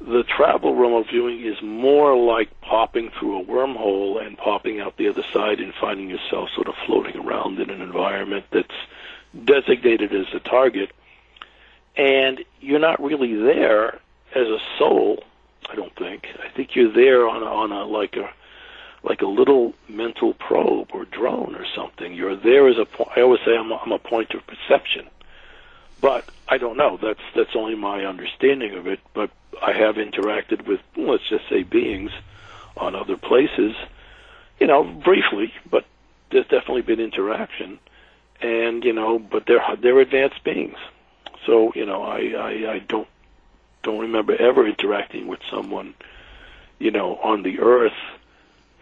the 0.00 0.22
travel 0.22 0.74
remote 0.74 1.06
viewing 1.10 1.44
is 1.44 1.60
more 1.62 2.16
like 2.16 2.48
popping 2.60 3.10
through 3.18 3.40
a 3.40 3.44
wormhole 3.44 4.24
and 4.24 4.38
popping 4.38 4.80
out 4.80 4.96
the 4.96 5.08
other 5.08 5.24
side 5.32 5.58
and 5.58 5.72
finding 5.80 6.08
yourself 6.08 6.50
sort 6.54 6.68
of 6.68 6.74
floating 6.86 7.16
around 7.16 7.58
in 7.58 7.70
an 7.70 7.80
environment 7.80 8.44
that's 8.52 8.68
designated 9.44 10.14
as 10.14 10.26
a 10.34 10.40
target. 10.40 10.90
And 11.96 12.44
you're 12.60 12.78
not 12.78 13.02
really 13.02 13.34
there 13.34 14.00
as 14.34 14.46
a 14.46 14.58
soul, 14.78 15.24
I 15.68 15.74
don't 15.74 15.94
think. 15.96 16.26
I 16.42 16.48
think 16.48 16.76
you're 16.76 16.92
there 16.92 17.28
on 17.28 17.42
a, 17.42 17.46
on 17.46 17.72
a 17.72 17.84
like 17.84 18.16
a 18.16 18.30
like 19.02 19.22
a 19.22 19.26
little 19.26 19.74
mental 19.88 20.34
probe 20.34 20.88
or 20.92 21.04
drone 21.04 21.54
or 21.54 21.64
something. 21.74 22.14
You're 22.14 22.36
there 22.36 22.68
as 22.68 22.76
a. 22.76 22.86
I 23.16 23.22
always 23.22 23.40
say 23.44 23.56
I'm 23.56 23.70
a, 23.72 23.76
I'm 23.76 23.92
a 23.92 23.98
point 23.98 24.32
of 24.34 24.42
perception, 24.46 25.08
but 26.00 26.30
I 26.48 26.58
don't 26.58 26.76
know. 26.76 26.98
That's 27.00 27.20
that's 27.34 27.54
only 27.54 27.74
my 27.74 28.04
understanding 28.04 28.74
of 28.74 28.86
it. 28.86 29.00
But 29.14 29.30
I 29.62 29.72
have 29.72 29.96
interacted 29.96 30.66
with, 30.66 30.80
let's 30.96 31.28
just 31.28 31.48
say, 31.48 31.62
beings 31.62 32.10
on 32.76 32.94
other 32.94 33.16
places, 33.16 33.74
you 34.60 34.66
know, 34.66 34.84
briefly, 34.84 35.52
but 35.70 35.84
there's 36.30 36.46
definitely 36.46 36.82
been 36.82 37.00
interaction, 37.00 37.78
and 38.40 38.84
you 38.84 38.92
know, 38.92 39.18
but 39.18 39.44
they're 39.46 39.64
they're 39.80 39.98
advanced 40.00 40.44
beings, 40.44 40.76
so 41.46 41.72
you 41.74 41.86
know, 41.86 42.02
I 42.02 42.18
I, 42.36 42.72
I 42.74 42.78
don't 42.80 43.08
don't 43.82 44.00
remember 44.00 44.34
ever 44.40 44.66
interacting 44.66 45.26
with 45.26 45.40
someone, 45.50 45.94
you 46.78 46.90
know, 46.90 47.16
on 47.16 47.42
the 47.42 47.60
earth, 47.60 47.98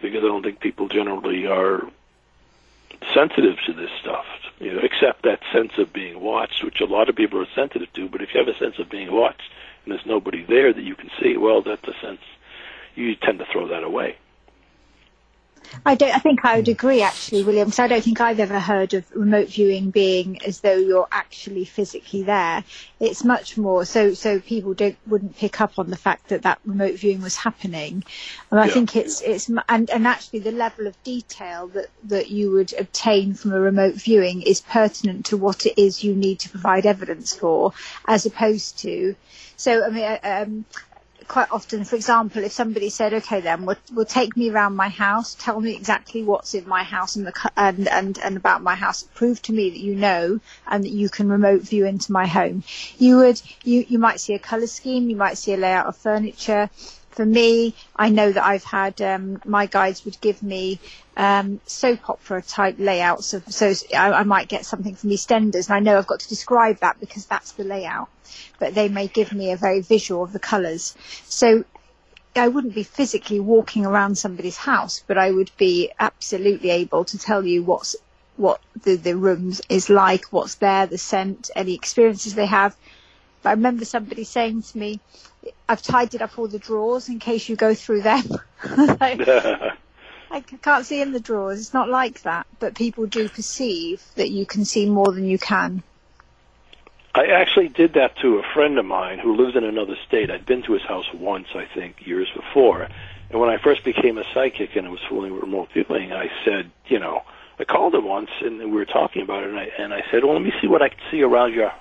because 0.02 0.24
I 0.24 0.26
don't 0.26 0.42
think 0.42 0.60
people 0.60 0.88
generally 0.88 1.46
are 1.46 1.82
sensitive 3.14 3.56
to 3.66 3.72
this 3.72 3.90
stuff, 4.00 4.24
you 4.59 4.72
know, 4.72 4.80
except 4.82 5.22
that 5.22 5.40
sense 5.52 5.72
of 5.78 5.92
being 5.92 6.20
watched, 6.20 6.64
which 6.64 6.80
a 6.80 6.86
lot 6.86 7.09
of 7.09 7.16
people 7.16 7.40
are 7.40 7.46
sensitive 7.54 7.92
to. 7.94 8.09
But 8.09 8.22
if 8.22 8.34
you 8.34 8.40
have 8.44 8.48
a 8.48 8.59
sense 8.59 8.78
of 8.78 8.88
being 8.88 9.12
watched 9.12 9.50
and 9.84 9.92
there's 9.92 10.07
nobody 10.07 10.44
there 10.44 10.72
that 10.72 10.82
you 10.82 10.94
can 10.94 11.11
see, 11.20 11.36
well, 11.36 11.62
that's 11.62 11.86
a 11.86 11.94
sense 12.00 12.20
you 12.94 13.14
tend 13.16 13.38
to 13.38 13.46
throw 13.52 13.68
that 13.68 13.84
away. 13.84 14.16
I 15.84 15.94
don't. 15.96 16.14
I 16.14 16.18
think 16.18 16.44
I 16.44 16.56
would 16.56 16.68
agree, 16.68 17.02
actually, 17.02 17.42
William. 17.42 17.66
Because 17.68 17.80
I 17.80 17.88
don't 17.88 18.04
think 18.04 18.20
I've 18.20 18.40
ever 18.40 18.60
heard 18.60 18.94
of 18.94 19.10
remote 19.12 19.48
viewing 19.48 19.90
being 19.90 20.42
as 20.44 20.60
though 20.60 20.76
you're 20.76 21.08
actually 21.12 21.64
physically 21.64 22.22
there. 22.24 22.64
It's 23.00 23.24
much 23.24 23.58
more 23.58 23.84
so. 23.84 24.14
So 24.14 24.40
people 24.40 24.74
don't 24.74 24.96
wouldn't 25.06 25.36
pick 25.36 25.60
up 25.60 25.78
on 25.78 25.90
the 25.90 25.96
fact 25.96 26.28
that 26.28 26.42
that 26.42 26.60
remote 26.64 26.96
viewing 26.96 27.20
was 27.22 27.36
happening. 27.36 28.04
And 28.50 28.60
I 28.60 28.66
Yeah. 28.66 28.72
think 28.74 28.96
it's 28.96 29.20
it's 29.22 29.50
and 29.68 29.90
and 29.90 30.06
actually 30.06 30.40
the 30.40 30.52
level 30.52 30.86
of 30.86 31.02
detail 31.02 31.68
that 31.68 31.88
that 32.04 32.30
you 32.30 32.52
would 32.52 32.72
obtain 32.78 33.34
from 33.34 33.52
a 33.52 33.60
remote 33.60 33.94
viewing 33.94 34.42
is 34.42 34.60
pertinent 34.60 35.26
to 35.26 35.36
what 35.36 35.66
it 35.66 35.80
is 35.80 36.04
you 36.04 36.14
need 36.14 36.40
to 36.40 36.50
provide 36.50 36.86
evidence 36.86 37.34
for, 37.34 37.72
as 38.06 38.26
opposed 38.26 38.78
to. 38.80 39.16
So 39.56 39.84
I 39.84 39.90
mean. 39.90 40.18
Um, 40.22 40.66
quite 41.28 41.50
often, 41.50 41.84
for 41.84 41.96
example, 41.96 42.42
if 42.44 42.52
somebody 42.52 42.88
said, 42.90 43.12
"Okay, 43.14 43.40
then 43.40 43.66
we'll, 43.66 43.76
we'll 43.92 44.04
take 44.04 44.36
me 44.36 44.50
around 44.50 44.76
my 44.76 44.88
house, 44.88 45.34
tell 45.38 45.60
me 45.60 45.74
exactly 45.74 46.22
what's 46.22 46.54
in 46.54 46.68
my 46.68 46.82
house 46.82 47.16
and 47.16 47.26
the 47.26 47.52
and, 47.56 47.88
and 47.88 48.18
and 48.18 48.36
about 48.36 48.62
my 48.62 48.74
house, 48.74 49.02
prove 49.14 49.42
to 49.42 49.52
me 49.52 49.70
that 49.70 49.80
you 49.80 49.94
know 49.94 50.40
and 50.66 50.84
that 50.84 50.90
you 50.92 51.08
can 51.08 51.28
remote 51.28 51.62
view 51.62 51.86
into 51.86 52.12
my 52.12 52.26
home," 52.26 52.62
you 52.98 53.16
would 53.18 53.40
you 53.64 53.84
you 53.88 53.98
might 53.98 54.20
see 54.20 54.34
a 54.34 54.38
color 54.38 54.66
scheme, 54.66 55.08
you 55.10 55.16
might 55.16 55.38
see 55.38 55.52
a 55.52 55.56
layout 55.56 55.86
of 55.86 55.96
furniture. 55.96 56.70
For 57.16 57.26
me, 57.26 57.74
I 57.96 58.08
know 58.10 58.30
that 58.30 58.44
I've 58.44 58.64
had 58.64 59.02
um, 59.02 59.42
my 59.44 59.66
guides 59.66 60.04
would 60.04 60.20
give 60.20 60.42
me 60.42 60.78
um, 61.16 61.60
soap 61.66 62.08
opera 62.08 62.42
type 62.42 62.76
layouts 62.78 63.34
of 63.34 63.50
so 63.52 63.72
I, 63.94 64.12
I 64.12 64.22
might 64.22 64.48
get 64.48 64.64
something 64.64 64.94
from 64.94 65.10
EastEnders, 65.10 65.68
and 65.68 65.76
I 65.76 65.80
know 65.80 65.98
I've 65.98 66.06
got 66.06 66.20
to 66.20 66.28
describe 66.28 66.78
that 66.80 67.00
because 67.00 67.26
that's 67.26 67.52
the 67.52 67.64
layout 67.64 68.08
but 68.58 68.74
they 68.74 68.88
may 68.88 69.06
give 69.06 69.32
me 69.32 69.50
a 69.52 69.56
very 69.56 69.80
visual 69.80 70.22
of 70.22 70.32
the 70.32 70.38
colours. 70.38 70.94
So 71.24 71.64
I 72.34 72.48
wouldn't 72.48 72.74
be 72.74 72.82
physically 72.82 73.40
walking 73.40 73.86
around 73.86 74.16
somebody's 74.16 74.56
house, 74.56 75.02
but 75.06 75.18
I 75.18 75.30
would 75.30 75.50
be 75.56 75.90
absolutely 75.98 76.70
able 76.70 77.04
to 77.06 77.18
tell 77.18 77.44
you 77.44 77.62
what's 77.62 77.96
what 78.36 78.60
the, 78.82 78.96
the 78.96 79.16
rooms 79.16 79.62
is 79.70 79.88
like, 79.88 80.26
what's 80.26 80.56
there, 80.56 80.86
the 80.86 80.98
scent, 80.98 81.50
any 81.56 81.74
experiences 81.74 82.34
they 82.34 82.44
have. 82.44 82.76
But 83.42 83.50
I 83.50 83.52
remember 83.52 83.86
somebody 83.86 84.24
saying 84.24 84.62
to 84.62 84.78
me, 84.78 85.00
I've 85.68 85.82
tidied 85.82 86.22
up 86.22 86.38
all 86.38 86.49
the 86.49 86.59
drawers 86.59 87.09
in 87.09 87.18
case 87.18 87.49
you 87.49 87.57
go 87.57 87.74
through 87.74 88.03
them. 88.03 88.24
Like, 89.01 89.20
I 90.30 90.40
can't 90.40 90.86
see 90.86 91.01
in 91.01 91.12
the 91.12 91.20
drawers. 91.20 91.61
It's 91.61 91.74
not 91.74 91.88
like 91.88 92.22
that. 92.22 92.47
But 92.59 92.74
people 92.74 93.07
do 93.07 93.28
perceive 93.28 94.03
that 94.16 94.30
you 94.30 94.47
can 94.47 94.64
see 94.64 94.88
more 94.88 95.12
than 95.12 95.26
you 95.26 95.38
can. 95.38 95.82
I 97.14 97.26
actually 97.26 97.68
did 97.68 97.94
that 97.94 98.16
to 98.22 98.38
a 98.38 98.42
friend 98.55 98.78
of 98.78 98.84
mine 98.84 99.18
who 99.18 99.36
lives 99.36 99.57
in 99.57 99.64
another 99.64 99.97
state. 100.07 100.30
I'd 100.30 100.47
been 100.47 100.62
to 100.64 100.72
his 100.72 100.82
house 100.82 101.07
once, 101.14 101.49
I 101.55 101.64
think, 101.74 102.07
years 102.07 102.28
before. 102.34 102.88
And 103.30 103.40
when 103.40 103.49
I 103.51 103.57
first 103.62 103.84
became 103.84 104.18
a 104.18 104.24
psychic 104.34 104.76
and 104.76 104.86
it 104.86 104.90
was 104.90 105.01
fooling 105.09 105.32
with 105.32 105.42
remote 105.42 105.68
viewing, 105.72 106.12
I 106.12 106.30
said, 106.44 106.70
you 106.88 106.99
know, 106.99 107.22
I 107.59 107.64
called 107.64 107.94
him 107.94 108.05
once 108.05 108.30
and 108.42 108.59
we 108.59 108.66
were 108.66 108.84
talking 108.84 109.22
about 109.22 109.44
it, 109.44 109.49
and 109.49 109.59
I, 109.59 109.68
and 109.78 109.94
I 109.94 110.03
said, 110.11 110.24
well, 110.24 110.34
let 110.34 110.42
me 110.42 110.53
see 110.61 110.68
what 110.68 110.82
I 110.82 110.90
can 110.90 110.99
see 111.11 111.22
around 111.22 111.55
your 111.55 111.72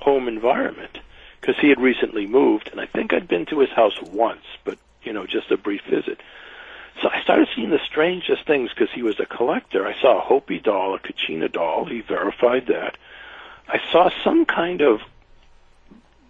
home 0.00 0.28
environment. 0.28 0.98
Because 1.42 1.58
he 1.60 1.68
had 1.68 1.80
recently 1.80 2.26
moved, 2.26 2.70
and 2.72 2.80
I 2.80 2.86
think 2.86 3.12
I'd 3.12 3.28
been 3.28 3.44
to 3.46 3.58
his 3.58 3.70
house 3.70 4.00
once, 4.00 4.44
but, 4.64 4.78
you 5.02 5.12
know, 5.12 5.26
just 5.26 5.50
a 5.50 5.58
brief 5.58 5.82
visit. 5.90 6.22
So 7.02 7.10
I 7.10 7.20
started 7.22 7.48
seeing 7.54 7.70
the 7.70 7.80
strangest 7.84 8.46
things 8.46 8.70
because 8.70 8.90
he 8.94 9.02
was 9.02 9.18
a 9.18 9.26
collector. 9.26 9.86
I 9.86 10.00
saw 10.00 10.18
a 10.18 10.20
Hopi 10.20 10.60
doll, 10.60 10.94
a 10.94 11.00
Kachina 11.00 11.50
doll. 11.50 11.84
He 11.84 12.00
verified 12.00 12.68
that. 12.68 12.96
I 13.68 13.80
saw 13.90 14.10
some 14.22 14.44
kind 14.44 14.82
of 14.82 15.00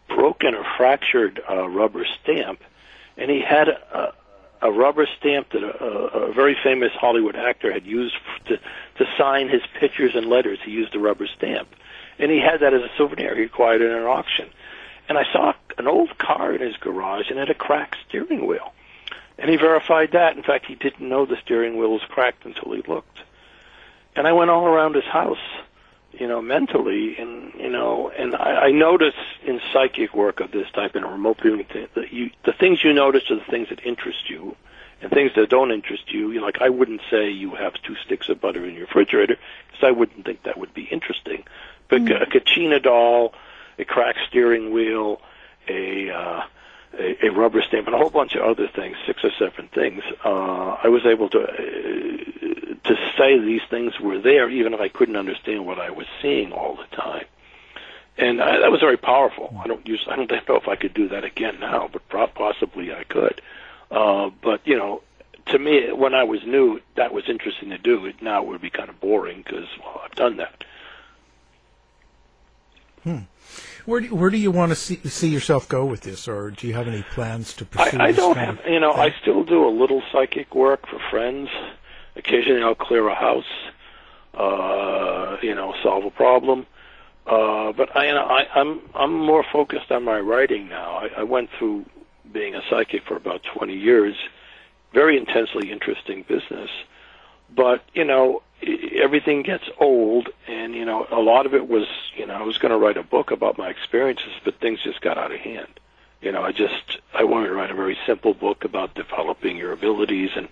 broken 0.08 0.54
or 0.54 0.64
fractured 0.76 1.42
uh, 1.48 1.68
rubber 1.68 2.04
stamp, 2.04 2.60
and 3.16 3.30
he 3.30 3.40
had 3.40 3.68
a, 3.68 4.14
a 4.62 4.70
rubber 4.70 5.06
stamp 5.18 5.50
that 5.50 5.62
a, 5.62 5.84
a, 5.84 6.32
very 6.32 6.56
famous 6.62 6.92
Hollywood 6.92 7.36
actor 7.36 7.72
had 7.72 7.84
used 7.84 8.14
to 8.46 8.58
to 8.58 9.06
sign 9.18 9.48
his 9.48 9.62
pictures 9.78 10.12
and 10.14 10.26
letters. 10.26 10.58
He 10.64 10.70
used 10.70 10.94
a 10.94 10.98
rubber 10.98 11.26
stamp, 11.26 11.68
and 12.18 12.30
he 12.30 12.38
had 12.38 12.60
that 12.60 12.74
as 12.74 12.82
a 12.82 12.90
souvenir. 12.96 13.34
He 13.36 13.44
acquired 13.44 13.80
it 13.80 13.90
at 13.90 13.98
an 13.98 14.04
auction. 14.04 14.48
And 15.12 15.18
I 15.18 15.30
saw 15.30 15.52
an 15.76 15.86
old 15.86 16.16
car 16.16 16.54
in 16.54 16.62
his 16.62 16.74
garage, 16.78 17.28
and 17.28 17.38
it 17.38 17.48
had 17.48 17.50
a 17.50 17.54
cracked 17.54 17.96
steering 18.08 18.46
wheel. 18.46 18.72
And 19.38 19.50
he 19.50 19.58
verified 19.58 20.12
that. 20.12 20.38
In 20.38 20.42
fact, 20.42 20.64
he 20.64 20.74
didn't 20.74 21.06
know 21.06 21.26
the 21.26 21.36
steering 21.44 21.76
wheel 21.76 21.92
was 21.92 22.00
cracked 22.08 22.46
until 22.46 22.72
he 22.72 22.80
looked. 22.80 23.18
And 24.16 24.26
I 24.26 24.32
went 24.32 24.50
all 24.50 24.64
around 24.64 24.94
his 24.94 25.04
house 25.04 25.36
you 26.12 26.28
know, 26.28 26.40
mentally, 26.40 27.16
and 27.18 27.52
you 27.54 27.68
know, 27.68 28.10
and 28.10 28.34
I, 28.34 28.66
I 28.66 28.70
notice 28.70 29.14
in 29.44 29.60
psychic 29.72 30.14
work 30.14 30.40
of 30.40 30.50
this 30.50 30.70
type 30.70 30.94
and 30.94 31.04
remote 31.04 31.40
viewing 31.42 31.64
thing 31.64 31.88
that 31.94 32.12
you, 32.12 32.30
the 32.44 32.52
things 32.52 32.82
you 32.82 32.92
notice 32.92 33.30
are 33.30 33.36
the 33.36 33.50
things 33.50 33.68
that 33.70 33.84
interest 33.84 34.30
you, 34.30 34.56
and 35.00 35.10
things 35.10 35.32
that 35.36 35.48
don't 35.48 35.72
interest 35.72 36.12
you. 36.12 36.30
You 36.30 36.40
know, 36.40 36.46
like 36.46 36.60
I 36.60 36.68
wouldn't 36.68 37.00
say 37.10 37.30
you 37.30 37.54
have 37.54 37.74
two 37.82 37.96
sticks 37.96 38.28
of 38.28 38.40
butter 38.40 38.64
in 38.66 38.74
your 38.74 38.86
refrigerator 38.86 39.36
because 39.68 39.84
I 39.84 39.90
wouldn't 39.90 40.24
think 40.24 40.42
that 40.42 40.58
would 40.58 40.74
be 40.74 40.84
interesting. 40.84 41.44
But 41.88 42.02
hmm. 42.02 42.08
a 42.08 42.26
Kachina 42.26 42.82
doll, 42.82 43.34
a 43.82 43.84
cracked 43.84 44.20
steering 44.28 44.72
wheel, 44.72 45.20
a 45.68 46.10
uh, 46.10 46.42
a, 46.98 47.26
a 47.26 47.30
rubber 47.30 47.62
stamp, 47.62 47.86
and 47.86 47.94
a 47.94 47.98
whole 47.98 48.10
bunch 48.10 48.34
of 48.34 48.42
other 48.42 48.68
things, 48.68 48.96
six 49.06 49.24
or 49.24 49.30
seven 49.38 49.68
things. 49.68 50.02
Uh, 50.24 50.76
I 50.82 50.88
was 50.88 51.04
able 51.06 51.28
to 51.30 51.40
uh, 51.40 52.74
to 52.84 52.96
say 53.16 53.38
these 53.38 53.62
things 53.70 54.00
were 54.00 54.18
there, 54.18 54.48
even 54.50 54.74
if 54.74 54.80
I 54.80 54.88
couldn't 54.88 55.16
understand 55.16 55.66
what 55.66 55.78
I 55.78 55.90
was 55.90 56.06
seeing 56.20 56.52
all 56.52 56.76
the 56.76 56.96
time. 56.96 57.26
And 58.18 58.42
I, 58.42 58.60
that 58.60 58.70
was 58.70 58.80
very 58.80 58.98
powerful. 58.98 59.56
I 59.62 59.66
don't 59.66 59.86
use. 59.86 60.06
I 60.08 60.16
don't 60.16 60.30
know 60.30 60.56
if 60.56 60.68
I 60.68 60.76
could 60.76 60.94
do 60.94 61.08
that 61.08 61.24
again 61.24 61.58
now, 61.60 61.88
but 61.92 62.02
possibly 62.34 62.92
I 62.92 63.04
could. 63.04 63.40
Uh, 63.90 64.30
but 64.42 64.60
you 64.66 64.76
know, 64.76 65.02
to 65.46 65.58
me, 65.58 65.92
when 65.92 66.14
I 66.14 66.24
was 66.24 66.44
new, 66.44 66.80
that 66.96 67.12
was 67.12 67.28
interesting 67.28 67.70
to 67.70 67.78
do. 67.78 68.04
It 68.06 68.22
now 68.22 68.42
would 68.42 68.60
be 68.60 68.70
kind 68.70 68.90
of 68.90 69.00
boring 69.00 69.42
because 69.42 69.66
well, 69.80 70.02
I've 70.04 70.14
done 70.14 70.36
that. 70.36 70.64
Hmm. 73.02 73.18
Where 73.84 74.00
do, 74.00 74.14
where 74.14 74.30
do 74.30 74.36
you 74.36 74.50
want 74.50 74.70
to 74.70 74.76
see, 74.76 74.96
see 75.08 75.28
yourself 75.28 75.68
go 75.68 75.84
with 75.84 76.02
this, 76.02 76.28
or 76.28 76.50
do 76.50 76.66
you 76.66 76.74
have 76.74 76.86
any 76.86 77.02
plans 77.02 77.52
to 77.54 77.64
pursue? 77.64 77.98
I, 77.98 78.04
I 78.04 78.06
this 78.08 78.16
don't 78.16 78.36
have. 78.36 78.60
You 78.66 78.80
know, 78.80 78.92
thing? 78.92 79.00
I 79.02 79.14
still 79.20 79.44
do 79.44 79.66
a 79.66 79.70
little 79.70 80.02
psychic 80.12 80.54
work 80.54 80.86
for 80.86 81.00
friends. 81.10 81.48
Occasionally, 82.16 82.62
I'll 82.62 82.74
clear 82.74 83.08
a 83.08 83.14
house. 83.14 83.44
Uh, 84.34 85.36
you 85.42 85.54
know, 85.54 85.74
solve 85.82 86.04
a 86.04 86.10
problem. 86.10 86.66
Uh, 87.26 87.72
but 87.72 87.94
I, 87.96 88.06
you 88.06 88.14
know, 88.14 88.24
I, 88.24 88.46
I'm 88.54 88.80
I'm 88.94 89.12
more 89.14 89.44
focused 89.52 89.90
on 89.90 90.04
my 90.04 90.18
writing 90.18 90.68
now. 90.68 90.96
I, 90.96 91.20
I 91.20 91.22
went 91.22 91.50
through 91.58 91.84
being 92.32 92.54
a 92.54 92.62
psychic 92.68 93.02
for 93.06 93.16
about 93.16 93.42
20 93.54 93.74
years, 93.76 94.14
very 94.94 95.16
intensely 95.16 95.70
interesting 95.70 96.24
business. 96.26 96.70
But 97.54 97.84
you 97.94 98.04
know, 98.04 98.42
everything 98.62 99.42
gets 99.42 99.64
old, 99.78 100.28
and 100.46 100.74
you 100.74 100.84
know, 100.84 101.06
a 101.10 101.20
lot 101.20 101.46
of 101.46 101.54
it 101.54 101.68
was, 101.68 101.86
you 102.16 102.26
know, 102.26 102.34
I 102.34 102.42
was 102.42 102.58
going 102.58 102.70
to 102.72 102.78
write 102.78 102.96
a 102.96 103.02
book 103.02 103.30
about 103.30 103.58
my 103.58 103.68
experiences, 103.68 104.32
but 104.44 104.60
things 104.60 104.82
just 104.82 105.00
got 105.00 105.18
out 105.18 105.32
of 105.32 105.40
hand. 105.40 105.80
You 106.20 106.30
know, 106.30 106.42
I 106.42 106.52
just 106.52 107.00
I 107.12 107.24
wanted 107.24 107.48
to 107.48 107.54
write 107.54 107.70
a 107.70 107.74
very 107.74 107.98
simple 108.06 108.32
book 108.32 108.64
about 108.64 108.94
developing 108.94 109.56
your 109.56 109.72
abilities 109.72 110.30
and 110.36 110.48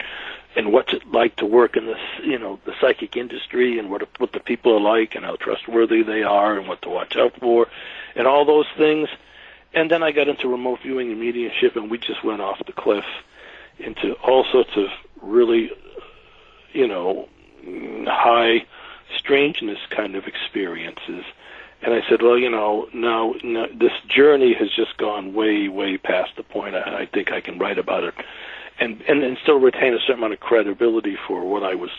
and 0.56 0.72
what's 0.72 0.92
it 0.92 1.06
like 1.12 1.36
to 1.36 1.46
work 1.46 1.76
in 1.76 1.86
this, 1.86 2.00
you 2.24 2.38
know, 2.38 2.58
the 2.64 2.74
psychic 2.80 3.16
industry 3.16 3.78
and 3.78 3.90
what 3.90 4.08
what 4.18 4.32
the 4.32 4.40
people 4.40 4.74
are 4.74 4.80
like 4.80 5.14
and 5.14 5.24
how 5.24 5.36
trustworthy 5.36 6.02
they 6.02 6.24
are 6.24 6.58
and 6.58 6.66
what 6.66 6.82
to 6.82 6.88
watch 6.88 7.16
out 7.16 7.36
for, 7.38 7.68
and 8.16 8.26
all 8.26 8.44
those 8.44 8.66
things. 8.76 9.08
And 9.72 9.88
then 9.88 10.02
I 10.02 10.10
got 10.10 10.26
into 10.26 10.48
remote 10.48 10.80
viewing 10.82 11.12
and 11.12 11.20
mediumship, 11.20 11.76
and 11.76 11.88
we 11.88 11.98
just 11.98 12.24
went 12.24 12.40
off 12.40 12.60
the 12.66 12.72
cliff 12.72 13.04
into 13.78 14.14
all 14.14 14.44
sorts 14.50 14.76
of 14.76 14.88
really, 15.22 15.70
you 16.72 16.88
know, 16.88 17.28
high 18.06 18.66
strangeness 19.16 19.78
kind 19.90 20.14
of 20.16 20.26
experiences. 20.26 21.24
And 21.82 21.94
I 21.94 22.00
said, 22.08 22.22
well, 22.22 22.38
you 22.38 22.50
know, 22.50 22.88
now, 22.92 23.34
now 23.42 23.66
this 23.72 23.92
journey 24.06 24.54
has 24.54 24.70
just 24.70 24.96
gone 24.98 25.32
way, 25.32 25.68
way 25.68 25.96
past 25.96 26.36
the 26.36 26.42
point. 26.42 26.74
I, 26.74 27.02
I 27.02 27.06
think 27.06 27.32
I 27.32 27.40
can 27.40 27.58
write 27.58 27.78
about 27.78 28.04
it, 28.04 28.14
and, 28.78 29.00
and 29.08 29.22
and 29.22 29.38
still 29.42 29.58
retain 29.58 29.94
a 29.94 29.98
certain 29.98 30.16
amount 30.16 30.34
of 30.34 30.40
credibility 30.40 31.16
for 31.26 31.44
what 31.44 31.62
I 31.62 31.74
was 31.74 31.90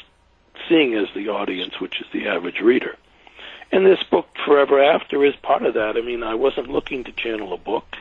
seeing 0.70 0.94
as 0.94 1.08
the 1.16 1.30
audience, 1.30 1.80
which 1.80 2.00
is 2.00 2.08
the 2.14 2.28
average 2.28 2.60
reader. 2.60 2.96
And 3.72 3.86
this 3.86 4.04
book, 4.04 4.28
Forever 4.46 4.84
After, 4.84 5.26
is 5.26 5.36
part 5.38 5.64
of 5.64 5.74
that. 5.76 5.96
I 5.98 6.02
mean, 6.02 6.24
I 6.24 6.36
wasn't 6.36 6.70
looking 6.70 7.06
to 7.06 7.12
channel 7.12 7.54
a 7.54 7.58
book. 7.58 7.96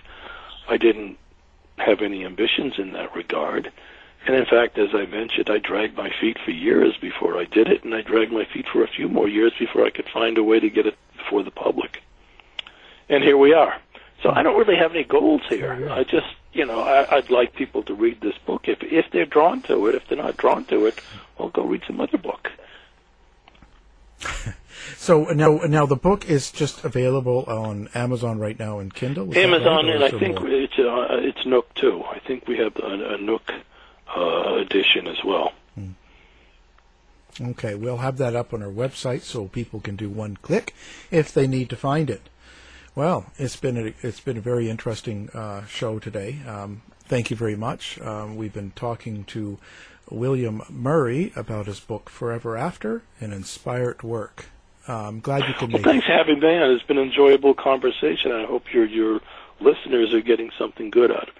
I 0.68 0.76
didn't 0.76 1.16
have 1.78 2.02
any 2.02 2.24
ambitions 2.24 2.74
in 2.78 2.92
that 2.92 3.14
regard. 3.14 3.72
And 4.26 4.36
in 4.36 4.44
fact, 4.44 4.78
as 4.78 4.90
I 4.94 5.06
mentioned, 5.06 5.48
I 5.48 5.58
dragged 5.58 5.96
my 5.96 6.10
feet 6.20 6.38
for 6.44 6.50
years 6.50 6.96
before 7.00 7.38
I 7.38 7.44
did 7.44 7.68
it, 7.68 7.84
and 7.84 7.94
I 7.94 8.02
dragged 8.02 8.32
my 8.32 8.44
feet 8.44 8.66
for 8.70 8.84
a 8.84 8.88
few 8.88 9.08
more 9.08 9.28
years 9.28 9.52
before 9.58 9.86
I 9.86 9.90
could 9.90 10.08
find 10.12 10.36
a 10.36 10.44
way 10.44 10.60
to 10.60 10.68
get 10.68 10.86
it 10.86 10.96
before 11.16 11.42
the 11.42 11.50
public. 11.50 12.02
And 13.08 13.24
here 13.24 13.38
we 13.38 13.54
are. 13.54 13.80
So 14.22 14.30
I 14.30 14.42
don't 14.42 14.58
really 14.58 14.76
have 14.76 14.90
any 14.92 15.04
goals 15.04 15.42
here. 15.48 15.88
I 15.90 16.04
just, 16.04 16.26
you 16.52 16.66
know, 16.66 16.80
I, 16.80 17.16
I'd 17.16 17.30
like 17.30 17.54
people 17.54 17.82
to 17.84 17.94
read 17.94 18.20
this 18.20 18.36
book. 18.44 18.68
If 18.68 18.82
if 18.82 19.06
they're 19.10 19.24
drawn 19.24 19.62
to 19.62 19.86
it, 19.86 19.94
if 19.94 20.06
they're 20.06 20.18
not 20.18 20.36
drawn 20.36 20.66
to 20.66 20.84
it, 20.84 21.00
well, 21.38 21.48
go 21.48 21.64
read 21.64 21.82
some 21.86 22.00
other 22.00 22.18
book. 22.18 22.52
So 24.96 25.24
now, 25.24 25.56
now 25.66 25.86
the 25.86 25.96
book 25.96 26.28
is 26.28 26.50
just 26.50 26.84
available 26.84 27.44
on 27.46 27.88
Amazon 27.94 28.38
right 28.38 28.58
now 28.58 28.80
in 28.80 28.90
Kindle. 28.90 29.36
Amazon, 29.36 29.86
right, 29.86 29.94
and 29.94 30.04
I 30.04 30.10
think 30.10 30.40
more? 30.40 30.50
it's 30.50 30.78
uh, 30.78 31.06
it's 31.10 31.44
Nook 31.46 31.72
too. 31.74 32.02
I 32.04 32.18
think 32.18 32.46
we 32.46 32.58
have 32.58 32.76
a, 32.76 33.14
a 33.14 33.18
Nook 33.18 33.52
uh, 34.16 34.54
edition 34.56 35.06
as 35.06 35.22
well. 35.24 35.52
Okay, 37.40 37.74
we'll 37.74 37.98
have 37.98 38.18
that 38.18 38.36
up 38.36 38.52
on 38.52 38.62
our 38.62 38.70
website 38.70 39.22
so 39.22 39.46
people 39.46 39.80
can 39.80 39.96
do 39.96 40.10
one 40.10 40.36
click 40.42 40.74
if 41.10 41.32
they 41.32 41.46
need 41.46 41.70
to 41.70 41.76
find 41.76 42.10
it. 42.10 42.28
Well, 42.94 43.26
it's 43.38 43.56
been 43.56 43.78
a, 43.78 43.94
it's 44.02 44.20
been 44.20 44.36
a 44.36 44.42
very 44.42 44.68
interesting 44.68 45.30
uh, 45.32 45.64
show 45.66 45.98
today. 45.98 46.40
Um, 46.46 46.82
thank 47.04 47.30
you 47.30 47.36
very 47.36 47.56
much. 47.56 48.00
Um, 48.00 48.36
we've 48.36 48.52
been 48.52 48.72
talking 48.72 49.24
to 49.24 49.58
William 50.10 50.62
Murray 50.68 51.32
about 51.36 51.66
his 51.66 51.80
book 51.80 52.10
Forever 52.10 52.56
After, 52.56 53.02
an 53.20 53.32
inspired 53.32 54.02
work. 54.02 54.46
Uh, 54.88 55.06
I'm 55.06 55.20
glad 55.20 55.48
you 55.48 55.54
could 55.54 55.72
Well, 55.72 55.82
thanks 55.82 56.06
for 56.06 56.12
having 56.12 56.40
me 56.40 56.58
on. 56.58 56.72
It's 56.72 56.82
been 56.82 56.98
an 56.98 57.06
enjoyable 57.08 57.54
conversation. 57.54 58.32
I 58.32 58.44
hope 58.44 58.72
your 58.72 58.86
your 58.86 59.20
listeners 59.60 60.12
are 60.12 60.20
getting 60.20 60.50
something 60.58 60.90
good 60.90 61.10
out 61.12 61.28
of 61.28 61.36
it. 61.36 61.39